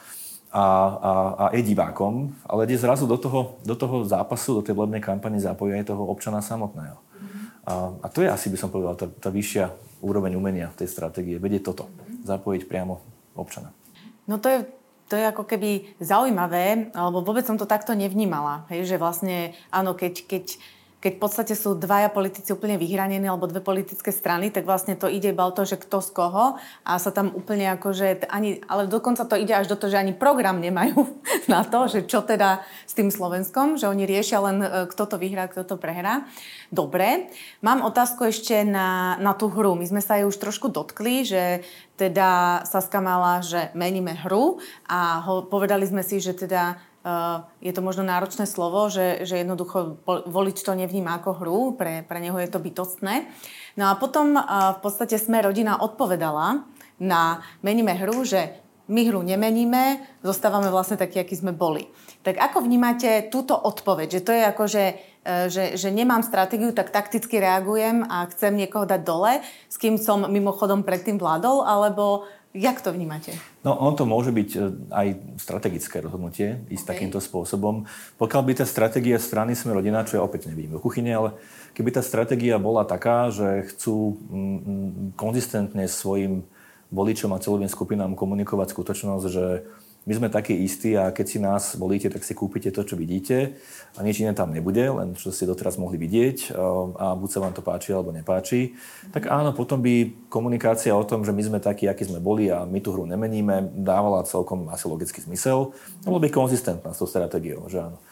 a, 0.53 0.65
a, 1.01 1.13
a 1.33 1.45
je 1.57 1.65
divákom, 1.65 2.29
ale 2.45 2.69
ide 2.69 2.77
zrazu 2.77 3.09
do 3.09 3.17
toho, 3.17 3.57
do 3.65 3.73
toho 3.73 4.05
zápasu, 4.05 4.61
do 4.61 4.63
tej 4.63 4.77
volebnej 4.77 5.01
kampane 5.01 5.41
zapojí 5.41 5.73
aj 5.81 5.89
toho 5.89 6.05
občana 6.05 6.45
samotného. 6.45 7.01
A, 7.65 7.73
a 8.05 8.07
to 8.13 8.21
je 8.21 8.29
asi, 8.29 8.53
by 8.53 8.59
som 8.61 8.69
povedal, 8.69 8.95
tá, 8.99 9.07
tá 9.09 9.33
vyššia 9.33 9.73
úroveň 10.05 10.37
umenia 10.37 10.69
v 10.69 10.85
tej 10.85 10.89
stratégie. 10.93 11.41
Vedieť 11.41 11.73
toto, 11.73 11.89
zapojiť 12.27 12.69
priamo 12.69 13.01
občana. 13.33 13.73
No 14.29 14.37
to 14.37 14.51
je, 14.53 14.59
to 15.09 15.15
je 15.17 15.25
ako 15.25 15.49
keby 15.49 15.97
zaujímavé, 16.03 16.93
alebo 16.93 17.25
vôbec 17.25 17.49
som 17.49 17.57
to 17.57 17.65
takto 17.65 17.97
nevnímala. 17.97 18.69
Hej, 18.69 18.93
že 18.93 18.97
vlastne, 19.01 19.57
áno, 19.73 19.97
keď, 19.97 20.27
keď 20.29 20.45
keď 21.03 21.19
v 21.19 21.23
podstate 21.27 21.55
sú 21.59 21.75
dvaja 21.75 22.15
politici 22.15 22.55
úplne 22.55 22.79
vyhranení 22.79 23.27
alebo 23.27 23.51
dve 23.51 23.59
politické 23.59 24.15
strany, 24.15 24.55
tak 24.55 24.63
vlastne 24.63 24.95
to 24.95 25.11
ide 25.11 25.35
iba 25.35 25.43
o 25.43 25.51
to, 25.51 25.67
že 25.67 25.75
kto 25.75 25.99
z 25.99 26.15
koho 26.15 26.55
a 26.87 26.93
sa 27.03 27.11
tam 27.11 27.35
úplne 27.35 27.67
akože 27.75 28.31
ani, 28.31 28.63
ale 28.71 28.87
dokonca 28.87 29.27
to 29.27 29.35
ide 29.35 29.51
až 29.51 29.67
do 29.67 29.75
toho, 29.75 29.91
že 29.91 29.99
ani 29.99 30.15
program 30.15 30.63
nemajú 30.63 31.03
na 31.53 31.67
to, 31.67 31.91
že 31.91 32.07
čo 32.07 32.23
teda 32.23 32.63
s 32.87 32.95
tým 32.95 33.11
Slovenskom, 33.11 33.83
že 33.83 33.91
oni 33.91 34.07
riešia 34.07 34.39
len 34.47 34.63
e, 34.63 34.69
kto 34.87 35.11
to 35.11 35.17
vyhrá, 35.19 35.51
kto 35.51 35.67
to 35.67 35.75
prehrá. 35.75 36.23
Dobre, 36.71 37.35
mám 37.67 37.83
otázku 37.83 38.31
ešte 38.31 38.63
na, 38.63 39.19
na 39.19 39.35
tú 39.35 39.51
hru. 39.51 39.75
My 39.75 39.91
sme 39.91 39.99
sa 39.99 40.23
jej 40.23 40.25
už 40.25 40.39
trošku 40.39 40.71
dotkli, 40.71 41.27
že 41.27 41.67
teda 41.99 42.63
Saska 42.63 43.03
mala, 43.03 43.43
že 43.43 43.75
meníme 43.75 44.15
hru 44.23 44.63
a 44.87 45.19
ho, 45.27 45.51
povedali 45.51 45.83
sme 45.83 46.07
si, 46.07 46.23
že 46.23 46.31
teda 46.31 46.92
je 47.59 47.73
to 47.75 47.83
možno 47.83 48.07
náročné 48.07 48.47
slovo, 48.47 48.87
že, 48.87 49.27
že 49.27 49.43
jednoducho 49.43 49.99
volič 50.07 50.63
to 50.63 50.79
nevníma 50.79 51.19
ako 51.19 51.31
hru, 51.43 51.61
pre, 51.75 52.07
pre 52.07 52.19
neho 52.23 52.39
je 52.39 52.47
to 52.47 52.63
bytostné. 52.63 53.27
No 53.75 53.91
a 53.91 53.99
potom 53.99 54.39
eh, 54.39 54.43
v 54.47 54.79
podstate 54.79 55.19
sme 55.19 55.43
rodina 55.43 55.83
odpovedala 55.83 56.63
na 57.03 57.43
meníme 57.67 57.99
hru, 57.99 58.23
že 58.23 58.63
my 58.91 59.09
hru 59.09 59.23
nemeníme, 59.23 60.03
zostávame 60.27 60.69
vlastne 60.69 60.99
takí, 60.99 61.19
akí 61.19 61.39
sme 61.39 61.55
boli. 61.55 61.87
Tak 62.23 62.39
ako 62.39 62.67
vnímate 62.67 63.31
túto 63.31 63.55
odpoveď? 63.55 64.19
Že 64.19 64.21
to 64.23 64.33
je 64.35 64.43
ako, 64.47 64.65
že, 64.71 64.85
eh, 65.27 65.47
že, 65.51 65.65
že 65.75 65.89
nemám 65.91 66.23
stratégiu, 66.23 66.71
tak 66.71 66.95
takticky 66.95 67.43
reagujem 67.43 68.07
a 68.07 68.31
chcem 68.31 68.55
niekoho 68.55 68.87
dať 68.87 69.03
dole, 69.03 69.43
s 69.67 69.75
kým 69.75 69.99
som 69.99 70.31
mimochodom 70.31 70.87
predtým 70.87 71.19
vládol, 71.19 71.67
alebo 71.67 72.31
Jak 72.53 72.85
to 72.85 72.93
vnímate? 72.93 73.33
No, 73.65 73.73
on 73.81 73.97
to 73.97 74.05
môže 74.05 74.29
byť 74.29 74.51
e, 74.53 74.61
aj 74.93 75.07
strategické 75.41 76.05
rozhodnutie, 76.05 76.61
ísť 76.69 76.85
okay. 76.85 76.93
takýmto 76.93 77.25
spôsobom. 77.25 77.89
Pokiaľ 78.21 78.43
by 78.45 78.53
tá 78.61 78.67
stratégia 78.69 79.17
strany 79.17 79.57
sme 79.57 79.73
rodina, 79.73 80.05
čo 80.05 80.21
ja 80.21 80.23
opäť 80.23 80.53
nevidím 80.53 80.77
v 80.77 80.85
kuchyni, 80.85 81.17
ale 81.17 81.33
keby 81.73 81.97
tá 81.97 82.05
stratégia 82.05 82.61
bola 82.61 82.85
taká, 82.85 83.33
že 83.33 83.65
chcú 83.73 84.21
mm, 84.29 84.37
mm, 84.37 84.91
konzistentne 85.17 85.89
svojim 85.89 86.45
voličom 86.93 87.33
a 87.33 87.41
celovým 87.41 87.73
skupinám 87.73 88.13
komunikovať 88.13 88.77
skutočnosť, 88.77 89.25
že 89.33 89.65
my 90.03 90.13
sme 90.19 90.29
takí 90.35 90.59
istí 90.67 90.99
a 90.99 91.15
keď 91.15 91.27
si 91.27 91.39
nás 91.39 91.79
volíte, 91.79 92.11
tak 92.11 92.27
si 92.27 92.35
kúpite 92.35 92.75
to, 92.75 92.83
čo 92.83 92.99
vidíte 92.99 93.55
a 93.95 94.01
nič 94.03 94.19
iné 94.19 94.35
tam 94.35 94.51
nebude, 94.51 94.83
len 94.83 95.15
čo 95.15 95.31
ste 95.31 95.47
doteraz 95.47 95.79
mohli 95.79 95.95
vidieť 96.01 96.57
a 96.99 97.15
buď 97.15 97.29
sa 97.31 97.39
vám 97.39 97.55
to 97.55 97.63
páči 97.63 97.95
alebo 97.95 98.11
nepáči. 98.11 98.75
Tak 99.15 99.31
áno, 99.31 99.55
potom 99.55 99.79
by 99.79 100.27
komunikácia 100.27 100.91
o 100.91 101.07
tom, 101.07 101.23
že 101.23 101.31
my 101.31 101.43
sme 101.45 101.59
takí, 101.63 101.87
akí 101.87 102.03
sme 102.03 102.19
boli 102.19 102.51
a 102.51 102.67
my 102.67 102.83
tú 102.83 102.91
hru 102.91 103.07
nemeníme, 103.07 103.71
dávala 103.79 104.27
celkom 104.27 104.67
asi 104.75 104.91
logický 104.91 105.23
zmysel. 105.23 105.71
Bolo 106.03 106.19
by 106.19 106.35
konzistentná 106.35 106.91
s 106.91 106.99
tou 106.99 107.07
stratégiou, 107.07 107.71
že 107.71 107.79
áno. 107.79 108.03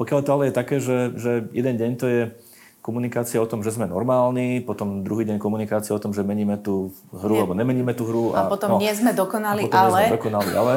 Pokiaľ 0.00 0.20
to 0.26 0.30
ale 0.34 0.42
je 0.50 0.58
také, 0.58 0.76
že, 0.82 1.14
že 1.14 1.46
jeden 1.54 1.74
deň 1.78 1.90
to 2.00 2.06
je 2.10 2.22
komunikácia 2.86 3.42
o 3.42 3.50
tom, 3.50 3.66
že 3.66 3.74
sme 3.74 3.90
normálni, 3.90 4.62
potom 4.62 5.02
druhý 5.02 5.26
deň 5.26 5.42
komunikácia 5.42 5.90
o 5.90 5.98
tom, 5.98 6.14
že 6.14 6.22
meníme 6.22 6.54
tú 6.62 6.94
hru 7.10 7.34
nie. 7.34 7.42
alebo 7.42 7.58
nemeníme 7.58 7.90
tú 7.98 8.06
hru. 8.06 8.30
A, 8.38 8.46
a 8.46 8.52
potom 8.52 8.78
no, 8.78 8.78
nie 8.78 8.94
sme 8.94 9.10
dokonali, 9.10 9.66
a 9.66 9.66
potom 9.66 9.82
ale... 9.90 9.98
Nie 9.98 10.06
sme 10.06 10.16
dokonali, 10.22 10.50
ale... 10.54 10.72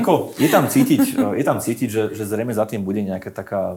Ako, 0.00 0.32
je 0.40 0.48
tam 0.48 0.64
cítiť, 0.64 1.20
je 1.20 1.44
tam 1.44 1.60
cítiť 1.60 1.88
že, 1.92 2.02
že 2.16 2.24
zrejme 2.24 2.56
za 2.56 2.64
tým 2.64 2.80
bude 2.80 3.04
nejaká 3.04 3.28
taká 3.28 3.76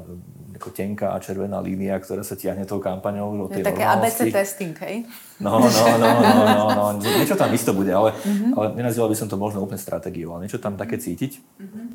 ako 0.57 0.73
tenká 0.73 1.13
a 1.13 1.21
červená 1.21 1.61
línia, 1.61 2.01
ktorá 2.01 2.25
sa 2.25 2.33
tiahne 2.33 2.65
tou 2.65 2.81
kampaňou. 2.81 3.45
Je 3.53 3.61
také 3.61 3.85
ABC 3.85 4.33
testing, 4.33 4.73
hej? 4.81 5.05
No, 5.37 5.61
no, 5.61 5.69
no, 5.69 5.85
no, 6.01 6.09
no, 6.17 6.33
no, 6.49 6.65
no. 6.73 6.85
Niečo 6.97 7.37
tam 7.37 7.53
isto 7.53 7.77
bude, 7.77 7.93
ale, 7.93 8.17
mm-hmm. 8.17 8.57
ale 8.57 8.65
nenazýval 8.73 9.13
by 9.13 9.17
som 9.21 9.29
to 9.29 9.37
možno 9.37 9.61
úplne 9.61 9.77
stratégiou, 9.77 10.33
ale 10.33 10.49
niečo 10.49 10.57
tam 10.57 10.73
také 10.73 10.97
cítiť. 10.97 11.37
Mm-hmm. 11.61 11.85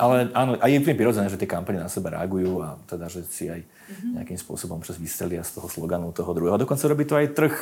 Ale 0.00 0.32
áno, 0.32 0.56
aj 0.56 0.70
je 0.72 0.80
úplne 0.80 0.96
prirodzené, 0.96 1.26
že 1.28 1.36
tie 1.36 1.50
kampane 1.50 1.76
na 1.76 1.90
seba 1.92 2.16
reagujú 2.16 2.64
a 2.64 2.80
teda, 2.88 3.12
že 3.12 3.28
si 3.28 3.52
aj 3.52 3.60
mhm. 3.60 4.08
nejakým 4.20 4.38
spôsobom 4.40 4.80
čas 4.80 4.96
vystelia 4.96 5.44
z 5.44 5.60
toho 5.60 5.68
sloganu 5.68 6.08
toho 6.16 6.32
druhého. 6.32 6.56
A 6.56 6.62
dokonca 6.62 6.84
robí 6.88 7.04
to 7.04 7.18
aj 7.18 7.36
trh, 7.36 7.54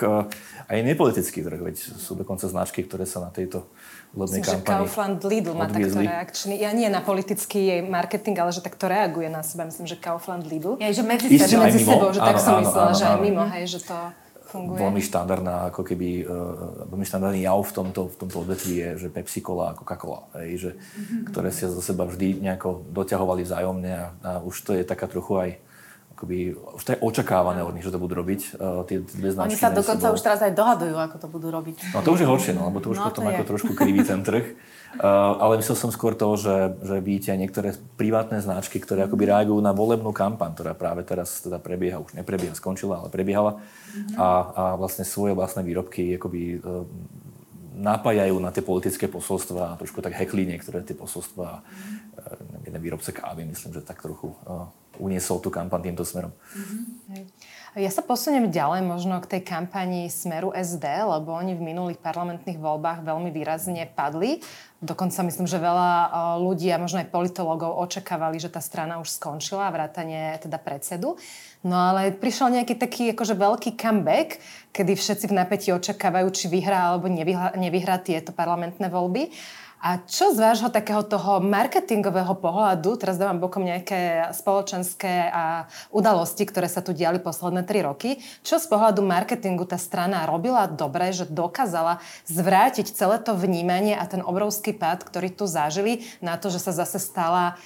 aj 0.71 0.79
nepolitický 0.87 1.43
trh, 1.43 1.59
veď 1.59 1.77
sú 1.99 2.14
dokonca 2.14 2.47
značky, 2.47 2.87
ktoré 2.87 3.03
sa 3.03 3.19
na 3.19 3.35
tejto 3.35 3.66
volebnej 4.14 4.43
kampani 4.43 4.87
Kaufland 4.87 5.23
Lidl 5.23 5.55
má 5.55 5.66
takto 5.71 6.03
reakčný, 6.03 6.55
ja 6.59 6.71
nie 6.75 6.90
na 6.90 6.99
politický 7.03 7.83
marketing, 7.87 8.37
ale 8.43 8.51
že 8.51 8.62
takto 8.62 8.90
reaguje 8.90 9.31
na 9.31 9.43
seba. 9.47 9.66
Myslím, 9.66 9.87
že 9.87 9.97
Kaufland 9.99 10.47
Lidl. 10.51 10.79
Ja, 10.83 10.90
že 10.90 11.07
medzi, 11.07 11.31
že 11.31 11.59
medzi 11.59 11.83
sebou, 11.83 12.11
že 12.11 12.19
áno, 12.19 12.29
tak 12.35 12.37
som 12.43 12.59
myslela, 12.59 12.90
áno, 12.90 12.99
že 12.99 13.05
aj 13.07 13.19
mimo, 13.23 13.43
hej, 13.47 13.64
že 13.71 13.81
to 13.87 13.97
funguje. 14.50 14.82
Veľmi 14.82 14.98
štandardná, 14.98 15.70
ako 15.70 15.86
keby, 15.86 16.26
uh, 16.26 16.90
veľmi 16.90 17.06
štandardný 17.06 17.40
jav 17.46 17.62
v 17.62 17.72
tomto, 17.72 18.10
v 18.10 18.16
tomto 18.18 18.36
odvetví 18.42 18.74
je, 18.82 18.90
že 19.06 19.08
Pepsi 19.08 19.38
Cola 19.38 19.70
a 19.70 19.76
Coca-Cola, 19.78 20.26
hej, 20.42 20.50
že, 20.58 20.70
mm-hmm. 20.74 21.20
ktoré 21.30 21.48
si 21.54 21.70
za 21.70 21.82
seba 21.82 22.04
vždy 22.04 22.42
nejako 22.42 22.82
doťahovali 22.90 23.46
vzájomne 23.46 23.92
a, 23.94 24.06
a 24.26 24.30
už 24.42 24.54
to 24.66 24.70
je 24.74 24.82
taká 24.82 25.06
trochu 25.06 25.38
aj 25.38 25.50
akoby, 26.20 26.52
už 26.52 26.82
to 26.84 26.92
je 26.92 26.98
očakávané 27.00 27.64
od 27.64 27.72
nich, 27.72 27.80
že 27.80 27.94
to 27.94 28.02
budú 28.02 28.20
robiť. 28.20 28.60
Uh, 28.60 28.84
tie 28.84 29.00
dve 29.00 29.32
značky 29.32 29.56
Oni 29.56 29.64
sa 29.64 29.72
dokonca 29.72 30.04
sebou. 30.04 30.16
už 30.18 30.20
teraz 30.20 30.40
aj 30.44 30.52
dohadujú, 30.52 30.96
ako 31.00 31.16
to 31.16 31.28
budú 31.32 31.48
robiť. 31.48 31.76
No 31.96 32.04
to 32.04 32.12
už 32.12 32.20
je 32.20 32.28
horšie, 32.28 32.52
no, 32.52 32.68
lebo 32.68 32.84
to 32.84 32.92
už 32.92 33.00
no, 33.00 33.08
potom 33.08 33.24
to 33.24 33.32
ako 33.32 33.44
trošku 33.56 33.72
kriví 33.72 34.04
ten 34.04 34.20
trh. 34.20 34.44
Uh, 34.90 35.38
ale 35.38 35.62
myslel 35.62 35.79
som 35.79 35.94
skôr 35.94 36.18
to, 36.18 36.35
že, 36.35 36.74
že 36.83 36.98
vidíte 36.98 37.31
aj 37.31 37.38
niektoré 37.38 37.68
privátne 37.94 38.42
značky, 38.42 38.83
ktoré 38.83 39.07
akoby 39.07 39.31
reagujú 39.31 39.62
na 39.62 39.70
volebnú 39.70 40.11
kampaň, 40.11 40.50
ktorá 40.50 40.74
práve 40.74 41.07
teraz 41.07 41.46
teda 41.46 41.62
prebieha, 41.62 42.03
už 42.03 42.18
neprebieha, 42.18 42.59
skončila, 42.59 42.98
ale 42.98 43.07
prebiehala. 43.07 43.62
Mm-hmm. 43.62 44.18
A, 44.18 44.29
a 44.50 44.62
vlastne 44.74 45.07
svoje 45.07 45.38
vlastné 45.38 45.62
výrobky 45.62 46.18
akoby, 46.18 46.59
uh, 46.59 46.83
napájajú 47.79 48.37
na 48.42 48.50
tie 48.50 48.66
politické 48.66 49.07
posolstva 49.07 49.72
a 49.72 49.79
trošku 49.79 50.03
tak 50.03 50.18
heklí 50.18 50.42
niektoré 50.42 50.83
tie 50.83 50.98
posolstva. 50.98 51.62
Mm-hmm. 51.62 52.66
Jeden 52.66 52.81
výrobce 52.83 53.14
kávy, 53.14 53.46
myslím, 53.46 53.70
že 53.79 53.87
tak 53.87 54.03
trochu 54.03 54.35
uh, 54.42 54.66
uniesol 54.98 55.38
tú 55.38 55.55
kampaň 55.55 55.94
týmto 55.94 56.03
smerom. 56.03 56.35
Mm-hmm. 56.35 57.24
Ja 57.78 57.87
sa 57.87 58.02
posuniem 58.02 58.50
ďalej 58.50 58.83
možno 58.83 59.22
k 59.22 59.38
tej 59.38 59.42
kampani 59.46 60.11
Smeru 60.11 60.50
SD, 60.50 60.83
lebo 60.83 61.30
oni 61.30 61.54
v 61.54 61.70
minulých 61.70 62.02
parlamentných 62.02 62.59
voľbách 62.59 63.06
veľmi 63.06 63.30
výrazne 63.30 63.87
padli. 63.87 64.42
Dokonca 64.83 65.22
myslím, 65.22 65.46
že 65.46 65.62
veľa 65.62 65.90
eh, 65.94 66.09
ľudí 66.42 66.66
a 66.74 66.83
možno 66.83 66.98
aj 66.98 67.14
politologov 67.14 67.78
očakávali, 67.78 68.42
že 68.42 68.50
tá 68.50 68.59
strana 68.59 68.98
už 68.98 69.14
skončila, 69.14 69.70
vrátane 69.70 70.42
teda 70.42 70.59
predsedu. 70.59 71.14
No 71.62 71.78
ale 71.78 72.11
prišiel 72.11 72.59
nejaký 72.59 72.74
taký 72.74 73.14
akože 73.14 73.38
veľký 73.38 73.70
comeback, 73.78 74.42
kedy 74.74 74.98
všetci 74.98 75.30
v 75.30 75.37
napätí 75.38 75.70
očakávajú, 75.70 76.26
či 76.35 76.50
vyhrá 76.50 76.90
alebo 76.90 77.06
nevyhrá, 77.06 77.54
nevyhrá 77.54 78.02
tieto 78.02 78.35
parlamentné 78.35 78.90
voľby. 78.90 79.30
A 79.81 79.97
čo 80.05 80.37
z 80.37 80.45
vášho 80.45 80.69
takého 80.69 81.01
toho 81.01 81.40
marketingového 81.40 82.37
pohľadu, 82.37 83.01
teraz 83.01 83.16
dávam 83.16 83.40
bokom 83.40 83.64
nejaké 83.64 84.29
spoločenské 84.37 85.33
a 85.33 85.73
udalosti, 85.88 86.45
ktoré 86.45 86.69
sa 86.69 86.85
tu 86.85 86.93
diali 86.93 87.16
posledné 87.16 87.64
tri 87.64 87.81
roky, 87.81 88.21
čo 88.45 88.61
z 88.61 88.69
pohľadu 88.69 89.01
marketingu 89.01 89.64
tá 89.64 89.81
strana 89.81 90.29
robila 90.29 90.69
dobre, 90.69 91.16
že 91.16 91.25
dokázala 91.25 91.97
zvrátiť 92.29 92.93
celé 92.93 93.25
to 93.25 93.33
vnímanie 93.33 93.97
a 93.97 94.05
ten 94.05 94.21
obrovský 94.21 94.77
pád, 94.77 95.01
ktorý 95.01 95.33
tu 95.33 95.49
zažili 95.49 96.05
na 96.21 96.37
to, 96.37 96.53
že 96.53 96.61
sa 96.61 96.77
zase 96.77 97.01
stala 97.01 97.57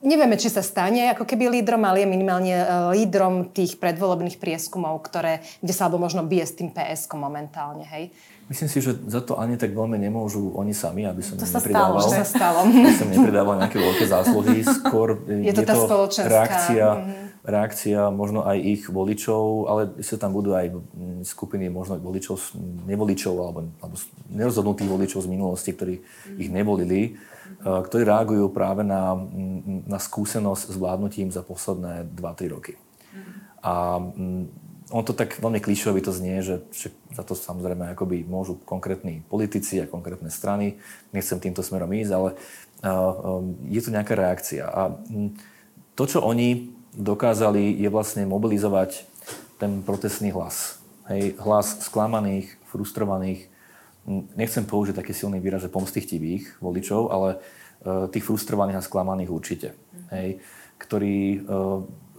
Nevieme, 0.00 0.40
či 0.40 0.48
sa 0.48 0.64
stane 0.64 1.12
ako 1.12 1.28
keby 1.28 1.60
lídrom, 1.60 1.84
ale 1.84 2.00
je 2.00 2.08
minimálne 2.08 2.56
e, 2.56 2.66
lídrom 2.96 3.52
tých 3.52 3.76
predvolebných 3.76 4.40
prieskumov, 4.40 4.96
ktoré, 5.04 5.44
kde 5.60 5.76
sa 5.76 5.92
alebo 5.92 6.00
možno 6.00 6.24
bije 6.24 6.48
s 6.48 6.56
tým 6.56 6.72
PSK 6.72 7.20
momentálne, 7.20 7.84
hej? 7.84 8.08
Myslím 8.50 8.66
si, 8.66 8.82
že 8.82 8.98
za 9.06 9.22
to 9.22 9.38
ani 9.38 9.54
tak 9.54 9.70
veľmi 9.70 9.94
nemôžu 9.94 10.50
oni 10.58 10.74
sami, 10.74 11.06
aby 11.06 11.22
som 11.22 11.38
to 11.38 11.46
nepridával. 11.46 12.02
To 12.02 12.10
sa 12.10 12.26
stalo, 12.26 12.66
Aby 12.82 12.98
som 12.98 13.06
nepridával 13.06 13.54
nejaké 13.62 13.78
veľké 13.78 14.04
zásluhy. 14.10 14.66
Skôr 14.66 15.22
je 15.46 15.54
to, 15.54 15.62
je 15.62 15.66
to 15.70 15.96
reakcia, 16.26 16.86
mm-hmm. 16.90 17.46
reakcia 17.46 18.10
možno 18.10 18.42
aj 18.42 18.58
ich 18.58 18.82
voličov, 18.90 19.70
ale 19.70 19.80
sa 20.02 20.18
tam 20.18 20.34
budú 20.34 20.58
aj 20.58 20.66
skupiny 21.22 21.70
možno 21.70 22.02
voličov, 22.02 22.58
nevoličov 22.90 23.34
alebo, 23.38 23.70
alebo 23.78 23.94
nerozhodnutých 24.34 24.90
voličov 24.98 25.20
z 25.22 25.28
minulosti, 25.30 25.70
ktorí 25.70 26.02
mm-hmm. 26.02 26.42
ich 26.42 26.48
nevolili, 26.50 27.00
eh, 27.06 27.80
ktorí 27.86 28.02
reagujú 28.02 28.50
práve 28.50 28.82
na, 28.82 29.14
na 29.86 30.02
skúsenosť 30.02 30.74
s 30.74 30.76
vládnutím 30.76 31.30
za 31.30 31.46
posledné 31.46 32.02
2-3 32.18 32.50
roky. 32.50 32.74
Mm-hmm. 32.74 33.34
A 33.62 33.74
on 34.90 35.06
to 35.06 35.14
tak 35.14 35.38
veľmi 35.38 35.62
klišovi 35.62 36.02
to 36.02 36.10
znie, 36.10 36.42
že 36.42 36.66
za 37.14 37.22
to 37.22 37.38
samozrejme 37.38 37.94
akoby 37.94 38.26
môžu 38.26 38.58
konkrétni 38.66 39.22
politici 39.30 39.78
a 39.78 39.86
konkrétne 39.86 40.28
strany. 40.28 40.82
Nechcem 41.14 41.38
týmto 41.38 41.62
smerom 41.62 41.94
ísť, 41.94 42.12
ale 42.12 42.34
je 43.70 43.80
tu 43.80 43.94
nejaká 43.94 44.18
reakcia. 44.18 44.66
A 44.66 44.98
to, 45.94 46.04
čo 46.10 46.18
oni 46.26 46.74
dokázali, 46.90 47.78
je 47.78 47.86
vlastne 47.86 48.26
mobilizovať 48.26 49.06
ten 49.62 49.78
protestný 49.86 50.34
hlas. 50.34 50.82
Hej, 51.06 51.38
hlas 51.38 51.86
sklamaných, 51.86 52.56
frustrovaných, 52.66 53.46
nechcem 54.34 54.64
použiť 54.66 54.96
taký 54.96 55.14
silný 55.14 55.38
výraz, 55.38 55.62
že 55.62 55.70
pomstichtivých 55.70 56.58
voličov, 56.58 57.14
ale 57.14 57.38
tých 58.10 58.24
frustrovaných 58.26 58.80
a 58.80 58.86
sklamaných 58.86 59.30
určite. 59.30 59.68
Hej, 60.10 60.40
ktorí 60.80 61.44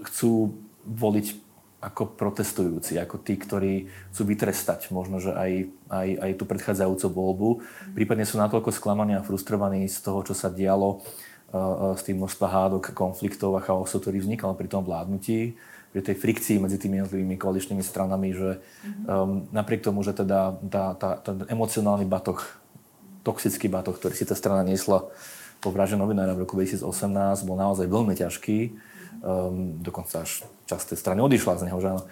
chcú 0.08 0.56
voliť 0.86 1.41
ako 1.82 2.14
protestujúci, 2.14 3.02
ako 3.02 3.18
tí, 3.26 3.34
ktorí 3.42 3.90
chcú 4.14 4.22
vytrestať 4.30 4.94
možno, 4.94 5.18
že 5.18 5.34
aj, 5.34 5.52
aj, 5.90 6.10
aj 6.22 6.32
tú 6.38 6.44
predchádzajúcu 6.46 7.08
voľbu. 7.10 7.50
Prípadne 7.98 8.30
sú 8.30 8.38
natoľko 8.38 8.70
sklamaní 8.70 9.18
a 9.18 9.26
frustrovaní 9.26 9.90
z 9.90 9.98
toho, 10.06 10.22
čo 10.22 10.38
sa 10.38 10.54
dialo 10.54 11.02
uh, 11.02 11.98
s 11.98 12.06
tým 12.06 12.22
množstva 12.22 12.46
hádok, 12.46 12.94
konfliktov 12.94 13.58
a 13.58 13.66
chaosu, 13.66 13.98
ktorý 13.98 14.22
vznikal 14.22 14.54
pri 14.54 14.70
tom 14.70 14.86
vládnutí, 14.86 15.58
pri 15.90 16.02
tej 16.06 16.16
frikcii 16.22 16.62
medzi 16.62 16.78
tými 16.78 17.02
jednotlivými 17.02 17.36
koaličnými 17.42 17.82
stranami, 17.82 18.30
že 18.32 18.62
um, 19.10 19.50
napriek 19.50 19.82
tomu, 19.82 20.06
že 20.06 20.14
teda 20.14 20.62
tá, 20.70 20.94
tá, 20.96 21.18
ten 21.20 21.50
emocionálny 21.50 22.06
batoh, 22.06 22.40
toxický 23.26 23.68
batoh, 23.68 23.98
ktorý 23.98 24.14
si 24.14 24.24
tá 24.24 24.38
strana 24.38 24.62
niesla 24.62 25.10
po 25.62 25.70
vraže 25.70 25.98
novinára 25.98 26.38
v 26.38 26.46
roku 26.46 26.58
2018, 26.58 26.86
bol 27.46 27.58
naozaj 27.58 27.86
veľmi 27.90 28.14
ťažký, 28.18 28.58
um, 29.26 29.78
dokonca 29.82 30.24
až 30.24 30.46
časť 30.72 30.96
tej 30.96 31.00
strany 31.00 31.20
odišla 31.20 31.60
z 31.60 31.64
neho, 31.68 31.78
že 31.84 31.88
áno, 31.92 32.04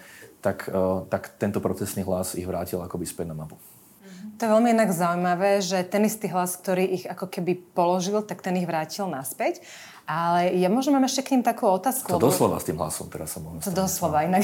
tak, 0.44 0.68
uh, 0.68 1.08
tak 1.08 1.32
tento 1.40 1.64
procesný 1.64 2.04
hlas 2.04 2.36
ich 2.36 2.44
vrátil 2.44 2.80
akoby 2.80 3.08
späť 3.08 3.32
na 3.32 3.36
mapu. 3.36 3.56
To 4.40 4.48
je 4.48 4.54
veľmi 4.56 4.72
inak 4.72 4.88
zaujímavé, 4.88 5.60
že 5.60 5.84
ten 5.84 6.00
istý 6.08 6.32
hlas, 6.32 6.56
ktorý 6.56 6.88
ich 6.96 7.04
ako 7.04 7.28
keby 7.28 7.60
položil, 7.76 8.24
tak 8.24 8.40
ten 8.40 8.56
ich 8.56 8.64
vrátil 8.64 9.04
naspäť. 9.04 9.60
Ale 10.10 10.58
ja 10.58 10.66
možno 10.66 10.98
mám 10.98 11.06
ešte 11.06 11.22
k 11.22 11.38
ním 11.38 11.46
takú 11.46 11.70
otázku. 11.70 12.10
To 12.10 12.18
lebo... 12.18 12.34
doslova 12.34 12.58
s 12.58 12.66
tým 12.66 12.74
hlasom 12.82 13.06
teraz 13.06 13.38
môžem 13.38 13.62
To 13.62 13.86
doslova, 13.86 14.26
inak. 14.26 14.42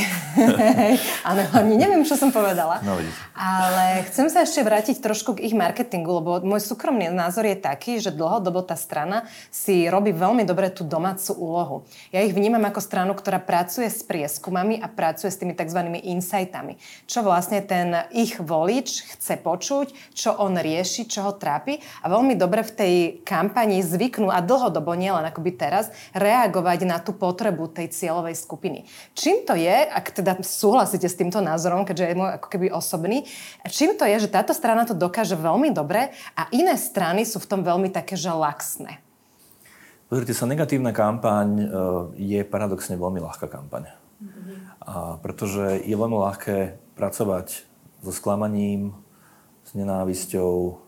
Áno, 1.29 1.43
ani 1.59 1.75
neviem, 1.75 2.07
čo 2.07 2.15
som 2.15 2.31
povedala. 2.31 2.79
No, 2.87 2.95
Ale 3.35 4.07
chcem 4.07 4.31
sa 4.31 4.47
ešte 4.47 4.63
vrátiť 4.63 5.03
trošku 5.03 5.35
k 5.35 5.51
ich 5.51 5.59
marketingu, 5.59 6.23
lebo 6.23 6.39
môj 6.47 6.63
súkromný 6.63 7.11
názor 7.11 7.51
je 7.51 7.59
taký, 7.59 7.99
že 7.99 8.15
dlhodobo 8.15 8.63
tá 8.63 8.79
strana 8.79 9.27
si 9.51 9.91
robí 9.91 10.15
veľmi 10.15 10.47
dobre 10.47 10.71
tú 10.71 10.87
domácu 10.87 11.35
úlohu. 11.35 11.77
Ja 12.15 12.23
ich 12.23 12.31
vnímam 12.31 12.63
ako 12.63 12.79
stranu, 12.79 13.19
ktorá 13.19 13.43
pracuje 13.43 13.91
s 13.91 14.07
prieskumami 14.07 14.79
a 14.79 14.87
pracuje 14.87 15.35
s 15.35 15.41
tými 15.43 15.59
tzv. 15.59 15.83
insightami. 15.99 16.79
Čo 17.11 17.27
vlastne 17.27 17.59
ten 17.59 18.07
ich 18.15 18.39
volič 18.39 19.19
chce 19.19 19.35
počuť, 19.43 19.86
čo 20.15 20.35
on 20.39 20.57
rieši, 20.57 21.07
čo 21.07 21.27
ho 21.27 21.33
trápi 21.35 21.79
a 22.03 22.07
veľmi 22.09 22.39
dobre 22.39 22.63
v 22.65 22.73
tej 22.73 22.95
kampani 23.27 23.83
zvyknú 23.85 24.31
a 24.33 24.41
dlhodobo 24.41 24.95
nielen 24.97 25.27
akoby 25.29 25.53
teraz 25.55 25.93
reagovať 26.17 26.89
na 26.89 26.99
tú 27.03 27.13
potrebu 27.13 27.69
tej 27.71 27.93
cieľovej 27.93 28.39
skupiny. 28.39 28.89
Čím 29.13 29.45
to 29.45 29.59
je, 29.59 29.77
ak 29.87 30.17
teda 30.17 30.39
súhlasíte 30.41 31.07
s 31.07 31.19
týmto 31.19 31.45
názorom, 31.45 31.85
keďže 31.85 32.05
je 32.11 32.19
môj 32.19 32.31
ako 32.41 32.49
keby 32.49 32.67
osobný, 32.73 33.27
čím 33.69 33.99
to 33.99 34.09
je, 34.09 34.27
že 34.27 34.33
táto 34.33 34.55
strana 34.57 34.89
to 34.89 34.97
dokáže 34.97 35.35
veľmi 35.37 35.75
dobre 35.75 36.15
a 36.39 36.49
iné 36.55 36.75
strany 36.81 37.27
sú 37.29 37.43
v 37.43 37.51
tom 37.51 37.61
veľmi 37.67 37.93
také, 37.93 38.15
že 38.15 38.33
laxné? 38.33 39.03
Pozrite 40.07 40.39
sa, 40.39 40.47
negatívna 40.47 40.95
kampaň 40.95 41.49
e, 41.59 41.67
je 42.15 42.41
paradoxne 42.47 42.95
veľmi 42.95 43.19
ľahká 43.19 43.51
kampaň. 43.51 43.91
A 44.87 45.19
pretože 45.19 45.83
je 45.83 45.97
veľmi 45.99 46.15
ľahké 46.15 46.79
pracovať 46.95 47.67
so 48.07 48.13
sklamaním, 48.15 48.95
s 49.67 49.75
nenávisťou, 49.75 50.79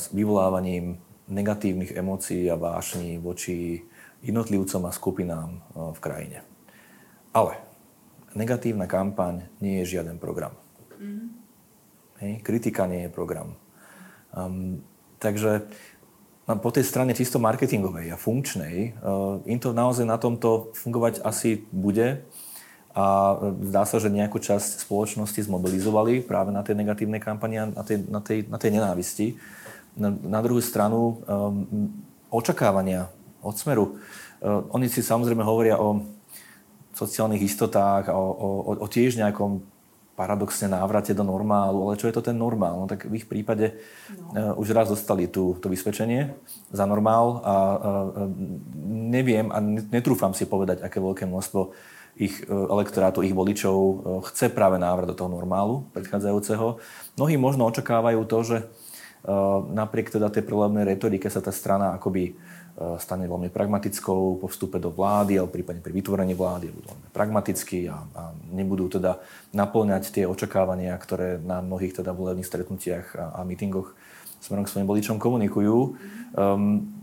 s 0.00 0.04
vyvolávaním 0.12 0.96
negatívnych 1.28 1.92
emócií 1.92 2.48
a 2.48 2.56
vášní 2.56 3.20
voči 3.20 3.84
jednotlivcom 4.24 4.88
a 4.88 4.92
skupinám 4.92 5.60
v 5.92 5.98
krajine. 6.00 6.40
Ale 7.36 7.60
negatívna 8.32 8.88
kampaň 8.88 9.48
nie 9.60 9.84
je 9.84 9.96
žiaden 9.96 10.16
program. 10.16 10.56
Mm-hmm. 10.96 11.28
Hej, 12.24 12.32
kritika 12.40 12.88
nie 12.88 13.04
je 13.04 13.10
program. 13.12 13.56
Um, 14.32 14.80
takže 15.18 15.68
po 16.44 16.70
tej 16.70 16.84
strane 16.84 17.16
čisto 17.16 17.40
marketingovej 17.40 18.12
a 18.12 18.20
funkčnej, 18.20 18.96
uh, 19.00 19.40
im 19.48 19.58
to 19.60 19.72
naozaj 19.72 20.04
na 20.04 20.20
tomto 20.20 20.72
fungovať 20.76 21.24
asi 21.24 21.64
bude. 21.72 22.24
A 22.94 23.34
zdá 23.66 23.82
sa, 23.82 23.98
že 23.98 24.06
nejakú 24.06 24.38
časť 24.38 24.86
spoločnosti 24.86 25.42
zmobilizovali 25.50 26.22
práve 26.22 26.54
na 26.54 26.62
tej 26.62 26.78
negatívnej 26.78 27.18
kampani 27.18 27.58
a 27.58 27.66
na 27.66 27.82
tej, 27.82 28.06
na 28.06 28.20
tej, 28.22 28.38
na 28.46 28.58
tej 28.58 28.70
nenávisti. 28.70 29.26
Na, 29.98 30.14
na 30.14 30.38
druhú 30.38 30.62
stranu 30.62 31.18
um, 31.26 31.90
očakávania 32.30 33.10
od 33.42 33.58
smeru. 33.58 33.98
Uh, 34.38 34.62
oni 34.70 34.86
si 34.86 35.02
samozrejme 35.02 35.42
hovoria 35.42 35.74
o 35.74 36.06
sociálnych 36.94 37.42
istotách, 37.42 38.14
o, 38.14 38.14
o, 38.14 38.48
o 38.78 38.86
tiež 38.86 39.18
nejakom 39.18 39.58
paradoxne 40.14 40.70
návrate 40.70 41.10
do 41.10 41.26
normálu, 41.26 41.90
ale 41.90 41.98
čo 41.98 42.06
je 42.06 42.14
to 42.14 42.22
ten 42.22 42.38
normál? 42.38 42.78
No 42.78 42.86
tak 42.86 43.10
v 43.10 43.18
ich 43.18 43.26
prípade 43.26 43.74
no. 44.30 44.54
uh, 44.54 44.62
už 44.62 44.70
raz 44.70 44.86
dostali 44.86 45.26
tú, 45.26 45.58
to 45.58 45.66
vysvedčenie 45.66 46.30
za 46.70 46.86
normál 46.86 47.42
a 47.42 47.54
uh, 47.74 48.30
neviem 49.10 49.50
a 49.50 49.58
netrúfam 49.90 50.30
si 50.30 50.46
povedať, 50.46 50.86
aké 50.86 51.02
veľké 51.02 51.26
množstvo 51.26 51.74
ich 52.16 52.46
uh, 52.46 52.70
elektorátu, 52.70 53.26
ich 53.26 53.34
voličov 53.34 53.76
uh, 53.76 53.96
chce 54.30 54.50
práve 54.50 54.78
návrat 54.78 55.10
do 55.10 55.18
toho 55.18 55.30
normálu 55.30 55.86
predchádzajúceho. 55.94 56.78
Mnohí 57.18 57.34
možno 57.38 57.66
očakávajú 57.66 58.22
to, 58.26 58.38
že 58.42 58.56
Eh, 59.24 59.58
napriek 59.72 60.12
teda 60.12 60.28
tej 60.28 60.44
prelevnej 60.44 60.84
retorike 60.84 61.32
sa 61.32 61.40
tá 61.40 61.48
strana 61.48 61.96
akoby 61.96 62.36
stane 62.98 63.30
veľmi 63.30 63.54
pragmatickou 63.54 64.42
po 64.42 64.50
vstupe 64.50 64.82
do 64.82 64.90
vlády 64.90 65.38
alebo 65.38 65.54
prípadne 65.54 65.78
pri 65.78 65.94
vytvorení 65.94 66.34
vlády 66.34 66.74
budú 66.74 66.90
veľmi 66.90 67.08
pragmatickí 67.14 67.86
a, 67.86 68.02
a 68.02 68.22
nebudú 68.50 68.90
teda 68.90 69.22
naplňať 69.54 70.10
tie 70.10 70.24
očakávania, 70.26 70.98
ktoré 70.98 71.38
na 71.38 71.62
mnohých 71.62 72.02
teda 72.02 72.10
volebných 72.10 72.42
stretnutiach 72.42 73.06
a, 73.14 73.38
a 73.38 73.40
mítingoch 73.46 73.94
smerom 74.42 74.66
k 74.66 74.74
svojim 74.74 74.90
voličom 74.90 75.22
komunikujú. 75.22 75.94
Um, 76.34 76.93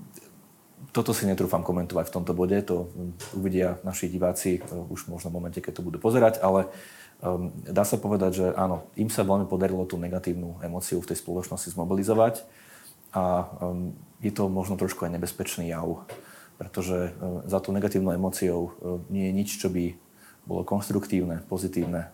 toto 0.92 1.16
si 1.16 1.24
netrúfam 1.24 1.64
komentovať 1.64 2.12
v 2.12 2.16
tomto 2.20 2.36
bode, 2.36 2.60
to 2.64 2.92
uvidia 3.36 3.80
naši 3.88 4.12
diváci 4.12 4.60
už 4.92 5.08
možno 5.08 5.32
v 5.32 5.36
momente, 5.40 5.60
keď 5.64 5.80
to 5.80 5.88
budú 5.88 5.98
pozerať, 6.00 6.44
ale 6.44 6.68
Um, 7.22 7.54
dá 7.70 7.86
sa 7.86 8.02
povedať, 8.02 8.32
že 8.34 8.46
áno, 8.58 8.90
im 8.98 9.06
sa 9.06 9.22
veľmi 9.22 9.46
podarilo 9.46 9.86
tú 9.86 9.94
negatívnu 10.02 10.58
emóciu 10.66 10.98
v 11.06 11.14
tej 11.14 11.22
spoločnosti 11.22 11.70
zmobilizovať 11.70 12.42
a 13.14 13.46
um, 13.62 13.94
je 14.26 14.34
to 14.34 14.50
možno 14.50 14.74
trošku 14.74 15.06
aj 15.06 15.14
nebezpečný 15.14 15.70
jav, 15.70 16.02
pretože 16.58 17.14
um, 17.22 17.46
za 17.46 17.62
tú 17.62 17.70
negatívnou 17.78 18.18
emóciou 18.18 18.74
um, 18.74 19.06
nie 19.14 19.30
je 19.30 19.38
nič, 19.38 19.50
čo 19.62 19.70
by 19.70 19.94
bolo 20.50 20.66
konstruktívne, 20.66 21.46
pozitívne, 21.46 22.10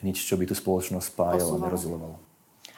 nič, 0.00 0.24
čo 0.24 0.40
by 0.40 0.48
tú 0.48 0.56
spoločnosť 0.56 1.04
spájalo 1.12 1.60
a 1.60 1.62
nerozdelovalo. 1.68 2.16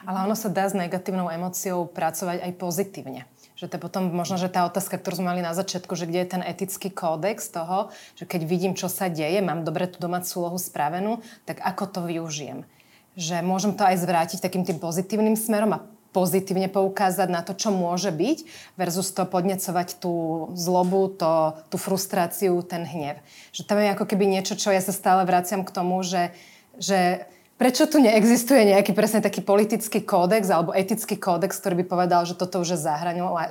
Ale 0.02 0.18
ono 0.26 0.34
sa 0.34 0.50
dá 0.50 0.66
s 0.66 0.74
negatívnou 0.74 1.30
emóciou 1.30 1.86
pracovať 1.86 2.42
aj 2.42 2.52
pozitívne. 2.58 3.22
Že 3.62 3.70
to 3.70 3.78
potom 3.78 4.10
možno, 4.10 4.42
že 4.42 4.50
tá 4.50 4.66
otázka, 4.66 4.98
ktorú 4.98 5.22
sme 5.22 5.30
mali 5.30 5.38
na 5.38 5.54
začiatku, 5.54 5.94
že 5.94 6.10
kde 6.10 6.26
je 6.26 6.32
ten 6.34 6.42
etický 6.42 6.90
kódex 6.90 7.46
toho, 7.46 7.94
že 8.18 8.26
keď 8.26 8.42
vidím, 8.42 8.74
čo 8.74 8.90
sa 8.90 9.06
deje, 9.06 9.38
mám 9.38 9.62
dobre 9.62 9.86
tú 9.86 10.02
domácu 10.02 10.26
úlohu 10.42 10.58
spravenú, 10.58 11.22
tak 11.46 11.62
ako 11.62 11.86
to 11.86 12.00
využijem. 12.02 12.66
Že 13.14 13.46
môžem 13.46 13.78
to 13.78 13.86
aj 13.86 14.02
zvrátiť 14.02 14.42
takým 14.42 14.66
tým 14.66 14.82
pozitívnym 14.82 15.38
smerom 15.38 15.78
a 15.78 15.86
pozitívne 16.10 16.66
poukázať 16.74 17.28
na 17.30 17.46
to, 17.46 17.54
čo 17.54 17.70
môže 17.70 18.10
byť 18.10 18.38
versus 18.74 19.14
to 19.14 19.30
podnecovať 19.30 20.02
tú 20.02 20.50
zlobu, 20.58 21.14
to, 21.14 21.54
tú 21.70 21.78
frustráciu, 21.78 22.58
ten 22.66 22.82
hnev. 22.82 23.22
Že 23.54 23.62
tam 23.62 23.78
je 23.78 23.94
ako 23.94 24.10
keby 24.10 24.26
niečo, 24.26 24.58
čo 24.58 24.74
ja 24.74 24.82
sa 24.82 24.90
stále 24.90 25.22
vraciam 25.22 25.62
k 25.62 25.70
tomu, 25.70 26.02
že, 26.02 26.34
že 26.82 27.30
Prečo 27.62 27.86
tu 27.86 28.02
neexistuje 28.02 28.74
nejaký 28.74 28.90
presne 28.90 29.22
taký 29.22 29.38
politický 29.38 30.02
kódex 30.02 30.50
alebo 30.50 30.74
etický 30.74 31.14
kódex, 31.14 31.62
ktorý 31.62 31.78
by 31.78 31.94
povedal, 31.94 32.26
že 32.26 32.34
toto 32.34 32.58
už 32.58 32.74
je 32.74 32.78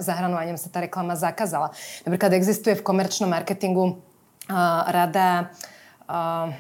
zahranovaním 0.04 0.60
sa 0.60 0.68
tá 0.68 0.84
reklama 0.84 1.16
zakázala. 1.16 1.72
Napríklad 2.04 2.36
existuje 2.36 2.76
v 2.76 2.84
komerčnom 2.84 3.32
marketingu 3.32 4.04
uh, 4.52 4.84
rada 4.92 5.56
uh, 6.12 6.52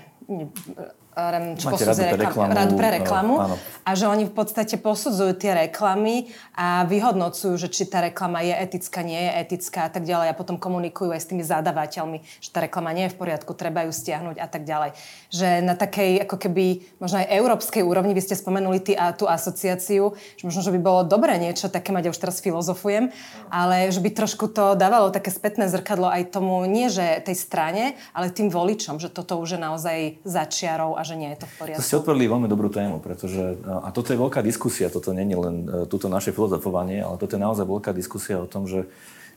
čo 1.59 1.67
posudzuje 1.71 2.13
radu, 2.13 2.23
reklamu, 2.25 2.51
radu 2.53 2.73
pre 2.75 2.89
reklamu 3.01 3.35
áno. 3.37 3.55
a 3.85 3.91
že 3.93 4.05
oni 4.07 4.25
v 4.25 4.33
podstate 4.33 4.75
posudzujú 4.79 5.37
tie 5.37 5.67
reklamy 5.67 6.31
a 6.55 6.87
vyhodnocujú, 6.87 7.57
že 7.57 7.67
či 7.69 7.85
tá 7.85 8.01
reklama 8.01 8.41
je 8.41 8.53
etická, 8.53 9.03
nie 9.05 9.17
je 9.17 9.31
etická 9.45 9.87
a 9.87 9.91
tak 9.91 10.07
ďalej 10.07 10.31
a 10.31 10.37
potom 10.37 10.55
komunikujú 10.57 11.11
aj 11.11 11.21
s 11.21 11.29
tými 11.29 11.43
zadavateľmi, 11.43 12.23
že 12.39 12.49
tá 12.49 12.63
reklama 12.63 12.93
nie 12.95 13.09
je 13.09 13.13
v 13.13 13.19
poriadku, 13.19 13.51
treba 13.57 13.85
ju 13.85 13.91
stiahnuť 13.91 14.37
a 14.37 14.47
tak 14.47 14.63
ďalej. 14.63 14.95
Že 15.33 15.47
na 15.65 15.73
takej 15.75 16.23
ako 16.25 16.35
keby 16.37 16.65
možno 17.01 17.21
aj 17.21 17.27
európskej 17.31 17.83
úrovni, 17.83 18.15
vy 18.15 18.23
ste 18.23 18.35
spomenuli 18.37 18.79
tý, 18.81 18.93
a 18.93 19.11
tú 19.11 19.25
asociáciu, 19.25 20.13
že 20.37 20.43
možno, 20.45 20.61
že 20.61 20.73
by 20.75 20.79
bolo 20.79 21.01
dobré 21.07 21.37
niečo 21.41 21.67
také 21.67 21.89
mať, 21.91 22.07
ja 22.07 22.13
už 22.13 22.21
teraz 22.21 22.37
filozofujem, 22.43 23.09
ale 23.49 23.89
že 23.89 23.99
by 23.99 24.09
trošku 24.13 24.51
to 24.51 24.77
dávalo 24.77 25.09
také 25.09 25.33
spätné 25.33 25.67
zrkadlo 25.67 26.07
aj 26.07 26.31
tomu, 26.31 26.63
nie 26.69 26.91
že 26.91 27.23
tej 27.23 27.37
strane, 27.37 27.83
ale 28.11 28.33
tým 28.33 28.51
voličom, 28.51 28.99
že 28.99 29.09
toto 29.09 29.39
už 29.39 29.57
je 29.57 29.59
naozaj 29.59 29.97
začiarov 30.27 30.99
a 30.99 31.01
že 31.01 31.10
nie 31.15 31.29
je 31.35 31.43
to 31.43 31.47
v 31.47 31.53
poriadku. 31.59 31.79
To 31.79 31.87
ste 31.87 31.99
otvorili 31.99 32.25
veľmi 32.27 32.47
dobrú 32.47 32.69
tému, 32.71 32.99
pretože, 32.99 33.57
a 33.63 33.89
toto 33.95 34.11
je 34.11 34.21
veľká 34.21 34.41
diskusia, 34.43 34.91
toto 34.91 35.11
je 35.11 35.17
len 35.17 35.55
e, 35.65 35.85
túto 35.87 36.11
naše 36.11 36.35
filozofovanie, 36.35 37.03
ale 37.03 37.15
toto 37.19 37.35
je 37.35 37.41
naozaj 37.41 37.65
veľká 37.65 37.91
diskusia 37.95 38.41
o 38.41 38.49
tom, 38.49 38.65
že 38.67 38.89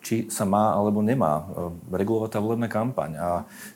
či 0.04 0.28
sa 0.28 0.44
má 0.44 0.76
alebo 0.76 1.00
nemá 1.00 1.40
e, 1.40 1.44
regulovať 1.96 2.36
tá 2.36 2.38
volebná 2.38 2.68
kampaň. 2.68 3.16
A 3.16 3.28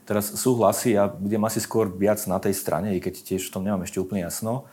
teraz 0.05 0.29
sú 0.37 0.61
hlasy, 0.61 0.95
ja 0.95 1.09
budem 1.09 1.41
asi 1.49 1.59
skôr 1.65 1.89
viac 1.89 2.21
na 2.29 2.37
tej 2.37 2.53
strane, 2.53 2.93
i 2.93 3.01
keď 3.01 3.25
tiež 3.25 3.49
v 3.49 3.53
tom 3.57 3.65
nemám 3.65 3.89
ešte 3.89 3.99
úplne 3.99 4.29
jasno, 4.29 4.69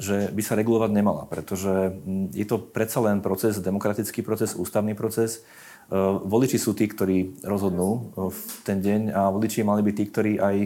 že 0.00 0.32
by 0.34 0.42
sa 0.42 0.58
regulovať 0.58 0.90
nemala, 0.90 1.28
pretože 1.30 1.94
je 2.34 2.46
to 2.48 2.58
predsa 2.58 2.98
len 2.98 3.22
proces, 3.22 3.62
demokratický 3.62 4.26
proces, 4.26 4.56
ústavný 4.56 4.96
proces. 4.96 5.38
E, 5.38 6.00
voliči 6.24 6.56
sú 6.56 6.72
tí, 6.72 6.88
ktorí 6.88 7.44
rozhodnú 7.44 8.16
v 8.16 8.40
ten 8.64 8.80
deň 8.80 9.00
a 9.12 9.28
voliči 9.28 9.60
mali 9.62 9.84
byť 9.84 9.94
tí, 9.94 10.04
ktorí 10.08 10.32
aj 10.40 10.56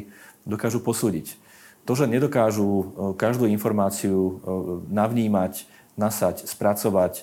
dokážu 0.46 0.80
posúdiť 0.80 1.47
to, 1.88 1.96
že 1.96 2.04
nedokážu 2.04 2.68
e, 2.68 2.84
každú 3.16 3.48
informáciu 3.48 4.20
e, 4.20 4.32
navnímať, 4.92 5.64
nasať, 5.96 6.44
spracovať, 6.44 7.14
e, 7.16 7.22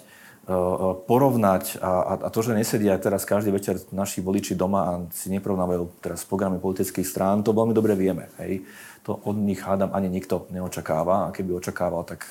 porovnať 1.06 1.78
a, 1.78 2.26
a 2.26 2.28
to, 2.34 2.42
že 2.42 2.58
nesedia 2.58 2.98
teraz 2.98 3.30
každý 3.30 3.54
večer 3.54 3.78
naši 3.94 4.26
voliči 4.26 4.58
doma 4.58 4.82
a 4.82 4.94
si 5.14 5.30
neporovnávajú 5.30 6.02
teraz 6.02 6.26
programy 6.26 6.58
politických 6.58 7.06
strán, 7.06 7.46
to 7.46 7.54
veľmi 7.54 7.78
dobre 7.78 7.94
vieme. 7.94 8.34
Hej. 8.42 8.66
To 9.06 9.22
od 9.22 9.38
nich 9.38 9.62
hádam 9.62 9.94
ani 9.94 10.10
nikto 10.10 10.50
neočakáva 10.50 11.30
a 11.30 11.34
keby 11.34 11.62
očakával, 11.62 12.02
tak 12.02 12.26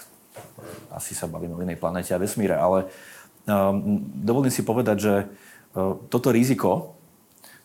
asi 0.91 1.15
sa 1.15 1.31
bavíme 1.31 1.55
o 1.55 1.63
inej 1.63 1.79
planete 1.79 2.11
a 2.11 2.19
vesmíre. 2.19 2.59
Ale 2.59 2.91
um, 3.47 4.03
dovolím 4.11 4.51
si 4.51 4.67
povedať, 4.67 4.97
že 4.99 5.15
uh, 5.23 5.95
toto 6.11 6.35
riziko, 6.35 6.94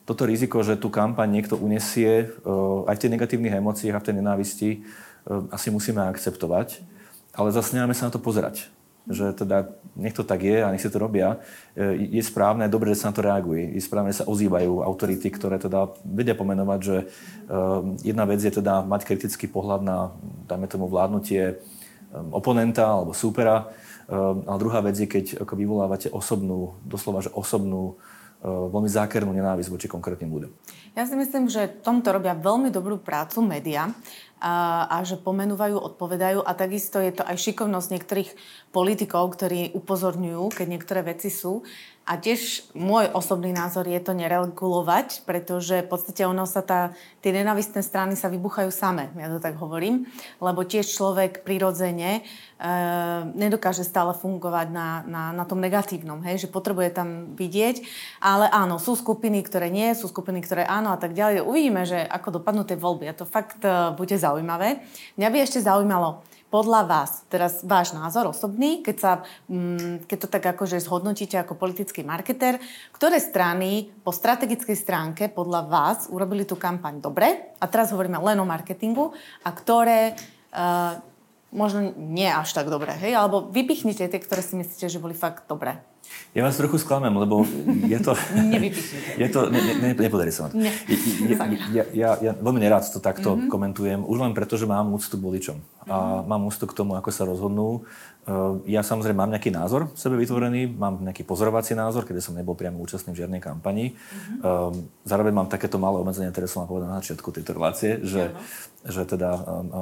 toto 0.10 0.26
riziko, 0.26 0.66
že 0.66 0.74
tú 0.82 0.90
kampaň 0.90 1.30
niekto 1.30 1.54
unesie 1.54 2.34
uh, 2.42 2.90
aj 2.90 2.98
v 2.98 3.02
tých 3.06 3.14
negatívnych 3.14 3.54
emóciách 3.62 3.94
a 3.94 4.02
v 4.02 4.08
tej 4.10 4.16
nenávisti, 4.18 4.70
uh, 4.82 5.46
asi 5.54 5.70
musíme 5.70 6.02
akceptovať. 6.10 6.82
Ale 7.38 7.54
zase 7.54 7.78
nemáme 7.78 7.94
sa 7.94 8.10
na 8.10 8.14
to 8.14 8.18
pozerať 8.18 8.74
že 9.10 9.34
teda 9.34 9.74
nech 9.98 10.14
to 10.14 10.22
tak 10.22 10.46
je 10.46 10.62
a 10.62 10.70
nech 10.70 10.80
si 10.80 10.88
to 10.88 11.02
robia, 11.02 11.42
e, 11.74 11.98
je 12.14 12.22
správne, 12.22 12.70
dobre, 12.70 12.94
že 12.94 13.02
sa 13.02 13.10
na 13.10 13.18
to 13.18 13.26
reaguje. 13.26 13.74
Je 13.74 13.82
správne, 13.82 14.14
že 14.14 14.22
sa 14.22 14.30
ozývajú 14.30 14.86
autority, 14.86 15.34
ktoré 15.34 15.58
teda 15.58 15.90
vedia 16.06 16.38
pomenovať, 16.38 16.80
že 16.80 16.98
e, 17.02 17.06
jedna 18.06 18.30
vec 18.30 18.40
je 18.40 18.54
teda 18.54 18.86
mať 18.86 19.10
kritický 19.10 19.50
pohľad 19.50 19.82
na, 19.82 20.14
dajme 20.46 20.70
tomu, 20.70 20.86
vládnutie 20.86 21.44
e, 21.44 21.54
oponenta 22.30 22.86
alebo 22.86 23.18
súpera, 23.18 23.74
ale 24.10 24.58
druhá 24.58 24.82
vec 24.82 24.98
je, 24.98 25.06
keď 25.06 25.46
ako 25.46 25.54
vyvolávate 25.54 26.10
osobnú, 26.10 26.74
doslova, 26.82 27.22
že 27.22 27.30
osobnú, 27.30 27.94
veľmi 28.44 28.88
zákernú 28.88 29.36
nenávisť 29.36 29.70
voči 29.70 29.88
konkrétnym 29.92 30.32
ľuďom. 30.32 30.52
Ja 30.98 31.04
si 31.06 31.16
myslím, 31.16 31.52
že 31.52 31.70
tomto 31.84 32.12
robia 32.12 32.34
veľmi 32.36 32.72
dobrú 32.72 33.00
prácu 33.00 33.44
média 33.44 33.92
a, 34.40 34.88
a 34.88 34.98
že 35.04 35.20
pomenúvajú, 35.20 35.76
odpovedajú 35.76 36.40
a 36.44 36.52
takisto 36.56 37.04
je 37.04 37.12
to 37.12 37.24
aj 37.28 37.36
šikovnosť 37.36 37.92
niektorých 37.92 38.30
politikov, 38.72 39.36
ktorí 39.36 39.76
upozorňujú, 39.76 40.56
keď 40.56 40.68
niektoré 40.68 41.02
veci 41.04 41.28
sú. 41.28 41.64
A 42.10 42.18
tiež 42.18 42.74
môj 42.74 43.06
osobný 43.14 43.54
názor 43.54 43.86
je 43.86 44.02
to 44.02 44.18
neregulovať, 44.18 45.30
pretože 45.30 45.86
v 45.86 45.90
podstate 45.94 46.26
ono 46.26 46.50
sa 46.50 46.66
tá, 46.66 46.98
tie 47.22 47.30
nenavistné 47.30 47.86
strany 47.86 48.18
sa 48.18 48.34
vybuchajú 48.34 48.74
same, 48.74 49.14
ja 49.14 49.30
to 49.30 49.38
tak 49.38 49.62
hovorím, 49.62 50.10
lebo 50.42 50.66
tiež 50.66 50.90
človek 50.90 51.46
prirodzene 51.46 52.18
e, 52.18 52.22
nedokáže 53.38 53.86
stále 53.86 54.18
fungovať 54.18 54.68
na, 54.74 55.06
na, 55.06 55.24
na 55.38 55.46
tom 55.46 55.62
negatívnom, 55.62 56.26
hej, 56.26 56.42
že 56.42 56.50
potrebuje 56.50 56.98
tam 56.98 57.38
vidieť, 57.38 57.86
ale 58.26 58.50
áno, 58.50 58.82
sú 58.82 58.98
skupiny, 58.98 59.46
ktoré 59.46 59.70
nie, 59.70 59.94
sú 59.94 60.10
skupiny, 60.10 60.42
ktoré 60.42 60.66
áno 60.66 60.90
a 60.90 60.98
tak 60.98 61.14
ďalej. 61.14 61.46
Uvidíme, 61.46 61.86
že 61.86 62.02
ako 62.02 62.42
dopadnú 62.42 62.66
tie 62.66 62.74
voľby 62.74 63.06
a 63.06 63.14
to 63.14 63.30
fakt 63.30 63.62
e, 63.62 63.94
bude 63.94 64.18
zaujímavé. 64.18 64.29
Mňa 65.18 65.28
by 65.32 65.38
ešte 65.42 65.66
zaujímalo, 65.66 66.22
podľa 66.50 66.82
vás, 66.90 67.12
teraz 67.30 67.62
váš 67.62 67.94
názor 67.94 68.34
osobný, 68.34 68.82
keď, 68.82 68.98
sa, 68.98 69.12
mm, 69.46 70.10
keď 70.10 70.18
to 70.18 70.28
tak 70.34 70.44
akože 70.58 70.82
zhodnotíte 70.82 71.38
ako 71.38 71.54
politický 71.54 72.02
marketer, 72.02 72.58
ktoré 72.90 73.22
strany 73.22 73.94
po 74.02 74.10
strategickej 74.10 74.74
stránke 74.74 75.30
podľa 75.30 75.70
vás 75.70 76.10
urobili 76.10 76.50
tú 76.50 76.58
kampaň 76.58 77.06
dobre, 77.06 77.54
a 77.62 77.66
teraz 77.70 77.94
hovoríme 77.94 78.18
len 78.18 78.42
o 78.42 78.50
marketingu, 78.50 79.14
a 79.46 79.50
ktoré 79.54 80.18
uh, 80.58 80.98
možno 81.54 81.94
nie 81.94 82.30
až 82.30 82.50
tak 82.50 82.66
dobre, 82.74 82.98
hej, 82.98 83.14
alebo 83.14 83.46
vypichnite 83.54 84.10
tie, 84.10 84.20
ktoré 84.22 84.42
si 84.42 84.58
myslíte, 84.58 84.90
že 84.90 85.02
boli 85.02 85.14
fakt 85.14 85.46
dobré. 85.46 85.78
Ja 86.38 86.46
vás 86.46 86.62
trochu 86.62 86.78
sklamem, 86.78 87.14
lebo 87.18 87.42
je 87.90 88.00
to... 88.00 88.14
je 89.22 89.28
to 89.34 89.50
ne, 89.50 89.60
ne, 89.82 89.90
nepodarí 89.98 90.30
sa 90.30 90.50
Ne. 90.54 90.70
Ja, 91.74 91.84
ja, 91.94 92.10
ja 92.22 92.32
veľmi 92.38 92.62
nerád 92.62 92.86
to 92.86 93.02
takto 93.02 93.34
mm-hmm. 93.34 93.50
komentujem, 93.50 94.00
už 94.06 94.18
len 94.22 94.34
preto, 94.38 94.54
že 94.54 94.70
mám 94.70 94.94
úctu 94.94 95.18
k 95.18 95.26
voličom. 95.26 95.58
Mm-hmm. 95.58 95.90
A 95.90 96.22
mám 96.26 96.46
úctu 96.46 96.70
k 96.70 96.78
tomu, 96.78 96.94
ako 96.94 97.10
sa 97.10 97.26
rozhodnú. 97.26 97.86
Eh, 98.30 98.76
ja 98.76 98.86
samozrejme 98.86 99.16
mám 99.16 99.32
nejaký 99.32 99.50
názor 99.50 99.90
sebe 99.96 100.20
vytvorený, 100.20 100.70
mám 100.70 101.02
nejaký 101.02 101.24
pozorovací 101.26 101.74
názor, 101.74 102.04
keď 102.06 102.22
som 102.22 102.36
nebol 102.36 102.54
priamo 102.54 102.78
účastný 102.84 103.16
v 103.16 103.26
žiadnej 103.26 103.42
kampani. 103.42 103.96
Mm-hmm. 103.96 105.08
Zároveň 105.08 105.34
mám 105.34 105.50
takéto 105.50 105.82
malé 105.82 105.98
obmedzenie, 105.98 106.30
ktoré 106.30 106.46
som 106.46 106.62
vám 106.64 106.70
povedal 106.70 106.90
na 106.94 107.00
začiatku 107.02 107.32
tejto 107.34 107.52
relácie, 107.58 108.04
že, 108.06 108.36
že 108.86 109.08
teda 109.08 109.30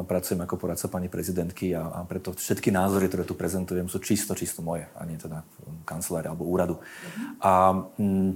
pracujem 0.07 0.39
ako 0.45 0.55
poradca 0.55 0.87
pani 0.87 1.11
prezidentky 1.11 1.75
a, 1.75 1.91
a 1.91 1.99
preto 2.07 2.31
všetky 2.31 2.71
názory, 2.71 3.11
ktoré 3.11 3.27
tu 3.27 3.35
prezentujem, 3.35 3.91
sú 3.91 3.99
čisto, 3.99 4.31
čisto 4.37 4.63
moje, 4.63 4.87
a 4.95 5.01
nie 5.03 5.19
teda 5.19 5.43
kancelária 5.83 6.31
alebo 6.31 6.47
úradu. 6.47 6.79
Mm-hmm. 6.79 7.27
A 7.43 7.51
mm, 7.99 8.31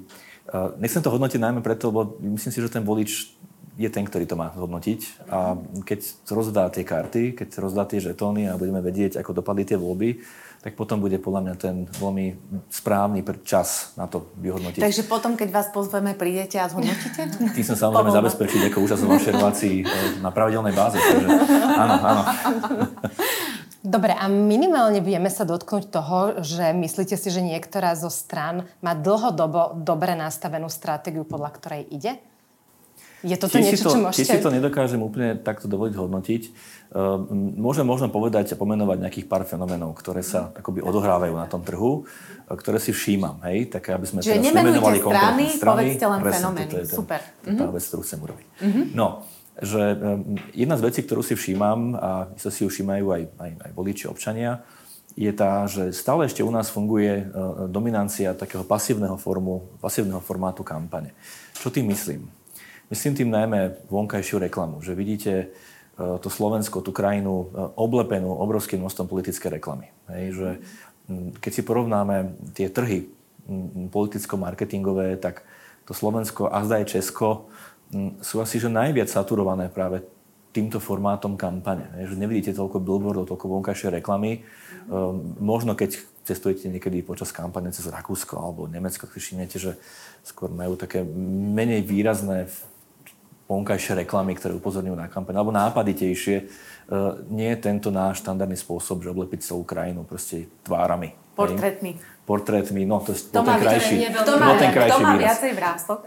nechcem 0.81 1.01
to 1.05 1.13
hodnotiť 1.13 1.39
najmä 1.39 1.61
preto, 1.63 1.93
lebo 1.93 2.19
myslím 2.35 2.51
si, 2.51 2.59
že 2.59 2.73
ten 2.73 2.83
volič 2.83 3.37
je 3.81 3.89
ten, 3.89 4.05
ktorý 4.05 4.29
to 4.29 4.37
má 4.37 4.53
hodnotiť. 4.53 5.25
A 5.33 5.57
keď 5.81 5.99
rozdá 6.29 6.69
tie 6.69 6.85
karty, 6.85 7.33
keď 7.33 7.49
rozdá 7.57 7.83
tie 7.89 7.97
žetóny 7.97 8.45
a 8.47 8.57
budeme 8.61 8.79
vedieť, 8.79 9.17
ako 9.17 9.41
dopadli 9.41 9.65
tie 9.65 9.81
voľby, 9.81 10.21
tak 10.61 10.77
potom 10.77 11.01
bude 11.01 11.17
podľa 11.17 11.41
mňa 11.41 11.55
ten 11.57 11.75
veľmi 11.89 12.37
správny 12.69 13.25
čas 13.41 13.97
na 13.97 14.05
to 14.05 14.29
vyhodnotiť. 14.37 14.77
Takže 14.77 15.09
potom, 15.09 15.33
keď 15.33 15.49
vás 15.49 15.73
pozveme, 15.73 16.13
prídete 16.13 16.61
a 16.61 16.69
zhodnotíte? 16.69 17.33
Tým 17.57 17.65
som 17.65 17.73
samozrejme 17.73 18.13
zabezpečiť 18.13 18.61
ako 18.69 18.77
účasť 18.85 19.01
vo 19.01 19.09
vašej 19.17 19.33
relácii 19.41 19.75
e, 19.81 19.85
na 20.21 20.29
pravidelnej 20.29 20.77
báze. 20.77 21.01
Takže 21.01 21.27
áno, 21.81 21.95
áno. 22.05 22.21
Dobre, 23.81 24.13
a 24.13 24.29
minimálne 24.29 25.01
vieme 25.01 25.33
sa 25.33 25.41
dotknúť 25.41 25.89
toho, 25.89 26.45
že 26.45 26.69
myslíte 26.69 27.17
si, 27.17 27.33
že 27.33 27.41
niektorá 27.41 27.97
zo 27.97 28.13
stran 28.13 28.69
má 28.85 28.93
dlhodobo 28.93 29.73
dobre 29.81 30.13
nastavenú 30.13 30.69
stratégiu, 30.69 31.25
podľa 31.25 31.49
ktorej 31.57 31.89
ide? 31.89 32.21
Je 33.21 33.37
toto 33.37 33.53
tiež 33.53 33.65
niečo, 33.69 33.85
to, 33.85 33.93
čo 33.93 33.99
môžete... 34.01 34.19
Tiež 34.25 34.29
si 34.33 34.39
to 34.41 34.49
nedokážem 34.49 35.01
úplne 35.01 35.37
takto 35.37 35.69
dovoliť 35.69 35.93
hodnotiť. 35.93 36.41
Uh, 36.91 37.21
môžem 37.55 37.85
možno 37.85 38.09
povedať 38.09 38.51
a 38.51 38.59
pomenovať 38.59 38.97
nejakých 38.97 39.27
pár 39.29 39.45
fenoménov, 39.45 39.93
ktoré 39.93 40.25
sa 40.25 40.49
akoby 40.57 40.81
odohrávajú 40.81 41.33
na 41.37 41.47
tom 41.47 41.63
trhu, 41.63 42.03
e, 42.03 42.57
ktoré 42.57 42.83
si 42.83 42.91
všímam, 42.91 43.39
hej, 43.47 43.71
také 43.71 43.95
aby 43.95 44.03
sme 44.03 44.19
Čiže 44.19 44.41
teraz 44.41 44.45
nemenovali 44.51 44.99
strany, 44.99 45.43
strany, 45.55 45.77
povedzte 45.95 46.05
len 46.09 46.19
fenomény. 46.19 46.71
Je 46.73 46.83
ten, 46.83 46.97
Super. 46.97 47.21
Tá 47.21 47.65
mhm. 47.69 47.71
vec, 47.71 47.83
ktorú 47.87 48.01
chcem 48.03 48.19
urobiť. 48.19 48.47
Mm-hmm. 48.59 48.85
No, 48.91 49.07
že 49.61 49.81
um, 49.95 50.35
jedna 50.51 50.75
z 50.75 50.81
vecí, 50.83 50.99
ktorú 51.05 51.21
si 51.21 51.37
všímam, 51.37 51.95
a 51.95 52.09
to 52.35 52.49
si 52.49 52.65
ju 52.65 52.69
všímajú 52.73 53.05
aj, 53.07 53.23
aj, 53.37 53.51
aj 53.69 53.71
voliči, 53.77 54.09
občania, 54.09 54.65
je 55.13 55.31
tá, 55.35 55.67
že 55.67 55.91
stále 55.91 56.27
ešte 56.27 56.41
u 56.41 56.51
nás 56.51 56.71
funguje 56.71 57.23
uh, 57.23 57.67
dominancia 57.67 58.31
takého 58.33 58.63
pasívneho, 58.63 59.19
formu, 59.19 59.77
pasívneho 59.83 60.23
formátu 60.23 60.63
kampane. 60.63 61.13
Čo 61.55 61.69
tým 61.69 61.91
myslím? 61.91 62.40
Myslím 62.91 63.15
tým 63.15 63.31
najmä 63.31 63.87
vonkajšiu 63.87 64.43
reklamu, 64.43 64.83
že 64.83 64.91
vidíte 64.91 65.31
e, 65.31 65.45
to 65.95 66.27
Slovensko, 66.27 66.83
tú 66.83 66.91
krajinu 66.91 67.47
e, 67.47 67.71
oblepenú 67.79 68.35
obrovským 68.35 68.83
množstvom 68.83 69.07
politické 69.07 69.47
reklamy. 69.47 69.95
Hej, 70.11 70.25
že 70.35 70.49
keď 71.39 71.51
si 71.51 71.61
porovnáme 71.63 72.35
tie 72.51 72.67
trhy 72.67 73.07
politicko-marketingové, 73.91 75.17
tak 75.17 75.43
to 75.87 75.95
Slovensko 75.95 76.51
a 76.51 76.63
zdaj 76.63 76.87
Česko 76.87 77.51
sú 78.23 78.39
asi 78.39 78.61
že 78.61 78.71
najviac 78.71 79.11
saturované 79.11 79.67
práve 79.67 80.03
týmto 80.51 80.79
formátom 80.79 81.35
kampane. 81.39 81.87
Že 82.07 82.15
nevidíte 82.19 82.51
toľko 82.55 82.83
billboardov, 82.83 83.27
toľko 83.27 83.59
vonkajšie 83.59 83.99
reklamy. 83.99 84.43
Um, 84.87 85.35
možno 85.39 85.75
keď 85.75 85.99
cestujete 86.27 86.67
niekedy 86.67 87.03
počas 87.03 87.31
kampane 87.31 87.71
cez 87.71 87.87
Rakúsko 87.87 88.35
alebo 88.39 88.67
Nemecko, 88.67 89.07
keď 89.07 89.19
všimnete, 89.19 89.57
že 89.57 89.71
skôr 90.23 90.51
majú 90.51 90.75
také 90.75 91.03
menej 91.55 91.83
výrazné 91.87 92.51
vonkajšie 93.51 94.07
reklamy, 94.07 94.31
ktoré 94.39 94.55
upozorňujú 94.55 94.95
na 94.95 95.11
kampaň, 95.11 95.43
alebo 95.43 95.51
nápaditejšie. 95.51 96.35
E, 96.39 96.43
nie 97.27 97.51
je 97.51 97.57
tento 97.59 97.91
náš 97.91 98.23
štandardný 98.23 98.55
spôsob, 98.55 99.03
že 99.03 99.11
oblepiť 99.11 99.51
celú 99.51 99.67
krajinu 99.67 100.07
proste 100.07 100.47
tvárami. 100.63 101.11
Portrétmi. 101.35 101.99
Portrétmi, 102.23 102.87
no 102.87 103.03
to, 103.03 103.11
to, 103.11 103.33
to 103.33 103.41
ten 103.43 103.59
krajší, 103.59 103.95
to 104.23 104.33
má, 104.39 104.55
ten 104.55 104.71
krajší 104.71 104.93
to 104.93 105.03
má 105.03 105.13
viacej 105.19 105.51
vrások. 105.51 105.99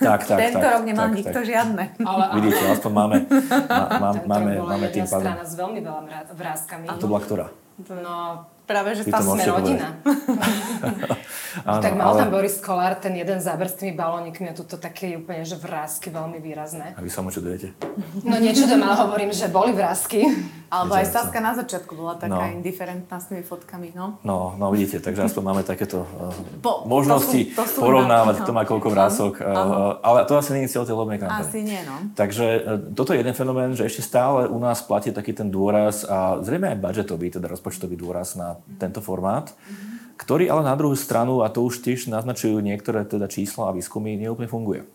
Tak, 0.00 0.20
tak, 0.24 0.38
Tento 0.38 0.64
tak, 0.64 0.72
rok 0.72 0.82
nemal 0.86 1.12
tak, 1.12 1.16
nikto 1.18 1.38
tak. 1.42 1.44
žiadne. 1.44 1.84
Ale, 1.98 2.24
Vidíte, 2.40 2.62
aspoň 2.72 2.92
máme, 2.94 3.16
má, 3.68 3.84
má, 4.00 4.10
máme, 4.24 4.52
máme 4.64 4.86
tým 4.88 5.04
pádom. 5.04 5.28
strana 5.28 5.44
s 5.44 5.54
veľmi 5.58 5.80
veľa 5.84 6.00
vrázkami. 6.32 6.86
A 6.88 6.92
to 6.96 7.04
bola 7.10 7.20
ktorá? 7.20 7.46
No, 7.90 8.46
Práve, 8.62 8.94
že 8.94 9.04
tá 9.10 9.18
sme 9.18 9.42
rodina. 9.42 9.98
Áno, 11.62 11.84
tak 11.84 11.92
mal 11.94 12.16
ale... 12.16 12.18
tam 12.24 12.28
Boris 12.32 12.56
Kolár 12.58 12.96
ten 12.96 13.12
jeden 13.12 13.38
záber 13.38 13.68
s 13.68 13.76
tými 13.76 13.92
balónikmi 13.92 14.48
a 14.50 14.54
tuto 14.56 14.80
také 14.80 15.14
úplne, 15.16 15.44
že 15.44 15.60
vrázky 15.60 16.08
veľmi 16.08 16.40
výrazné. 16.40 16.96
A 16.96 17.00
vy 17.04 17.10
sa 17.12 17.20
mu 17.20 17.28
čudujete? 17.28 17.76
No 18.24 18.40
niečudujem, 18.40 18.80
ale 18.80 18.96
hovorím, 19.04 19.30
že 19.30 19.52
boli 19.52 19.76
vrázky. 19.76 20.24
Alebo 20.72 20.96
aj 20.96 21.04
Saska 21.12 21.36
na 21.44 21.52
začiatku 21.52 21.92
bola 21.92 22.16
taká 22.16 22.48
no. 22.48 22.56
indiferentná 22.56 23.20
s 23.20 23.28
tými 23.28 23.44
fotkami, 23.44 23.92
no. 23.92 24.16
No, 24.24 24.56
no 24.56 24.72
vidíte, 24.72 25.04
takže 25.04 25.28
aspoň 25.28 25.42
máme 25.44 25.62
takéto 25.68 26.08
uh, 26.08 26.32
po, 26.64 26.88
možnosti 26.88 27.52
to 27.52 27.60
sú, 27.60 27.60
to 27.60 27.64
sú 27.68 27.78
porovnávať, 27.84 28.40
kto 28.40 28.52
má 28.56 28.64
koľko 28.64 28.88
vrások. 28.88 29.36
Uh, 29.36 30.00
ale 30.00 30.24
to 30.24 30.32
asi 30.32 30.56
nie 30.56 30.64
je 30.64 30.72
cieľ 30.72 30.88
tej 30.88 30.96
lobnej 30.96 31.20
kampane. 31.20 31.44
Asi 31.44 31.60
nie, 31.60 31.76
no. 31.84 32.08
Takže 32.16 32.46
uh, 32.48 32.60
toto 32.96 33.12
je 33.12 33.20
jeden 33.20 33.36
fenomén, 33.36 33.76
že 33.76 33.84
ešte 33.84 34.00
stále 34.00 34.48
u 34.48 34.56
nás 34.56 34.80
platí 34.80 35.12
taký 35.12 35.36
ten 35.36 35.52
dôraz 35.52 36.08
a 36.08 36.40
zrejme 36.40 36.72
aj 36.72 36.80
budžetový, 36.80 37.36
teda 37.36 37.52
rozpočtový 37.52 37.92
dôraz 38.00 38.32
na 38.40 38.56
tento 38.80 39.04
formát. 39.04 39.52
Mm-hmm 39.52 39.91
ktorý 40.22 40.46
ale 40.46 40.62
na 40.62 40.78
druhú 40.78 40.94
stranu, 40.94 41.42
a 41.42 41.50
to 41.50 41.66
už 41.66 41.82
tiež 41.82 42.06
naznačujú 42.06 42.62
niektoré 42.62 43.02
teda 43.02 43.26
čísla 43.26 43.68
a 43.68 43.74
výskumy, 43.74 44.14
neúplne 44.14 44.46
funguje. 44.46 44.86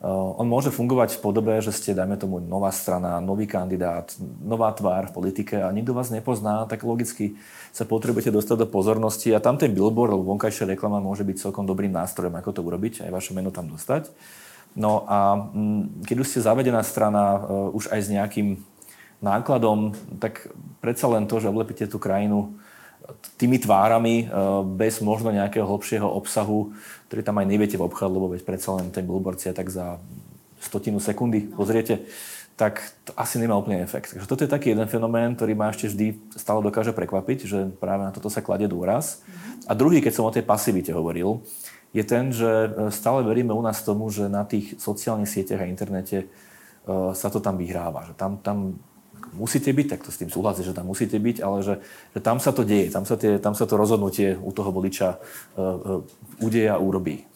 on 0.00 0.48
môže 0.48 0.72
fungovať 0.72 1.20
v 1.20 1.22
podobe, 1.22 1.52
že 1.60 1.76
ste, 1.76 1.92
dajme 1.92 2.16
tomu, 2.16 2.40
nová 2.40 2.72
strana, 2.72 3.20
nový 3.20 3.44
kandidát, 3.44 4.08
nová 4.40 4.72
tvár 4.72 5.12
v 5.12 5.16
politike 5.16 5.60
a 5.60 5.68
nikto 5.68 5.92
vás 5.92 6.08
nepozná, 6.08 6.64
tak 6.64 6.88
logicky 6.88 7.36
sa 7.72 7.84
potrebujete 7.84 8.32
dostať 8.32 8.64
do 8.64 8.68
pozornosti 8.68 9.28
a 9.36 9.44
tam 9.44 9.60
ten 9.60 9.76
billboard 9.76 10.16
alebo 10.16 10.32
vonkajšia 10.32 10.72
reklama 10.72 11.04
môže 11.04 11.24
byť 11.24 11.36
celkom 11.48 11.68
dobrým 11.68 11.92
nástrojom, 11.92 12.32
ako 12.40 12.56
to 12.56 12.60
urobiť, 12.64 13.04
aj 13.04 13.12
vaše 13.12 13.36
meno 13.36 13.52
tam 13.52 13.68
dostať. 13.68 14.08
No 14.76 15.08
a 15.08 15.36
mm, 15.36 16.04
keď 16.04 16.16
už 16.20 16.28
ste 16.28 16.44
zavedená 16.44 16.84
strana 16.84 17.40
uh, 17.40 17.40
už 17.72 17.88
aj 17.88 18.00
s 18.04 18.12
nejakým 18.12 18.60
nákladom, 19.24 19.96
tak 20.20 20.52
predsa 20.84 21.08
len 21.08 21.24
to, 21.24 21.40
že 21.40 21.48
oblepíte 21.48 21.88
tú 21.88 21.96
krajinu 21.96 22.52
tými 23.36 23.60
tvárami, 23.60 24.26
uh, 24.26 24.64
bez 24.64 24.98
možno 25.04 25.30
nejakého 25.30 25.66
hlbšieho 25.66 26.06
obsahu, 26.06 26.72
ktorý 27.08 27.20
tam 27.22 27.38
aj 27.38 27.46
neviete 27.46 27.76
v 27.78 27.86
obchod, 27.86 28.10
lebo 28.10 28.32
veď 28.32 28.42
predsa 28.42 28.74
len 28.76 28.90
ten 28.90 29.06
billboard 29.06 29.38
si 29.38 29.52
tak 29.52 29.68
za 29.70 30.00
stotinu 30.58 30.98
sekundy 30.98 31.46
pozriete, 31.52 32.02
tak 32.56 32.80
to 33.04 33.12
asi 33.20 33.36
nemá 33.36 33.52
úplne 33.54 33.84
efekt. 33.84 34.16
Takže 34.16 34.26
toto 34.26 34.42
je 34.42 34.50
taký 34.50 34.72
jeden 34.72 34.88
fenomén, 34.88 35.36
ktorý 35.36 35.52
ma 35.52 35.68
ešte 35.68 35.92
vždy 35.92 36.06
stále 36.40 36.64
dokáže 36.64 36.96
prekvapiť, 36.96 37.38
že 37.44 37.58
práve 37.76 38.08
na 38.08 38.10
toto 38.10 38.32
sa 38.32 38.40
kladie 38.40 38.64
dôraz. 38.64 39.20
A 39.68 39.76
druhý, 39.76 40.00
keď 40.00 40.12
som 40.16 40.24
o 40.24 40.32
tej 40.32 40.40
pasivite 40.40 40.88
hovoril, 40.96 41.44
je 41.92 42.00
ten, 42.00 42.32
že 42.32 42.48
e, 42.48 42.68
stále 42.88 43.20
veríme 43.28 43.52
u 43.52 43.60
nás 43.60 43.84
tomu, 43.84 44.08
že 44.08 44.32
na 44.32 44.48
tých 44.48 44.80
sociálnych 44.80 45.28
sieťach 45.28 45.64
a 45.64 45.70
internete 45.70 46.24
e, 46.24 46.26
sa 47.12 47.28
to 47.28 47.44
tam 47.44 47.60
vyhráva. 47.60 48.08
Že 48.08 48.14
tam, 48.16 48.32
tam 48.40 48.56
musíte 49.34 49.72
byť, 49.72 49.86
tak 49.90 50.00
to 50.06 50.14
s 50.14 50.20
tým 50.22 50.30
súhlasí, 50.30 50.62
že 50.62 50.76
tam 50.76 50.86
musíte 50.86 51.18
byť, 51.18 51.42
ale 51.42 51.64
že, 51.64 51.74
že 52.14 52.20
tam 52.22 52.38
sa 52.38 52.54
to 52.54 52.62
deje, 52.62 52.92
tam 52.94 53.02
sa, 53.02 53.18
tie, 53.18 53.40
tam 53.42 53.58
sa 53.58 53.66
to 53.66 53.74
rozhodnutie 53.74 54.38
u 54.38 54.50
toho 54.54 54.70
voliča 54.70 55.18
uh, 55.18 56.00
uh, 56.02 56.44
udeje 56.44 56.70
a 56.70 56.78
urobí. 56.78 57.26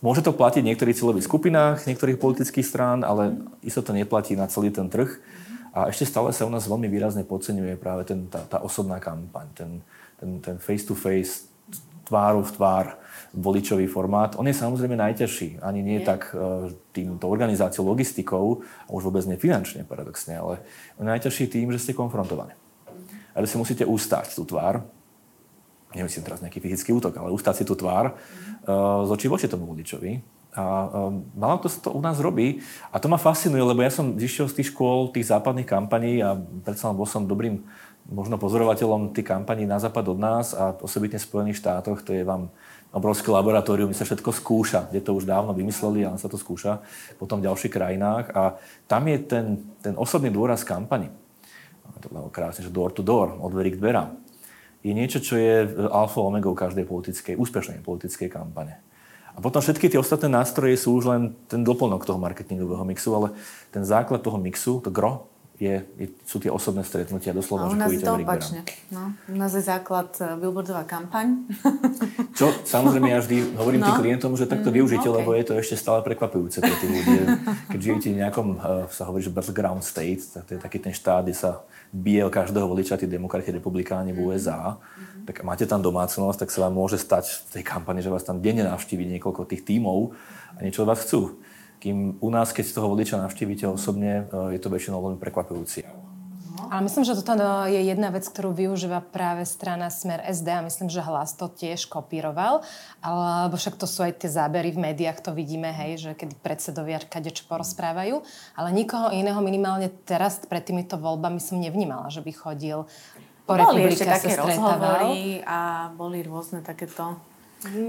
Môže 0.00 0.24
to 0.24 0.32
platiť 0.32 0.64
v 0.64 0.68
niektorých 0.72 0.96
cieľových 0.96 1.28
skupinách, 1.28 1.84
niektorých 1.84 2.16
politických 2.16 2.64
strán, 2.64 3.04
ale 3.04 3.36
isto 3.60 3.84
to 3.84 3.92
neplatí 3.92 4.32
na 4.32 4.48
celý 4.48 4.72
ten 4.72 4.88
trh. 4.88 5.20
A 5.70 5.92
ešte 5.92 6.08
stále 6.08 6.32
sa 6.32 6.48
u 6.48 6.50
nás 6.50 6.66
veľmi 6.66 6.88
výrazne 6.88 7.22
podceňuje 7.22 7.76
práve 7.76 8.08
ten, 8.08 8.26
tá, 8.26 8.42
tá 8.48 8.58
osobná 8.64 8.98
kampaň, 8.98 9.46
ten, 9.54 9.70
ten, 10.18 10.30
ten 10.40 10.56
face-to-face, 10.56 11.46
tváru 12.08 12.42
v 12.42 12.52
tvár 12.58 12.86
voličový 13.30 13.86
formát. 13.86 14.34
On 14.34 14.46
je 14.46 14.54
samozrejme 14.54 14.98
najťažší. 14.98 15.62
Ani 15.62 15.86
nie 15.86 16.02
je. 16.02 16.06
tak 16.06 16.34
e, 16.34 16.74
týmto 16.90 17.30
organizáciou, 17.30 17.86
logistikou, 17.86 18.66
a 18.86 18.90
už 18.90 19.06
vôbec 19.06 19.22
nie 19.26 19.38
finančne 19.38 19.86
paradoxne, 19.86 20.34
ale 20.34 20.58
on 20.98 21.06
je 21.06 21.12
najťažší 21.14 21.46
tým, 21.46 21.70
že 21.70 21.78
ste 21.78 21.92
konfrontovaní. 21.94 22.54
A 23.30 23.36
že 23.42 23.54
si 23.54 23.56
musíte 23.58 23.86
ústať 23.86 24.34
tú 24.34 24.42
tvár, 24.42 24.82
nemyslím 25.94 26.26
teraz 26.26 26.42
nejaký 26.42 26.58
fyzický 26.58 26.90
útok, 26.94 27.18
ale 27.18 27.30
ústať 27.30 27.62
si 27.62 27.64
tú 27.66 27.78
tvár 27.78 28.14
uh, 28.14 29.06
z 29.06 29.10
očí 29.10 29.26
voči 29.30 29.46
tomu 29.46 29.66
voličovi. 29.70 30.22
A 30.50 30.90
um, 30.90 31.30
malo 31.38 31.62
to, 31.62 31.70
to 31.70 31.94
u 31.94 32.02
nás 32.02 32.18
robí. 32.18 32.58
A 32.90 32.98
to 32.98 33.06
ma 33.06 33.22
fascinuje, 33.22 33.62
lebo 33.62 33.86
ja 33.86 33.90
som 33.90 34.18
zišiel 34.18 34.50
z 34.50 34.62
tých 34.62 34.74
škôl, 34.74 35.14
tých 35.14 35.30
západných 35.30 35.66
kampaní 35.66 36.18
a 36.26 36.34
predsa 36.66 36.90
bol 36.90 37.06
som 37.06 37.22
dobrým 37.22 37.62
možno 38.10 38.34
pozorovateľom 38.40 39.14
tých 39.14 39.30
kampaní 39.30 39.68
na 39.68 39.78
západ 39.78 40.04
od 40.10 40.18
nás 40.18 40.50
a 40.56 40.74
osobitne 40.82 41.22
v 41.22 41.26
Spojených 41.30 41.62
štátoch, 41.62 42.02
to 42.02 42.10
je 42.10 42.26
vám 42.26 42.50
obrovské 42.90 43.30
laboratórium, 43.30 43.90
kde 43.90 43.98
sa 44.02 44.06
všetko 44.06 44.30
skúša, 44.34 44.90
kde 44.90 45.00
to 45.02 45.14
už 45.14 45.26
dávno 45.26 45.54
vymysleli, 45.54 46.02
ale 46.02 46.18
sa 46.18 46.26
to 46.26 46.34
skúša 46.34 46.82
potom 47.22 47.38
v 47.38 47.46
ďalších 47.46 47.70
krajinách. 47.70 48.34
A 48.34 48.58
tam 48.90 49.06
je 49.06 49.16
ten, 49.22 49.46
ten 49.78 49.94
osobný 49.94 50.30
dôraz 50.34 50.66
kampani. 50.66 51.10
To 52.00 52.32
krásne, 52.32 52.66
že 52.66 52.72
door 52.72 52.90
to 52.90 53.04
door, 53.04 53.36
od 53.38 53.50
dverí 53.54 53.76
k 53.76 53.80
dverám. 53.80 54.18
Je 54.80 54.96
niečo, 54.96 55.20
čo 55.20 55.36
je 55.36 55.68
alfa 55.92 56.18
omegou 56.24 56.56
každej 56.56 56.88
politickej, 56.88 57.36
úspešnej 57.36 57.84
politickej 57.84 58.32
kampane. 58.32 58.80
A 59.36 59.38
potom 59.38 59.62
všetky 59.62 59.86
tie 59.86 60.00
ostatné 60.00 60.26
nástroje 60.26 60.74
sú 60.74 60.98
už 60.98 61.04
len 61.06 61.22
ten 61.46 61.62
doplnok 61.62 62.02
toho 62.02 62.18
marketingového 62.18 62.82
mixu, 62.82 63.14
ale 63.14 63.36
ten 63.70 63.86
základ 63.86 64.24
toho 64.24 64.40
mixu, 64.40 64.82
to 64.82 64.90
gro, 64.90 65.29
je, 65.60 65.84
je, 66.00 66.08
sú 66.24 66.40
tie 66.40 66.48
osobné 66.48 66.80
stretnutia 66.80 67.36
doslova. 67.36 67.68
A 67.68 67.76
u 67.76 67.76
nás 67.76 67.92
je 67.92 68.00
to 68.00 68.16
opačne. 68.16 68.64
No, 68.88 69.12
u 69.28 69.36
nás 69.36 69.52
je 69.52 69.60
základ 69.60 70.08
e, 70.16 70.40
billboardová 70.40 70.88
kampaň. 70.88 71.44
Čo 72.40 72.48
samozrejme 72.64 73.12
ja 73.12 73.20
vždy 73.20 73.60
hovorím 73.60 73.84
no. 73.84 73.92
tým 73.92 73.98
klientom, 74.00 74.32
že 74.40 74.48
takto 74.48 74.72
mm, 74.72 74.76
využite, 74.80 75.04
okay. 75.04 75.16
lebo 75.20 75.36
je 75.36 75.44
to 75.44 75.52
ešte 75.60 75.76
stále 75.76 76.00
prekvapujúce 76.00 76.64
pre 76.64 76.74
tých 76.80 76.92
ľudí. 76.96 77.16
Keď 77.76 77.78
žijete 77.78 78.08
v 78.08 78.16
nejakom, 78.24 78.46
uh, 78.56 78.88
sa 78.88 79.04
hovorí, 79.04 79.20
že 79.20 79.28
background 79.28 79.84
state, 79.84 80.24
tak 80.32 80.48
to 80.48 80.56
je 80.56 80.60
taký 80.64 80.80
ten 80.80 80.96
štát, 80.96 81.28
kde 81.28 81.36
sa 81.36 81.60
bije 81.92 82.24
každého 82.32 82.64
voliča 82.64 82.96
tí 82.96 83.04
demokrati, 83.04 83.52
republikáni 83.52 84.16
v 84.16 84.32
USA, 84.32 84.80
mm. 84.80 85.28
tak 85.28 85.44
máte 85.44 85.68
tam 85.68 85.84
domácnosť, 85.84 86.40
tak 86.40 86.48
sa 86.48 86.64
vám 86.64 86.72
môže 86.72 86.96
stať 86.96 87.28
v 87.52 87.60
tej 87.60 87.64
kampani, 87.68 88.00
že 88.00 88.08
vás 88.08 88.24
tam 88.24 88.40
denne 88.40 88.64
navštívi 88.64 89.04
niekoľko 89.12 89.44
tých 89.44 89.68
tímov 89.68 90.16
a 90.56 90.64
niečo 90.64 90.88
od 90.88 90.88
vás 90.88 91.04
chcú. 91.04 91.36
Kým 91.80 92.20
u 92.20 92.28
nás, 92.28 92.52
keď 92.52 92.76
toho 92.76 92.92
vodiča 92.92 93.16
navštívite 93.16 93.64
osobne, 93.64 94.28
e, 94.28 94.52
je 94.54 94.60
to 94.60 94.68
väčšinou 94.68 95.00
veľmi 95.00 95.18
prekvapujúci. 95.18 96.10
Ale 96.70 96.86
myslím, 96.86 97.02
že 97.02 97.18
toto 97.18 97.34
no, 97.34 97.64
je 97.66 97.82
jedna 97.82 98.12
vec, 98.14 98.22
ktorú 98.28 98.52
využíva 98.52 99.00
práve 99.00 99.42
strana 99.48 99.88
Smer 99.90 100.22
SD 100.22 100.54
a 100.54 100.62
myslím, 100.62 100.86
že 100.86 101.02
hlas 101.02 101.34
to 101.34 101.48
tiež 101.48 101.90
kopíroval. 101.90 102.60
Lebo 103.02 103.56
však 103.56 103.80
to 103.80 103.88
sú 103.88 104.04
aj 104.04 104.20
tie 104.20 104.30
zábery 104.30 104.70
v 104.76 104.92
médiách, 104.92 105.18
to 105.24 105.34
vidíme, 105.34 105.72
hej, 105.72 105.98
že 105.98 106.10
kedy 106.12 106.36
predsedovia 106.38 107.00
kade 107.00 107.32
čo 107.32 107.48
porozprávajú. 107.48 108.20
Ale 108.54 108.68
nikoho 108.70 109.08
iného 109.10 109.40
minimálne 109.40 109.88
teraz 110.04 110.38
pred 110.44 110.62
týmito 110.62 111.00
voľbami 111.00 111.40
som 111.40 111.56
nevnímala, 111.58 112.12
že 112.12 112.20
by 112.20 112.30
chodil 112.30 112.84
po 113.48 113.58
boli 113.58 113.66
republike 113.66 113.98
ešte 113.98 114.06
také 114.06 114.32
rozhovory 114.38 115.42
a 115.42 115.90
boli 115.90 116.22
rôzne 116.22 116.62
takéto... 116.62 117.18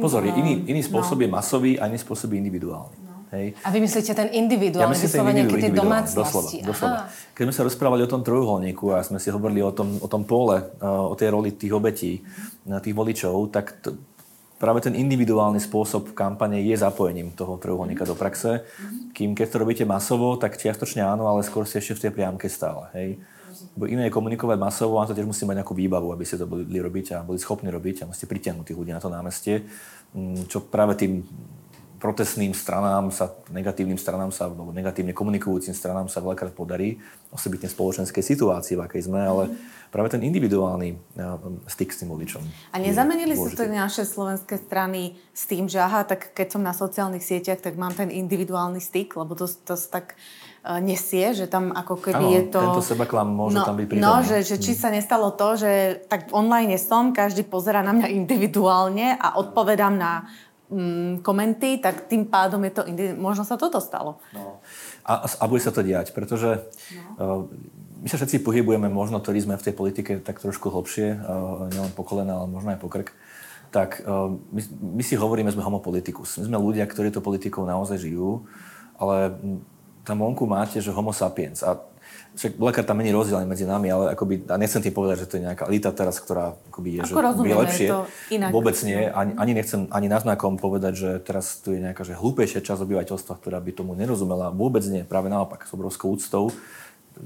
Pozor, 0.02 0.26
iný, 0.28 0.68
iný 0.68 0.82
spôsob 0.84 1.22
no. 1.22 1.24
je 1.24 1.30
masový 1.32 1.72
a 1.80 1.88
iný 1.88 2.02
spôsob 2.02 2.34
je 2.34 2.44
individuálny. 2.44 3.01
Hej. 3.32 3.56
A 3.64 3.72
vy 3.72 3.80
myslíte 3.80 4.12
ten 4.12 4.28
individuálny, 4.28 4.92
ja 4.92 5.08
vyslovene, 5.08 5.48
keď 5.48 5.58
tie 5.64 5.72
domácnosti. 5.72 6.58
Doslova, 6.68 7.08
doslova. 7.08 7.32
Keď 7.32 7.44
sme 7.48 7.56
sa 7.56 7.64
rozprávali 7.64 8.02
o 8.04 8.12
tom 8.12 8.28
trojuholníku 8.28 8.92
a 8.92 9.08
sme 9.08 9.24
si 9.24 9.32
hovorili 9.32 9.64
o 9.64 9.72
tom, 9.72 10.04
o 10.04 10.08
tom 10.12 10.28
pole, 10.28 10.60
o 10.84 11.16
tej 11.16 11.32
roli 11.32 11.56
tých 11.56 11.72
obetí, 11.72 12.20
tých 12.68 12.96
voličov, 12.96 13.48
tak 13.56 13.80
to, 13.80 13.96
práve 14.60 14.84
ten 14.84 15.00
individuálny 15.00 15.64
spôsob 15.64 16.12
kampane 16.12 16.60
je 16.60 16.76
zapojením 16.76 17.32
toho 17.32 17.56
trojuholníka 17.56 18.04
do 18.04 18.20
praxe. 18.20 18.68
Kým 19.16 19.32
keď 19.32 19.48
to 19.48 19.62
robíte 19.64 19.84
masovo, 19.88 20.36
tak 20.36 20.60
čiastočne 20.60 21.00
áno, 21.00 21.32
ale 21.32 21.48
skôr 21.48 21.64
ste 21.64 21.80
ešte 21.80 21.98
v 21.98 22.04
tej 22.04 22.12
priamke 22.12 22.52
stále. 22.52 22.92
Hej. 22.94 23.16
Bo 23.80 23.88
iné 23.88 24.12
je 24.12 24.16
komunikovať 24.16 24.60
masovo 24.60 25.00
a 25.00 25.08
to 25.08 25.16
tiež 25.16 25.26
musí 25.26 25.48
mať 25.48 25.64
nejakú 25.64 25.72
výbavu, 25.72 26.12
aby 26.12 26.28
ste 26.28 26.36
to 26.36 26.46
boli 26.46 26.68
robiť 26.68 27.16
a 27.16 27.18
boli 27.24 27.40
schopní 27.40 27.72
robiť 27.72 28.04
a 28.04 28.10
musíte 28.12 28.28
pritiahnuť 28.28 28.68
tých 28.68 28.80
ľudí 28.80 28.92
na 28.92 29.00
to 29.00 29.08
námestie, 29.08 29.64
mm, 30.12 30.52
čo 30.52 30.62
práve 30.68 31.00
tým 31.00 31.24
protestným 32.02 32.58
stranám 32.58 33.14
sa, 33.14 33.30
negatívnym 33.54 34.02
stranám 34.02 34.34
sa, 34.34 34.49
alebo 34.49 34.74
negatívne 34.74 35.14
komunikujúcim 35.14 35.78
stranám 35.78 36.10
sa 36.10 36.18
veľakrát 36.18 36.49
podarí, 36.58 36.97
osobitne 37.30 37.70
v 37.70 37.78
spoločenskej 37.78 38.26
situácii, 38.26 38.74
v 38.74 38.82
akej 38.89 39.06
sme, 39.06 39.22
ale 39.22 39.54
práve 39.93 40.10
ten 40.10 40.26
individuálny 40.26 40.97
styk 41.70 41.93
s 41.93 42.02
tým 42.02 42.10
voličom. 42.10 42.41
A 42.74 42.82
nezamenili 42.82 43.38
sa 43.38 43.54
to 43.54 43.70
naše 43.70 44.04
slovenské 44.10 44.58
strany 44.58 45.14
s 45.30 45.45
tým, 45.45 45.70
že 45.70 45.78
aha, 45.78 46.02
tak 46.02 46.34
keď 46.34 46.58
som 46.58 46.66
na 46.66 46.74
sociálnych 46.74 47.22
sieťach, 47.22 47.62
tak 47.62 47.78
mám 47.78 47.93
ten 47.93 48.10
individuálny 48.10 48.82
styk, 48.82 49.14
lebo 49.20 49.38
to, 49.38 49.45
to 49.45 49.78
tak 49.78 50.18
e, 50.66 50.82
nesie, 50.82 51.38
že 51.38 51.45
tam 51.45 51.70
ako 51.70 52.02
keby 52.02 52.26
ano, 52.26 52.34
je 52.34 52.41
to... 52.49 52.60
tento 52.66 52.88
sebaklam 52.88 53.30
môže 53.30 53.62
no, 53.62 53.68
tam 53.68 53.78
byť 53.78 53.88
pridaný. 53.88 54.10
No, 54.10 54.26
že, 54.26 54.41
že 54.41 54.58
či 54.58 54.74
sa 54.74 54.89
nestalo 54.89 55.38
to, 55.38 55.60
že 55.60 56.02
tak 56.10 56.34
online 56.34 56.82
som, 56.82 57.14
každý 57.14 57.45
pozera 57.45 57.86
na 57.86 57.93
mňa 57.93 58.08
individuálne 58.10 59.20
a 59.20 59.38
odpovedám 59.38 59.93
na 59.99 60.26
mm, 60.72 61.14
komenty, 61.22 61.78
tak 61.84 62.08
tým 62.08 62.26
pádom 62.26 62.64
je 62.64 62.72
to, 62.72 62.82
možno 63.20 63.44
sa 63.44 63.60
toto 63.60 63.84
stalo. 63.84 64.24
No. 64.32 64.64
A, 65.04 65.28
a 65.28 65.44
bude 65.46 65.60
sa 65.60 65.76
to 65.76 65.84
diať, 65.84 66.16
pretože 66.16 66.64
no. 67.20 67.46
uh, 67.46 68.02
my 68.02 68.08
sa 68.08 68.18
všetci 68.18 68.42
pohybujeme, 68.42 68.88
možno, 68.88 69.20
ktorí 69.20 69.44
sme 69.44 69.60
v 69.60 69.66
tej 69.68 69.76
politike 69.76 70.12
tak 70.24 70.40
trošku 70.40 70.72
hlbšie, 70.72 71.20
uh, 71.20 71.68
nielen 71.70 71.92
po 71.94 72.08
kolena, 72.08 72.42
ale 72.42 72.48
možno 72.48 72.72
aj 72.72 72.80
po 72.80 72.88
krk, 72.88 73.12
tak 73.70 74.02
uh, 74.08 74.32
my, 74.32 74.62
my 75.00 75.04
si 75.04 75.20
hovoríme, 75.20 75.52
sme 75.52 75.64
homopolitikus. 75.64 76.40
My 76.42 76.50
sme 76.50 76.58
ľudia, 76.58 76.88
ktorí 76.88 77.12
to 77.12 77.24
politikou 77.24 77.68
naozaj 77.68 78.00
žijú, 78.00 78.48
ale 78.96 79.36
tam 80.08 80.18
vonku 80.24 80.50
máte, 80.50 80.82
že 80.82 80.96
homo 80.96 81.14
sapiens. 81.14 81.62
A 81.62 81.78
však 82.32 82.56
veľakrát 82.56 82.88
tam 82.88 83.04
není 83.04 83.12
rozdiel 83.12 83.44
medzi 83.44 83.68
nami, 83.68 83.92
ale 83.92 84.16
akoby, 84.16 84.48
a 84.48 84.56
nechcem 84.56 84.80
tým 84.80 84.96
povedať, 84.96 85.24
že 85.24 85.28
to 85.28 85.36
je 85.36 85.44
nejaká 85.52 85.68
elita 85.68 85.92
teraz, 85.92 86.16
ktorá 86.24 86.56
akoby 86.72 86.96
je, 86.96 87.02
Ako 87.04 87.12
že 87.12 87.26
rozumiem, 87.28 87.52
je 87.52 87.56
lepšie. 87.60 87.88
To 87.92 88.00
inak. 88.32 88.50
Vôbec 88.56 88.78
nie. 88.88 89.00
Ani, 89.12 89.32
ani 89.36 89.52
nechcem 89.52 89.82
ani 89.92 90.08
náznakom 90.08 90.56
povedať, 90.56 90.94
že 90.96 91.10
teraz 91.20 91.60
tu 91.60 91.76
je 91.76 91.84
nejaká 91.84 92.08
že 92.08 92.16
hlúpejšia 92.16 92.64
časť 92.64 92.88
obyvateľstva, 92.88 93.34
ktorá 93.36 93.60
by 93.60 93.72
tomu 93.76 94.00
nerozumela. 94.00 94.48
Vôbec 94.48 94.84
nie. 94.88 95.04
Práve 95.04 95.28
naopak, 95.28 95.68
s 95.68 95.72
obrovskou 95.76 96.16
úctou. 96.16 96.56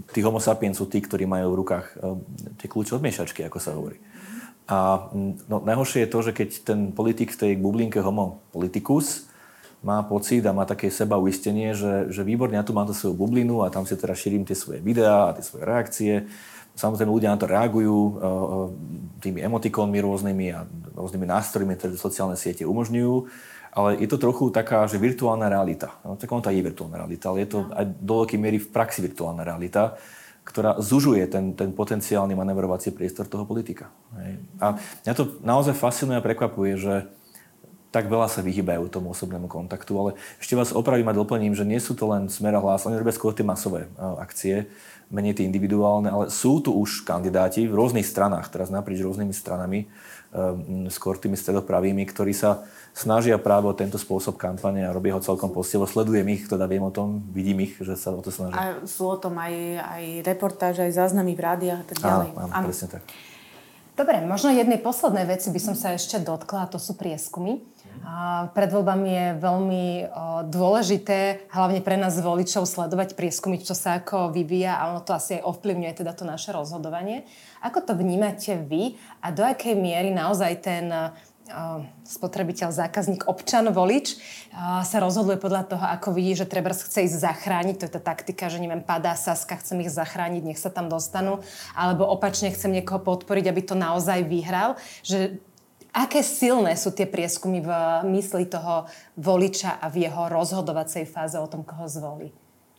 Tí 0.10 0.26
homo 0.26 0.42
sapiens 0.42 0.74
sú 0.74 0.90
tí, 0.90 0.98
ktorí 0.98 1.30
majú 1.30 1.54
v 1.54 1.60
rukách 1.62 1.86
um, 2.02 2.26
tie 2.58 2.66
kľúče 2.66 2.98
od 2.98 3.06
miešačky, 3.06 3.46
ako 3.46 3.62
sa 3.62 3.78
hovorí. 3.78 4.02
A 4.66 5.06
no, 5.46 5.62
najhoršie 5.62 6.10
je 6.10 6.10
to, 6.10 6.20
že 6.26 6.32
keď 6.34 6.50
ten 6.66 6.80
politik 6.90 7.30
v 7.30 7.38
tej 7.38 7.52
bublinke 7.62 8.02
homo 8.02 8.42
politicus 8.50 9.30
má 9.86 10.02
pocit 10.02 10.42
a 10.50 10.52
má 10.58 10.66
také 10.66 10.90
seba 10.90 11.22
uistenie, 11.22 11.78
že, 11.78 12.10
že 12.10 12.26
výborne, 12.26 12.58
ja 12.58 12.66
tu 12.66 12.74
mám 12.74 12.90
tú 12.90 12.98
svoju 12.98 13.14
bublinu 13.14 13.62
a 13.62 13.70
tam 13.70 13.86
si 13.86 13.94
teraz 13.94 14.18
šírim 14.18 14.42
tie 14.42 14.58
svoje 14.58 14.82
videá 14.82 15.30
a 15.30 15.34
tie 15.38 15.46
svoje 15.46 15.62
reakcie. 15.62 16.14
Samozrejme, 16.74 17.14
ľudia 17.14 17.30
na 17.30 17.40
to 17.40 17.46
reagujú 17.46 17.94
uh, 17.94 18.14
tými 19.22 19.46
emotikónmi 19.46 20.02
rôznymi 20.02 20.46
a 20.58 20.66
rôznymi 20.98 21.26
nástrojmi, 21.30 21.78
ktoré 21.78 21.94
sociálne 22.02 22.36
siete 22.36 22.66
umožňujú. 22.66 23.14
Ale 23.76 24.00
je 24.02 24.08
to 24.10 24.18
trochu 24.18 24.50
taká, 24.50 24.90
že 24.90 24.98
virtuálna 24.98 25.52
realita. 25.52 26.02
No, 26.02 26.18
tak 26.18 26.32
ono 26.34 26.42
to 26.42 26.50
je 26.50 26.66
virtuálna 26.66 27.06
realita, 27.06 27.32
ale 27.32 27.46
je 27.46 27.50
to 27.54 27.60
aj 27.76 27.86
do 28.00 28.14
veľkej 28.24 28.40
miery 28.42 28.58
v 28.58 28.72
praxi 28.72 29.04
virtuálna 29.06 29.44
realita, 29.46 30.00
ktorá 30.48 30.80
zužuje 30.80 31.28
ten, 31.28 31.54
ten 31.54 31.76
potenciálny 31.76 32.34
manevrovací 32.34 32.96
priestor 32.96 33.28
toho 33.28 33.44
politika. 33.44 33.92
Hej. 34.18 34.40
A 34.64 34.80
mňa 34.80 35.14
to 35.14 35.24
naozaj 35.44 35.76
fascinuje 35.76 36.16
a 36.16 36.24
prekvapuje, 36.24 36.74
že 36.80 36.94
tak 37.96 38.12
veľa 38.12 38.28
sa 38.28 38.44
vyhýbajú 38.44 38.92
tomu 38.92 39.16
osobnému 39.16 39.48
kontaktu, 39.48 39.96
ale 39.96 40.12
ešte 40.44 40.60
vás 40.60 40.76
opravím 40.76 41.08
a 41.08 41.16
doplním, 41.16 41.56
že 41.56 41.64
nie 41.64 41.80
sú 41.80 41.96
to 41.96 42.12
len 42.12 42.28
smer 42.28 42.52
a 42.52 42.60
hlas, 42.60 42.84
oni 42.84 43.00
robia 43.00 43.16
skôr 43.16 43.32
tie 43.32 43.48
masové 43.48 43.88
akcie, 44.20 44.68
menej 45.08 45.40
tie 45.40 45.48
individuálne, 45.48 46.12
ale 46.12 46.28
sú 46.28 46.60
tu 46.60 46.76
už 46.76 47.08
kandidáti 47.08 47.64
v 47.64 47.78
rôznych 47.78 48.04
stranách, 48.04 48.52
teraz 48.52 48.68
naprieč 48.68 49.00
rôznymi 49.00 49.32
stranami, 49.32 49.88
um, 50.36 50.92
skôr 50.92 51.16
tými 51.16 51.40
stredopravými, 51.40 52.04
ktorí 52.10 52.36
sa 52.36 52.68
snažia 52.92 53.40
práve 53.40 53.70
o 53.70 53.78
tento 53.78 53.96
spôsob 53.96 54.36
kampane 54.36 54.84
a 54.84 54.92
robia 54.92 55.16
ho 55.16 55.22
celkom 55.24 55.56
postivo. 55.56 55.88
Sledujem 55.88 56.26
ich, 56.36 56.50
teda 56.52 56.68
viem 56.68 56.84
o 56.84 56.92
tom, 56.92 57.22
vidím 57.32 57.64
ich, 57.64 57.80
že 57.80 57.96
sa 57.96 58.12
o 58.12 58.20
to 58.20 58.34
snažia. 58.34 58.58
A 58.58 58.64
sú 58.84 59.08
o 59.08 59.16
tom 59.16 59.40
aj, 59.40 59.54
aj 59.80 60.04
reportáže, 60.26 60.84
aj 60.84 61.06
záznamy 61.06 61.38
v 61.38 61.42
rádiách 61.44 61.80
a 61.80 61.88
tak 61.88 61.98
ďalej. 62.02 62.30
Áno, 62.34 62.50
áno, 62.52 62.66
presne 62.68 62.88
tak. 63.00 63.04
Dobre, 63.96 64.20
možno 64.28 64.52
jednej 64.52 64.76
poslednej 64.76 65.24
veci 65.24 65.56
by 65.56 65.60
som 65.64 65.72
sa 65.72 65.96
ešte 65.96 66.20
dotkla, 66.20 66.68
a 66.68 66.72
to 66.72 66.76
sú 66.76 67.00
prieskumy. 67.00 67.64
A 68.04 68.52
pred 68.52 68.68
voľbami 68.68 69.08
je 69.08 69.28
veľmi 69.40 69.86
dôležité, 70.52 71.48
hlavne 71.48 71.80
pre 71.80 71.96
nás 71.96 72.20
voličov, 72.20 72.68
sledovať 72.68 73.16
prieskumy, 73.16 73.64
čo 73.64 73.72
sa 73.72 74.04
ako 74.04 74.36
vyvíja 74.36 74.76
a 74.78 74.92
ono 74.92 75.00
to 75.00 75.16
asi 75.16 75.40
aj 75.40 75.48
ovplyvňuje 75.48 75.96
teda 75.96 76.12
to 76.12 76.28
naše 76.28 76.52
rozhodovanie. 76.52 77.24
Ako 77.64 77.88
to 77.88 77.96
vnímate 77.96 78.60
vy 78.68 79.00
a 79.24 79.32
do 79.32 79.48
akej 79.48 79.80
miery 79.80 80.12
naozaj 80.12 80.60
ten 80.60 80.92
spotrebiteľ, 82.06 82.74
zákazník, 82.74 83.30
občan, 83.30 83.70
volič 83.70 84.18
sa 84.82 84.98
rozhoduje 84.98 85.38
podľa 85.38 85.64
toho, 85.70 85.86
ako 85.86 86.18
vidí, 86.18 86.34
že 86.34 86.50
treba 86.50 86.74
chce 86.74 87.06
ísť 87.06 87.22
zachrániť. 87.22 87.76
To 87.78 87.86
je 87.86 87.94
tá 87.94 88.02
taktika, 88.02 88.50
že 88.50 88.58
neviem, 88.58 88.82
padá 88.82 89.14
Saska, 89.14 89.62
chcem 89.62 89.86
ich 89.86 89.94
zachrániť, 89.94 90.42
nech 90.42 90.58
sa 90.58 90.74
tam 90.74 90.90
dostanú. 90.90 91.46
Alebo 91.78 92.10
opačne 92.10 92.50
chcem 92.50 92.74
niekoho 92.74 92.98
podporiť, 92.98 93.46
aby 93.46 93.62
to 93.62 93.78
naozaj 93.78 94.26
vyhral. 94.26 94.74
Že 95.06 95.38
aké 95.94 96.26
silné 96.26 96.74
sú 96.76 96.90
tie 96.90 97.06
prieskumy 97.06 97.62
v 97.62 97.70
mysli 98.10 98.50
toho 98.50 98.90
voliča 99.14 99.78
a 99.78 99.86
v 99.88 100.10
jeho 100.10 100.28
rozhodovacej 100.28 101.06
fáze 101.06 101.38
o 101.38 101.48
tom, 101.48 101.62
koho 101.62 101.86
zvolí? 101.86 102.34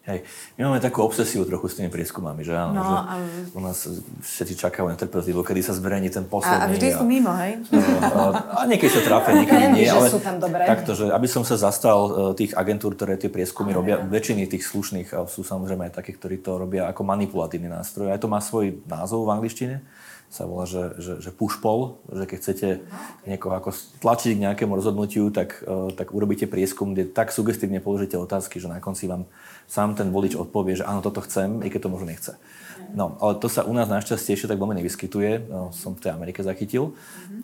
Hej. 0.06 0.22
My 0.54 0.70
máme 0.70 0.78
takú 0.78 1.02
obsesiu 1.02 1.42
trochu 1.42 1.66
s 1.66 1.82
tými 1.82 1.90
prieskumami, 1.90 2.46
že 2.46 2.54
áno, 2.54 2.78
no, 2.78 2.82
že 2.86 2.94
a... 2.94 3.14
u 3.58 3.60
nás 3.60 3.78
všetci 4.22 4.54
čakajú 4.54 4.86
netrpezlivo, 4.86 5.42
kedy 5.42 5.66
sa 5.66 5.74
zverejní 5.74 6.14
ten 6.14 6.22
posledný. 6.30 6.62
A, 6.62 6.70
a 6.70 6.70
vždy 6.70 6.86
sú 6.94 7.02
mimo, 7.02 7.34
hej? 7.34 7.58
No, 7.74 8.30
a, 8.30 8.62
a 8.62 8.70
niekedy 8.70 8.86
sa 8.86 9.02
trápia, 9.02 9.34
niekedy 9.42 9.66
nie, 9.74 9.90
ale 9.90 10.06
sú 10.06 10.22
tam 10.22 10.38
dobré. 10.38 10.62
takto, 10.62 10.94
že 10.94 11.10
aby 11.10 11.26
som 11.26 11.42
sa 11.42 11.58
zastal 11.58 11.98
e, 12.06 12.38
tých 12.38 12.54
agentúr, 12.54 12.94
ktoré 12.94 13.18
tie 13.18 13.26
prieskumy 13.26 13.74
Aj, 13.74 13.78
robia, 13.82 13.96
väčšiny 13.98 14.46
tých 14.46 14.62
slušných, 14.62 15.10
a 15.10 15.26
sú 15.26 15.42
samozrejme 15.42 15.90
aj 15.90 15.98
takí, 15.98 16.14
ktorí 16.14 16.38
to 16.38 16.54
robia 16.54 16.86
ako 16.86 17.02
manipulatívny 17.02 17.66
nástroj. 17.66 18.14
Aj 18.14 18.22
to 18.22 18.30
má 18.30 18.38
svoj 18.38 18.78
názov 18.86 19.26
v 19.26 19.34
angličtine 19.34 19.82
sa 20.26 20.42
volá, 20.44 20.66
že, 20.66 20.98
že, 20.98 21.12
že 21.22 21.30
push 21.30 21.62
pull, 21.62 22.02
že 22.10 22.26
keď 22.26 22.38
chcete 22.42 22.68
niekoho 23.30 23.54
ako 23.54 23.70
tlačiť 24.02 24.34
k 24.34 24.42
nejakému 24.42 24.74
rozhodnutiu, 24.74 25.30
tak, 25.30 25.62
uh, 25.62 25.94
tak 25.94 26.10
urobíte 26.10 26.50
prieskum, 26.50 26.92
kde 26.92 27.06
tak 27.06 27.30
sugestívne 27.30 27.78
položíte 27.78 28.18
otázky, 28.18 28.58
že 28.58 28.66
na 28.66 28.82
konci 28.82 29.06
vám 29.06 29.30
sám 29.66 29.98
ten 29.98 30.14
volič 30.14 30.38
odpovie, 30.38 30.78
že 30.78 30.86
áno, 30.86 31.02
toto 31.02 31.20
chcem, 31.22 31.62
i 31.62 31.68
keď 31.68 31.86
to 31.86 31.92
možno 31.92 32.08
nechce. 32.10 32.32
No, 32.94 33.18
ale 33.18 33.42
to 33.42 33.50
sa 33.50 33.66
u 33.66 33.74
nás 33.74 33.90
našťastie 33.90 34.38
ešte 34.38 34.46
tak 34.46 34.62
veľmi 34.62 34.78
nevyskytuje, 34.78 35.50
no, 35.50 35.74
som 35.74 35.98
v 35.98 36.06
tej 36.06 36.14
Amerike 36.14 36.46
zachytil. 36.46 36.94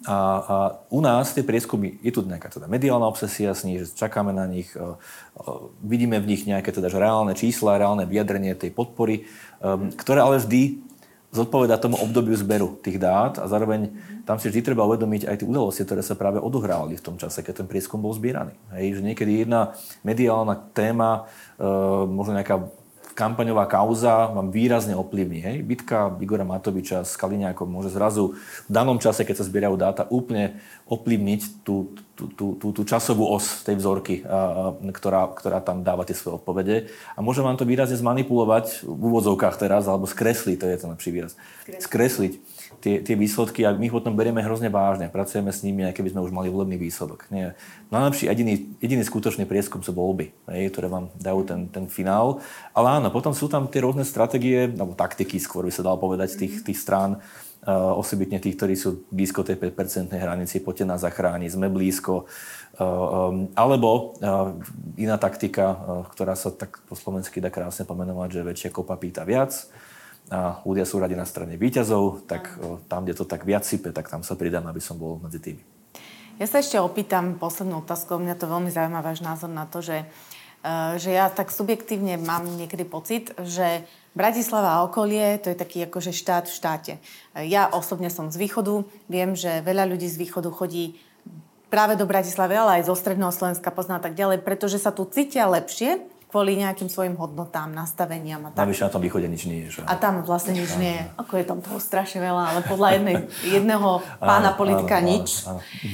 A, 0.07 0.17
a 0.17 0.57
u 0.87 1.03
nás 1.03 1.35
tie 1.35 1.43
prieskumy, 1.43 1.99
je 1.99 2.15
tu 2.15 2.23
nejaká 2.23 2.47
teda 2.53 2.71
mediálna 2.71 3.11
obsesia 3.11 3.51
s 3.51 3.67
nich, 3.67 3.83
že 3.83 3.91
čakáme 3.91 4.31
na 4.31 4.47
nich, 4.47 4.71
uh, 4.79 4.95
uh, 4.95 5.67
vidíme 5.83 6.23
v 6.23 6.31
nich 6.31 6.47
nejaké 6.47 6.71
teda 6.71 6.87
že 6.87 7.03
reálne 7.03 7.35
čísla, 7.35 7.81
reálne 7.81 8.07
vyjadrenie 8.07 8.55
tej 8.55 8.71
podpory, 8.71 9.27
um, 9.59 9.91
ktoré 9.91 10.23
ale 10.23 10.39
vždy 10.39 10.92
zodpoveda 11.33 11.81
tomu 11.81 11.97
obdobiu 11.97 12.37
zberu 12.37 12.77
tých 12.85 13.01
dát 13.01 13.41
a 13.41 13.49
zároveň 13.49 13.89
tam 14.29 14.37
si 14.37 14.53
vždy 14.53 14.61
treba 14.61 14.85
uvedomiť 14.85 15.25
aj 15.25 15.37
tie 15.41 15.49
udalosti, 15.49 15.83
ktoré 15.89 16.05
sa 16.05 16.13
práve 16.13 16.37
odohrávali 16.37 17.01
v 17.01 17.05
tom 17.09 17.17
čase, 17.17 17.41
keď 17.41 17.65
ten 17.65 17.69
prieskum 17.73 18.05
bol 18.05 18.13
zbieraný. 18.13 18.53
Hej, 18.77 19.01
že 19.01 19.03
niekedy 19.03 19.49
jedna 19.49 19.73
mediálna 20.05 20.61
téma, 20.77 21.25
e, 21.57 21.65
možno 22.05 22.37
nejaká 22.37 22.69
kampaňová 23.15 23.69
kauza 23.69 24.29
vám 24.33 24.49
výrazne 24.53 24.97
ovplyvní. 24.97 25.39
Hej? 25.41 25.57
Bitka 25.63 26.13
Igora 26.19 26.45
Matoviča 26.45 27.05
s 27.05 27.15
Kaliňákom 27.17 27.69
môže 27.69 27.93
zrazu 27.93 28.37
v 28.67 28.71
danom 28.71 28.97
čase, 28.97 29.23
keď 29.23 29.41
sa 29.41 29.49
zbierajú 29.49 29.77
dáta, 29.77 30.09
úplne 30.09 30.61
ovplyvniť 30.89 31.65
tú, 31.65 31.97
tú, 32.13 32.29
tú, 32.33 32.47
tú, 32.61 32.67
tú 32.77 32.83
časovú 32.85 33.29
os 33.29 33.65
tej 33.65 33.81
vzorky, 33.81 34.25
a, 34.25 34.29
a, 34.29 34.91
ktorá, 34.93 35.33
ktorá 35.33 35.59
tam 35.65 35.81
dáva 35.81 36.05
tie 36.05 36.17
svoje 36.17 36.41
odpovede. 36.41 36.93
A 37.17 37.25
môže 37.25 37.41
vám 37.41 37.57
to 37.57 37.69
výrazne 37.69 37.97
zmanipulovať 37.97 38.85
v 38.85 39.03
úvodzovkách 39.09 39.57
teraz, 39.57 39.89
alebo 39.89 40.05
skresliť, 40.05 40.57
to 40.61 40.67
je 40.69 40.77
ten 40.77 40.91
lepší 40.93 41.11
výraz. 41.11 41.33
Skresliť. 41.69 42.39
Tie, 42.83 42.99
tie 42.99 43.15
výsledky 43.15 43.63
a 43.63 43.71
my 43.71 43.87
ich 43.87 43.95
potom 43.95 44.19
berieme 44.19 44.43
hrozne 44.43 44.67
vážne. 44.67 45.07
Pracujeme 45.07 45.55
s 45.55 45.63
nimi, 45.63 45.87
aj 45.87 45.95
keby 45.95 46.11
sme 46.11 46.25
už 46.27 46.35
mali 46.35 46.51
volebný 46.51 46.75
výsledok. 46.75 47.31
Nie. 47.31 47.55
Najlepší 47.95 48.27
jediný, 48.27 48.55
jediný 48.83 49.03
skutočný 49.07 49.47
prieskum 49.47 49.87
sú 49.87 49.95
voľby, 49.95 50.35
hej, 50.51 50.75
ktoré 50.75 50.91
vám 50.91 51.15
dajú 51.15 51.47
ten, 51.47 51.61
ten 51.71 51.87
finál. 51.87 52.43
Ale 52.75 52.99
áno, 52.99 53.15
potom 53.15 53.31
sú 53.31 53.47
tam 53.47 53.71
tie 53.71 53.87
rôzne 53.87 54.03
stratégie, 54.03 54.67
alebo 54.67 54.99
taktiky, 54.99 55.39
skôr 55.39 55.63
by 55.63 55.73
sa 55.73 55.87
dalo 55.87 56.03
povedať, 56.03 56.35
tých, 56.35 56.67
tých 56.67 56.83
strán, 56.83 57.23
uh, 57.23 57.95
osobitne 57.95 58.43
tých, 58.43 58.59
ktorí 58.59 58.75
sú 58.75 59.07
blízko 59.15 59.47
tej 59.47 59.63
5% 59.63 60.11
hranici, 60.19 60.59
poďte 60.59 60.91
nás 60.91 61.07
zachrániť, 61.07 61.55
sme 61.55 61.71
blízko. 61.71 62.27
Uh, 62.77 62.83
um, 62.83 63.53
alebo 63.55 64.19
uh, 64.19 64.59
iná 64.99 65.23
taktika, 65.23 65.79
ktorá 66.11 66.35
sa 66.35 66.51
tak 66.51 66.83
po 66.91 66.99
slovensky 66.99 67.39
dá 67.39 67.53
krásne 67.53 67.87
pomenovať, 67.87 68.29
že 68.35 68.41
väčšia 68.43 68.71
kopa 68.75 68.99
pýta 68.99 69.23
viac 69.23 69.71
a 70.31 70.63
ľudia 70.63 70.87
sú 70.87 71.03
radi 71.03 71.19
na 71.19 71.27
strane 71.27 71.59
výťazov, 71.59 72.29
tak 72.31 72.55
tam, 72.87 73.05
kde 73.05 73.19
to 73.19 73.27
tak 73.27 73.43
viac 73.43 73.67
sype, 73.67 73.91
tak 73.91 74.07
tam 74.09 74.23
sa 74.23 74.39
pridám, 74.39 74.65
aby 74.71 74.79
som 74.79 74.97
bol 74.97 75.19
medzi 75.19 75.43
tými. 75.43 75.63
Ja 76.41 76.49
sa 76.49 76.65
ešte 76.65 76.81
opýtam 76.81 77.37
poslednú 77.37 77.85
otázku, 77.85 78.17
mňa 78.17 78.41
to 78.41 78.49
veľmi 78.49 78.73
zaujíma 78.73 79.05
váš 79.05 79.21
názor 79.21 79.53
na 79.53 79.69
to, 79.69 79.85
že, 79.85 80.09
uh, 80.65 80.97
že 80.97 81.13
ja 81.13 81.29
tak 81.29 81.53
subjektívne 81.53 82.17
mám 82.17 82.49
niekedy 82.49 82.89
pocit, 82.89 83.37
že 83.45 83.85
Bratislava 84.13 84.77
a 84.77 84.85
okolie, 84.85 85.41
to 85.41 85.49
je 85.53 85.57
taký 85.57 85.89
akože 85.89 86.13
štát 86.13 86.45
v 86.45 86.53
štáte. 86.53 86.93
Ja 87.33 87.73
osobne 87.73 88.13
som 88.13 88.29
z 88.29 88.37
východu, 88.37 88.85
viem, 89.09 89.33
že 89.33 89.65
veľa 89.65 89.89
ľudí 89.89 90.05
z 90.05 90.21
východu 90.21 90.53
chodí 90.53 91.01
práve 91.73 91.97
do 91.97 92.05
Bratislavy, 92.05 92.53
ale 92.53 92.73
aj 92.81 92.93
zo 92.93 92.97
stredného 92.97 93.33
Slovenska 93.33 93.73
pozná 93.73 93.97
tak 94.05 94.13
ďalej, 94.13 94.45
pretože 94.45 94.77
sa 94.77 94.93
tu 94.93 95.09
cítia 95.09 95.49
lepšie, 95.49 96.05
kvôli 96.33 96.57
nejakým 96.57 96.89
svojim 96.89 97.13
hodnotám, 97.21 97.69
nastaveniam 97.77 98.49
a 98.49 98.57
tak. 98.57 98.65
Navyše 98.65 98.89
na 98.89 98.91
tom 98.97 99.05
východe 99.05 99.29
nič 99.29 99.45
nie 99.45 99.69
je. 99.69 99.77
Že? 99.77 99.81
A 99.85 100.01
tam 100.01 100.25
vlastne 100.25 100.57
nič 100.57 100.73
nie 100.81 100.97
je. 100.97 101.05
Ako 101.21 101.37
je 101.37 101.45
tam 101.45 101.61
toho 101.61 101.77
strašne 101.77 102.25
veľa, 102.25 102.57
ale 102.57 102.61
podľa 102.65 102.89
jednej, 102.97 103.17
jedného 103.61 104.01
pána 104.17 104.57
áno, 104.57 104.59
politika 104.59 105.05
áno, 105.05 105.13
nič. 105.13 105.45
Áno, 105.45 105.61
áno. 105.61 105.93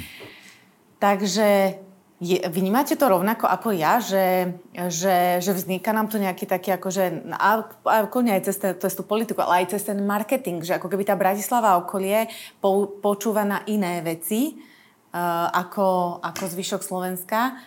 Takže 1.03 1.49
je, 2.23 2.39
vnímate 2.51 2.95
to 2.95 3.07
rovnako 3.07 3.51
ako 3.51 3.75
ja, 3.75 3.99
že, 3.99 4.55
že, 4.91 5.43
že 5.43 5.53
vzniká 5.55 5.91
nám 5.91 6.07
tu 6.07 6.23
nejaký 6.23 6.47
taký 6.47 6.75
akože, 6.75 7.35
a, 7.35 7.51
a 7.67 7.97
aj 8.07 8.43
cez, 8.47 8.57
ten, 8.63 8.75
cez 8.79 8.95
tú 8.95 9.03
politiku, 9.03 9.43
ale 9.43 9.67
aj 9.67 9.75
cez 9.75 9.87
ten 9.87 9.99
marketing, 10.03 10.63
že 10.63 10.79
ako 10.79 10.87
keby 10.87 11.03
tá 11.03 11.19
Bratislava 11.19 11.79
okolie 11.79 12.31
po, 12.63 12.91
počúva 13.03 13.43
na 13.43 13.63
iné 13.71 14.03
veci 14.03 14.55
uh, 14.55 15.51
ako, 15.51 16.19
ako 16.23 16.43
zvyšok 16.47 16.83
Slovenska 16.83 17.59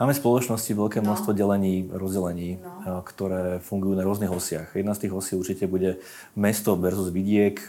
Máme 0.00 0.16
v 0.16 0.20
spoločnosti 0.20 0.72
veľké 0.72 0.98
no. 1.00 1.12
množstvo 1.12 1.30
delení, 1.36 1.88
rozdelení, 1.92 2.56
no. 2.60 3.04
ktoré 3.04 3.60
fungujú 3.60 3.94
na 3.96 4.04
rôznych 4.04 4.32
osiach. 4.32 4.72
Jedna 4.72 4.96
z 4.96 5.06
tých 5.06 5.12
osí 5.12 5.32
určite 5.36 5.68
bude 5.68 6.00
mesto 6.32 6.72
versus 6.76 7.12
vidiek, 7.12 7.60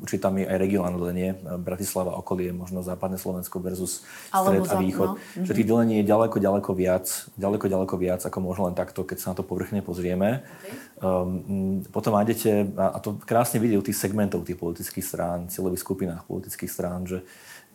určite 0.00 0.22
tam 0.24 0.40
je 0.40 0.48
aj 0.48 0.56
regionálne 0.56 0.96
delenie, 0.96 1.36
Bratislava, 1.60 2.16
okolie, 2.16 2.52
možno 2.56 2.80
západné 2.80 3.20
Slovensko 3.20 3.60
versus 3.60 4.02
stred 4.32 4.64
a 4.68 4.74
východ. 4.80 5.08
No. 5.16 5.44
Že 5.44 5.52
tých 5.52 5.68
delení 5.68 5.94
je 6.00 6.08
ďaleko, 6.08 6.36
ďaleko 6.40 6.70
viac, 6.72 7.06
ďaleko, 7.36 7.64
ďaleko 7.68 7.94
viac, 8.00 8.20
ako 8.24 8.38
možno 8.40 8.72
len 8.72 8.76
takto, 8.76 9.04
keď 9.04 9.16
sa 9.20 9.26
na 9.32 9.36
to 9.36 9.44
povrchne 9.44 9.84
pozrieme. 9.84 10.40
Okay. 10.64 10.76
Um, 10.98 11.84
potom 11.94 12.16
nájdete, 12.18 12.74
a 12.74 12.98
to 12.98 13.20
krásne 13.22 13.62
vidieť 13.62 13.78
u 13.78 13.86
tých 13.86 14.00
segmentov 14.00 14.42
tých 14.42 14.58
politických 14.58 15.04
strán, 15.04 15.46
cieľových 15.46 15.84
skupinách 15.84 16.26
politických 16.26 16.72
strán, 16.72 17.06
že 17.06 17.22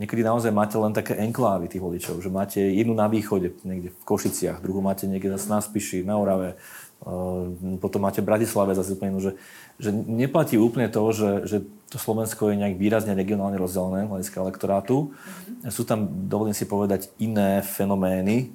niekedy 0.01 0.21
naozaj 0.25 0.49
máte 0.49 0.77
len 0.77 0.93
také 0.93 1.13
enklávy 1.17 1.69
tých 1.69 1.83
voličov, 1.83 2.21
že 2.21 2.29
máte 2.33 2.59
jednu 2.61 2.97
na 2.97 3.05
východe, 3.05 3.53
niekde 3.61 3.93
v 3.93 4.03
Košiciach, 4.05 4.61
druhú 4.61 4.81
máte 4.81 5.05
niekde 5.05 5.33
zase 5.37 5.47
na 5.49 5.59
Spiši, 5.61 6.01
na 6.01 6.17
Orave, 6.17 6.57
uh, 7.05 7.45
potom 7.77 8.01
máte 8.01 8.25
v 8.25 8.29
Bratislave 8.33 8.73
zase 8.73 8.97
úplne, 8.97 9.21
že, 9.21 9.37
že 9.77 9.93
neplatí 9.93 10.57
úplne 10.57 10.89
to, 10.89 11.01
že, 11.13 11.31
že 11.45 11.57
to 11.93 12.01
Slovensko 12.01 12.49
je 12.49 12.57
nejak 12.57 12.75
výrazne 12.81 13.13
regionálne 13.13 13.61
rozdelené 13.61 14.09
hľadiska 14.09 14.41
elektorátu. 14.41 15.13
Mm-hmm. 15.13 15.69
Sú 15.69 15.85
tam, 15.85 16.09
dovolím 16.25 16.57
si 16.57 16.65
povedať, 16.65 17.13
iné 17.21 17.61
fenomény, 17.61 18.49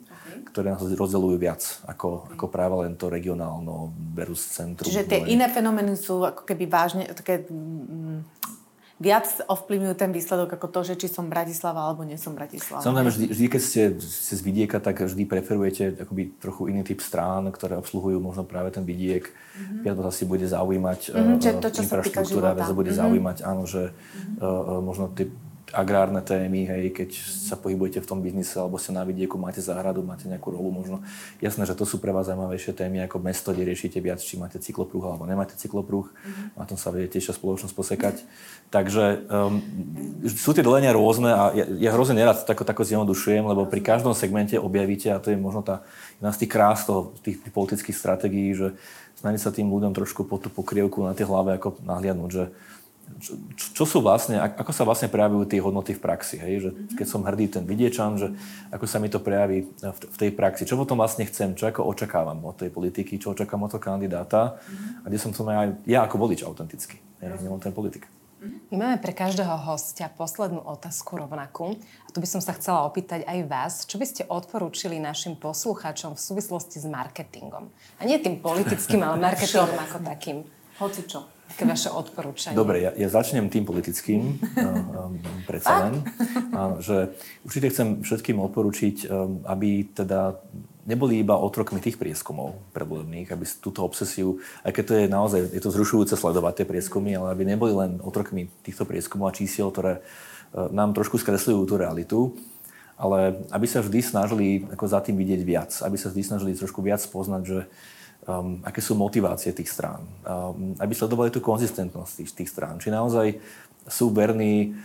ktoré 0.51 0.74
nás 0.74 0.82
rozdeľujú 0.82 1.36
viac 1.39 1.62
ako, 1.86 2.34
ako 2.34 2.47
práve 2.51 2.74
len 2.82 2.99
to 2.99 3.07
regionálno 3.07 3.95
versus 4.16 4.43
centrum. 4.49 4.91
Čiže 4.91 5.07
tie 5.07 5.20
iné 5.30 5.47
fenomény 5.47 5.95
sú 5.95 6.24
ako 6.26 6.43
keby 6.43 6.64
vážne, 6.66 7.07
také 7.14 7.47
mm, 7.47 8.38
viac 8.99 9.26
ovplyvňujú 9.46 9.94
ten 9.94 10.11
výsledok 10.11 10.59
ako 10.59 10.66
to, 10.74 10.80
že 10.82 10.94
či 10.99 11.07
som 11.07 11.30
Bratislava 11.30 11.86
alebo 11.86 12.03
nie 12.03 12.18
som 12.18 12.34
Bratislava. 12.34 12.82
Samozrejme, 12.82 13.11
vždy, 13.14 13.26
vždy 13.30 13.46
keď 13.46 13.62
ste, 13.62 13.82
ste 14.03 14.34
z 14.34 14.42
vidieka, 14.42 14.82
tak 14.82 15.07
vždy 15.07 15.22
preferujete 15.22 16.03
akoby 16.03 16.34
trochu 16.42 16.74
iný 16.74 16.82
typ 16.82 16.99
strán, 16.99 17.46
ktoré 17.55 17.78
obsluhujú 17.78 18.18
možno 18.18 18.42
práve 18.42 18.74
ten 18.74 18.82
vidiek. 18.82 19.22
Mm-hmm. 19.22 19.80
Viac 19.86 19.94
vás 20.03 20.11
asi 20.11 20.26
bude 20.26 20.46
zaujímať 20.51 21.01
mm-hmm, 21.14 21.62
to, 21.62 21.68
čo 21.70 21.80
infraštruktúra, 21.86 22.59
viac 22.59 22.70
bude 22.74 22.90
mm-hmm. 22.90 23.03
zaujímať, 23.07 23.36
áno, 23.46 23.62
že 23.70 23.94
mm-hmm. 23.94 24.42
uh, 24.42 24.82
možno 24.82 25.14
tie 25.14 25.30
agrárne 25.73 26.25
témy, 26.25 26.64
hej, 26.64 26.85
keď 26.97 27.11
sa 27.21 27.55
pohybujete 27.57 28.01
v 28.01 28.09
tom 28.09 28.25
biznise 28.25 28.57
alebo 28.57 28.81
ste 28.81 28.97
na 28.97 29.05
vidieku, 29.05 29.37
máte 29.37 29.61
záhradu, 29.61 30.01
máte 30.01 30.25
nejakú 30.25 30.53
rolu 30.53 30.73
možno. 30.73 31.05
Jasné, 31.45 31.69
že 31.69 31.77
to 31.77 31.85
sú 31.85 32.01
pre 32.01 32.12
vás 32.14 32.29
zaujímavejšie 32.29 32.73
témy 32.73 33.05
ako 33.05 33.21
mesto, 33.21 33.53
kde 33.53 33.69
riešite 33.69 34.01
viac, 34.01 34.21
či 34.21 34.41
máte 34.41 34.57
cyklopruh 34.57 35.05
alebo 35.05 35.29
nemáte 35.29 35.57
cyklopruh. 35.61 36.09
Mm-hmm. 36.09 36.47
Na 36.57 36.64
tom 36.64 36.81
sa 36.81 36.89
viete 36.89 37.21
tiež 37.21 37.37
spoločnosť 37.37 37.75
posekať. 37.77 38.16
Takže 38.69 39.29
um, 39.29 39.61
sú 40.25 40.57
tie 40.57 40.64
delenia 40.64 40.93
rôzne 40.93 41.33
a 41.33 41.53
ja, 41.53 41.64
ja 41.69 41.91
hrozne 41.93 42.16
nerad 42.16 42.41
tako, 42.45 42.64
tako 42.64 42.85
zjednodušujem, 42.85 43.45
lebo 43.45 43.69
pri 43.69 43.81
každom 43.85 44.12
segmente 44.12 44.57
objavíte, 44.57 45.12
a 45.12 45.21
to 45.21 45.33
je 45.33 45.41
možno 45.41 45.61
tá 45.64 45.85
jedna 46.21 46.31
z 46.33 46.39
tých 46.45 46.51
krás 46.53 46.85
toho, 46.85 47.12
tých, 47.25 47.41
tých 47.41 47.53
politických 47.53 47.97
stratégií, 47.97 48.53
že 48.57 48.77
snaží 49.21 49.39
sa 49.41 49.51
tým 49.51 49.69
ľuďom 49.69 49.93
trošku 49.93 50.25
po 50.25 50.39
tú 50.39 50.49
pokrievku 50.49 51.03
na 51.05 51.12
tie 51.12 51.27
hlave 51.27 51.57
ako 51.57 51.81
nahliadnúť, 51.83 52.31
že 52.31 52.45
čo, 53.18 53.32
čo 53.56 53.84
sú 53.88 53.98
vlastne, 54.04 54.38
ako 54.38 54.70
sa 54.70 54.86
vlastne 54.86 55.11
prejavujú 55.11 55.48
tie 55.48 55.59
hodnoty 55.59 55.96
v 55.96 56.02
praxi, 56.04 56.36
hej? 56.38 56.68
Že 56.68 56.70
keď 56.94 57.06
som 57.09 57.24
hrdý 57.24 57.46
ten 57.50 57.64
vidiečan, 57.66 58.20
že 58.20 58.28
ako 58.70 58.84
sa 58.86 59.02
mi 59.02 59.11
to 59.11 59.18
prejaví 59.18 59.66
v, 59.66 59.98
v 59.98 60.16
tej 60.16 60.30
praxi, 60.36 60.68
čo 60.68 60.78
potom 60.78 61.00
vlastne 61.00 61.26
chcem, 61.26 61.56
čo 61.59 61.66
ako 61.66 61.88
očakávam 61.88 62.38
od 62.46 62.54
tej 62.61 62.70
politiky, 62.70 63.18
čo 63.18 63.34
očakávam 63.34 63.66
od 63.66 63.74
toho 63.74 63.82
kandidáta 63.82 64.61
a 65.02 65.06
kde 65.09 65.18
som 65.18 65.34
som 65.34 65.48
aj 65.50 65.82
ja 65.88 66.06
ako 66.06 66.16
volič 66.20 66.46
autenticky, 66.46 67.00
hej? 67.24 67.34
nielen 67.42 67.59
ten 67.59 67.74
politik. 67.74 68.06
My 68.70 68.76
máme 68.78 68.98
pre 69.02 69.11
každého 69.11 69.66
hostia 69.66 70.06
poslednú 70.06 70.62
otázku 70.62 71.18
rovnakú. 71.18 71.74
A 72.06 72.09
tu 72.14 72.22
by 72.22 72.28
som 72.30 72.38
sa 72.38 72.54
chcela 72.54 72.86
opýtať 72.86 73.26
aj 73.26 73.38
vás, 73.50 73.72
čo 73.82 73.98
by 73.98 74.06
ste 74.06 74.22
odporúčili 74.30 75.02
našim 75.02 75.34
poslucháčom 75.34 76.14
v 76.14 76.22
súvislosti 76.22 76.78
s 76.78 76.86
marketingom? 76.86 77.66
A 77.98 78.02
nie 78.06 78.22
tým 78.22 78.38
politickým, 78.38 79.02
ale 79.02 79.18
marketingom 79.26 79.74
ako 79.74 79.98
takým. 80.06 80.46
Hoci 80.78 81.02
čo. 81.11 81.26
Aké 81.49 81.64
vaše 81.64 81.88
odporúčanie? 81.88 82.55
Dobre, 82.55 82.84
ja, 82.84 82.92
ja 82.92 83.09
začnem 83.09 83.49
tým 83.49 83.64
politickým, 83.64 84.36
um, 84.36 85.18
predsa 85.51 85.88
len. 85.88 86.05
Áno, 86.53 86.78
že 86.84 87.16
určite 87.42 87.72
chcem 87.72 88.05
všetkým 88.05 88.36
odporučiť, 88.38 89.09
aby 89.49 89.88
teda 89.96 90.38
neboli 90.88 91.20
iba 91.20 91.36
otrokmi 91.36 91.84
tých 91.84 92.01
prieskumov 92.01 92.57
predvolebných, 92.72 93.28
aby 93.28 93.44
túto 93.61 93.84
obsesiu, 93.84 94.40
aj 94.64 94.72
keď 94.72 94.84
to 94.88 94.94
je 94.96 95.05
naozaj, 95.09 95.40
je 95.53 95.61
to 95.61 95.74
zrušujúce 95.74 96.16
sledovať 96.16 96.64
tie 96.64 96.66
prieskumy, 96.66 97.12
ale 97.12 97.36
aby 97.36 97.44
neboli 97.44 97.76
len 97.76 98.01
otrokmi 98.01 98.49
týchto 98.64 98.88
prieskumov 98.88 99.28
a 99.28 99.36
čísiel, 99.36 99.68
ktoré 99.68 100.01
nám 100.57 100.96
trošku 100.96 101.20
skresľujú 101.20 101.61
tú 101.68 101.74
realitu, 101.76 102.20
ale 102.96 103.44
aby 103.53 103.66
sa 103.68 103.84
vždy 103.84 104.01
snažili 104.01 104.46
ako 104.72 104.84
za 104.88 105.05
tým 105.05 105.20
vidieť 105.20 105.40
viac, 105.44 105.70
aby 105.84 105.96
sa 106.01 106.09
vždy 106.11 106.22
snažili 106.24 106.57
trošku 106.57 106.80
viac 106.80 107.05
poznať, 107.05 107.42
že 107.44 107.59
um, 108.29 108.61
aké 108.61 108.85
sú 108.85 108.93
motivácie 108.95 109.57
tých 109.57 109.72
strán, 109.72 110.05
um, 110.22 110.76
aby 110.76 110.93
sledovali 110.93 111.33
tú 111.33 111.41
konzistentnosť 111.41 112.12
tých, 112.22 112.31
tých 112.45 112.51
strán, 112.53 112.76
či 112.76 112.93
naozaj 112.93 113.41
sú 113.89 114.12
verní 114.12 114.76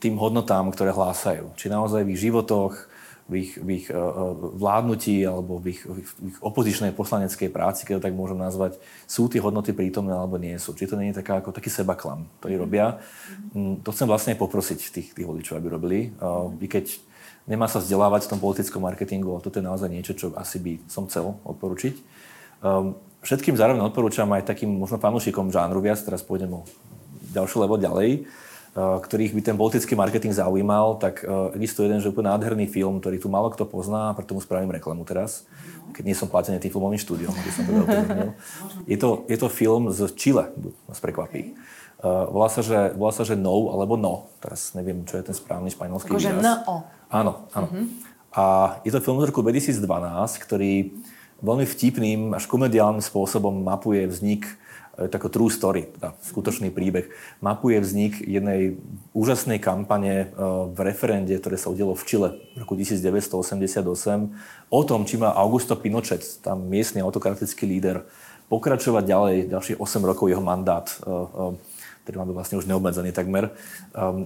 tým 0.00 0.16
hodnotám, 0.16 0.72
ktoré 0.72 0.96
hlásajú, 0.96 1.52
či 1.60 1.68
naozaj 1.68 2.04
v 2.04 2.16
ich 2.16 2.20
životoch, 2.24 2.72
v 3.26 3.32
ich, 3.42 3.52
v 3.58 3.68
ich 3.82 3.86
uh, 3.90 4.32
vládnutí 4.54 5.26
alebo 5.26 5.58
v 5.58 5.76
ich, 5.76 5.80
v, 5.82 5.98
ich, 5.98 6.10
v 6.14 6.26
ich 6.30 6.38
opozičnej 6.40 6.94
poslaneckej 6.94 7.50
práci, 7.50 7.82
keď 7.84 8.00
to 8.00 8.04
tak 8.08 8.14
môžem 8.14 8.38
nazvať, 8.38 8.78
sú 9.04 9.26
tie 9.26 9.42
hodnoty 9.42 9.74
prítomné 9.74 10.14
alebo 10.14 10.38
nie 10.38 10.54
sú. 10.56 10.72
Či 10.72 10.88
to 10.88 10.96
nie 10.96 11.10
je 11.10 11.20
taká, 11.20 11.42
ako 11.42 11.50
taký 11.50 11.68
sebaklam, 11.68 12.30
ktorý 12.40 12.54
robia. 12.64 13.02
Um, 13.52 13.82
to 13.82 13.92
chcem 13.92 14.08
vlastne 14.08 14.38
poprosiť 14.38 14.78
tých, 14.94 15.08
tých 15.12 15.26
voličov, 15.26 15.58
aby 15.58 15.68
robili. 15.68 15.98
Uh, 16.22 16.54
I 16.62 16.70
keď 16.70 17.02
nemá 17.50 17.66
sa 17.66 17.82
vzdelávať 17.82 18.26
v 18.26 18.30
tom 18.30 18.40
politickom 18.42 18.82
marketingu, 18.82 19.26
ale 19.34 19.42
toto 19.42 19.58
je 19.58 19.68
naozaj 19.68 19.90
niečo, 19.90 20.14
čo 20.14 20.26
asi 20.38 20.62
by 20.62 20.72
som 20.86 21.10
chcel 21.10 21.34
odporučiť 21.42 22.15
všetkým 23.26 23.58
zároveň 23.58 23.82
odporúčam 23.82 24.30
aj 24.30 24.46
takým 24.46 24.70
možno 24.70 25.02
fanúšikom 25.02 25.50
žánru 25.50 25.82
viac, 25.82 25.98
teraz 25.98 26.22
pôjdem 26.22 26.52
o 26.54 26.62
ďalšiu 27.34 27.66
level 27.66 27.78
ďalej, 27.82 28.10
uh, 28.22 29.02
ktorých 29.02 29.34
by 29.34 29.40
ten 29.42 29.56
politický 29.58 29.98
marketing 29.98 30.32
zaujímal, 30.32 30.96
tak 31.02 31.26
uh, 31.26 31.50
existuje 31.58 31.90
jeden 31.90 32.00
že 32.00 32.08
úplne 32.08 32.32
nádherný 32.32 32.70
film, 32.70 33.02
ktorý 33.02 33.18
tu 33.18 33.28
málo 33.28 33.50
kto 33.50 33.66
pozná, 33.66 34.14
preto 34.14 34.32
mu 34.32 34.40
spravím 34.40 34.70
reklamu 34.70 35.02
teraz, 35.02 35.44
keď 35.92 36.02
nie 36.06 36.16
som 36.16 36.30
platený 36.30 36.62
tým 36.62 36.72
filmovým 36.72 37.00
štúdiom, 37.00 37.32
aby 37.34 37.50
som 37.50 37.62
to 37.66 37.74
je 38.90 38.96
to, 38.96 39.08
je 39.26 39.36
to 39.36 39.48
film 39.50 39.90
z 39.90 40.00
Chile, 40.14 40.48
vás 40.86 41.00
prekvapí. 41.02 41.58
Uh, 41.96 42.28
volá, 42.28 42.52
sa, 42.52 42.60
že, 42.60 42.92
volá 42.92 43.08
sa, 43.08 43.24
že 43.24 43.40
No 43.40 43.72
alebo 43.72 43.96
No. 43.96 44.28
Teraz 44.44 44.76
neviem, 44.76 45.00
čo 45.08 45.16
je 45.16 45.24
ten 45.24 45.32
správny 45.32 45.72
španielský 45.72 46.12
výraz. 46.12 46.28
Akože 46.28 46.44
No. 46.44 46.84
Áno, 47.08 47.48
áno. 47.56 47.68
Uh-huh. 47.72 47.88
A 48.36 48.44
je 48.84 48.92
to 48.92 49.00
film 49.00 49.16
z 49.24 49.32
roku 49.32 49.40
2012, 49.40 49.80
ktorý 50.44 50.92
veľmi 51.44 51.66
vtipným 51.68 52.20
až 52.32 52.48
komediálnym 52.48 53.04
spôsobom 53.04 53.52
mapuje 53.52 54.08
vznik 54.08 54.48
e, 54.96 55.08
taký 55.08 55.28
true 55.28 55.52
story, 55.52 55.92
teda 55.92 56.16
skutočný 56.24 56.72
príbeh, 56.72 57.12
mapuje 57.44 57.76
vznik 57.80 58.16
jednej 58.24 58.80
úžasnej 59.12 59.60
kampane 59.60 60.14
e, 60.24 60.26
v 60.72 60.78
referende, 60.80 61.36
ktoré 61.36 61.60
sa 61.60 61.68
udialo 61.68 61.92
v 61.92 62.04
Čile 62.08 62.28
v 62.56 62.64
roku 62.64 62.72
1988, 62.72 63.84
o 64.72 64.80
tom, 64.84 65.04
či 65.04 65.20
má 65.20 65.36
Augusto 65.36 65.76
Pinochet, 65.76 66.24
tam 66.40 66.64
miestny 66.72 67.04
autokratický 67.04 67.68
líder, 67.68 68.08
pokračovať 68.48 69.04
ďalej, 69.04 69.36
ďalších 69.52 69.78
8 69.82 70.08
rokov 70.08 70.32
jeho 70.32 70.40
mandát, 70.40 70.88
e, 70.88 70.96
ktorý 72.06 72.22
máme 72.22 72.38
vlastne 72.38 72.54
už 72.54 72.70
neobmedzený 72.70 73.10
takmer. 73.10 73.50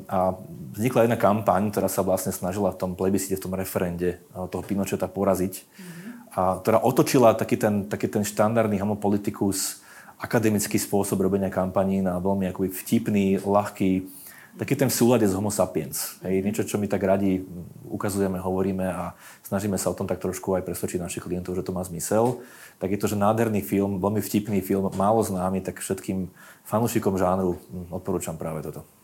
A 0.04 0.36
vznikla 0.76 1.08
jedna 1.08 1.16
kampaň, 1.16 1.72
ktorá 1.72 1.88
sa 1.88 2.04
vlastne 2.04 2.28
snažila 2.28 2.76
v 2.76 2.76
tom 2.76 2.92
plebiscite, 2.92 3.40
v 3.40 3.44
tom 3.48 3.56
referende 3.56 4.20
toho 4.36 4.60
Pinocheta 4.60 5.08
poraziť. 5.08 5.64
Mm-hmm 5.64 6.09
a 6.40 6.56
ktorá 6.56 6.80
otočila 6.80 7.36
taký 7.36 7.60
ten, 7.60 7.84
taký 7.84 8.08
ten 8.08 8.24
štandardný 8.24 8.80
homopolitikus, 8.80 9.84
akademický 10.16 10.80
spôsob 10.80 11.20
robenia 11.20 11.52
kampaní 11.52 12.00
na 12.00 12.16
veľmi 12.16 12.48
akoby 12.48 12.68
vtipný, 12.72 13.26
ľahký, 13.44 14.08
taký 14.56 14.74
ten 14.76 14.88
v 14.88 14.96
súlade 14.96 15.24
s 15.28 15.36
homo 15.36 15.52
sapiens. 15.52 16.16
Hej, 16.24 16.40
niečo, 16.40 16.64
čo 16.64 16.80
my 16.80 16.88
tak 16.88 17.04
radi 17.04 17.44
ukazujeme, 17.88 18.40
hovoríme 18.40 18.84
a 18.88 19.12
snažíme 19.44 19.76
sa 19.76 19.92
o 19.92 19.96
tom 19.96 20.08
tak 20.08 20.20
trošku 20.20 20.56
aj 20.56 20.64
presvedčiť 20.64 21.00
našich 21.00 21.24
klientov, 21.24 21.56
že 21.56 21.64
to 21.64 21.76
má 21.76 21.84
zmysel. 21.84 22.40
Tak 22.80 22.88
je 22.92 23.00
to, 23.00 23.08
že 23.12 23.20
nádherný 23.20 23.60
film, 23.60 24.00
veľmi 24.00 24.24
vtipný 24.24 24.64
film, 24.64 24.88
málo 24.96 25.20
známy, 25.20 25.60
tak 25.60 25.80
všetkým 25.80 26.32
fanúšikom 26.64 27.20
žánru 27.20 27.60
hm, 27.60 27.92
odporúčam 27.92 28.36
práve 28.36 28.64
toto. 28.64 28.99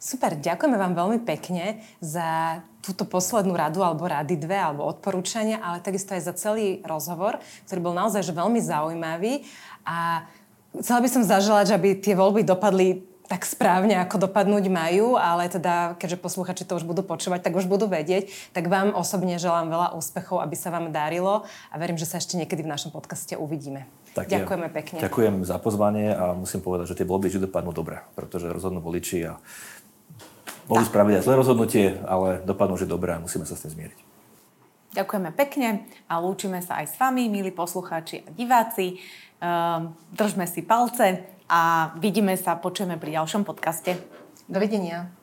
Super, 0.00 0.32
ďakujeme 0.32 0.80
vám 0.80 0.96
veľmi 0.96 1.20
pekne 1.28 1.84
za 2.00 2.64
túto 2.80 3.04
poslednú 3.04 3.52
radu, 3.52 3.84
alebo 3.84 4.08
rady 4.08 4.40
dve, 4.40 4.56
alebo 4.56 4.88
odporúčania, 4.88 5.60
ale 5.60 5.84
takisto 5.84 6.16
aj 6.16 6.24
za 6.24 6.32
celý 6.32 6.80
rozhovor, 6.88 7.36
ktorý 7.68 7.84
bol 7.84 7.92
naozaj 7.92 8.24
že 8.24 8.32
veľmi 8.32 8.64
zaujímavý. 8.64 9.44
A 9.84 10.24
chcela 10.80 11.04
by 11.04 11.08
som 11.12 11.20
zaželať, 11.20 11.76
aby 11.76 12.00
tie 12.00 12.16
voľby 12.16 12.48
dopadli 12.48 13.04
tak 13.30 13.46
správne, 13.46 13.94
ako 14.02 14.26
dopadnúť 14.26 14.66
majú, 14.72 15.14
ale 15.14 15.46
teda, 15.46 15.94
keďže 16.02 16.18
posluchači 16.18 16.66
to 16.66 16.74
už 16.74 16.82
budú 16.82 17.06
počúvať, 17.06 17.46
tak 17.46 17.54
už 17.54 17.70
budú 17.70 17.86
vedieť. 17.86 18.26
Tak 18.50 18.66
vám 18.66 18.90
osobne 18.90 19.38
želám 19.38 19.70
veľa 19.70 19.88
úspechov, 19.94 20.42
aby 20.42 20.56
sa 20.58 20.74
vám 20.74 20.90
darilo 20.90 21.46
a 21.70 21.74
verím, 21.78 21.94
že 21.94 22.10
sa 22.10 22.18
ešte 22.18 22.34
niekedy 22.34 22.66
v 22.66 22.72
našom 22.74 22.90
podcaste 22.90 23.38
uvidíme. 23.38 23.86
Tak 24.18 24.26
Ďakujeme 24.26 24.66
ja, 24.66 24.74
pekne. 24.74 24.98
Ďakujem 24.98 25.34
za 25.46 25.62
pozvanie 25.62 26.10
a 26.10 26.34
musím 26.34 26.58
povedať, 26.58 26.90
že 26.90 26.98
tie 26.98 27.06
voľby 27.06 27.30
vždy 27.30 27.46
dopadnú 27.46 27.70
dobre, 27.70 28.02
pretože 28.18 28.50
rozhodnú 28.50 28.82
voliči 28.82 29.22
a 29.22 29.38
Mohli 30.70 30.86
spraviť 30.86 31.14
aj 31.18 31.24
zlé 31.26 31.34
rozhodnutie, 31.34 31.86
ale 32.06 32.40
dopadnú, 32.46 32.78
že 32.78 32.86
dobré 32.86 33.18
a 33.18 33.22
musíme 33.22 33.42
sa 33.42 33.58
s 33.58 33.66
tým 33.66 33.74
zmieriť. 33.74 33.98
Ďakujeme 34.90 35.30
pekne 35.34 35.86
a 36.10 36.18
lúčime 36.18 36.62
sa 36.62 36.82
aj 36.82 36.86
s 36.90 36.94
vami, 36.98 37.30
milí 37.30 37.54
poslucháči 37.54 38.26
a 38.26 38.30
diváci. 38.34 38.98
Ehm, 39.42 39.94
držme 40.10 40.46
si 40.50 40.66
palce 40.66 41.26
a 41.46 41.92
vidíme 41.98 42.34
sa, 42.34 42.58
počujeme 42.58 42.98
pri 42.98 43.18
ďalšom 43.18 43.46
podcaste. 43.46 43.98
Dovidenia. 44.50 45.19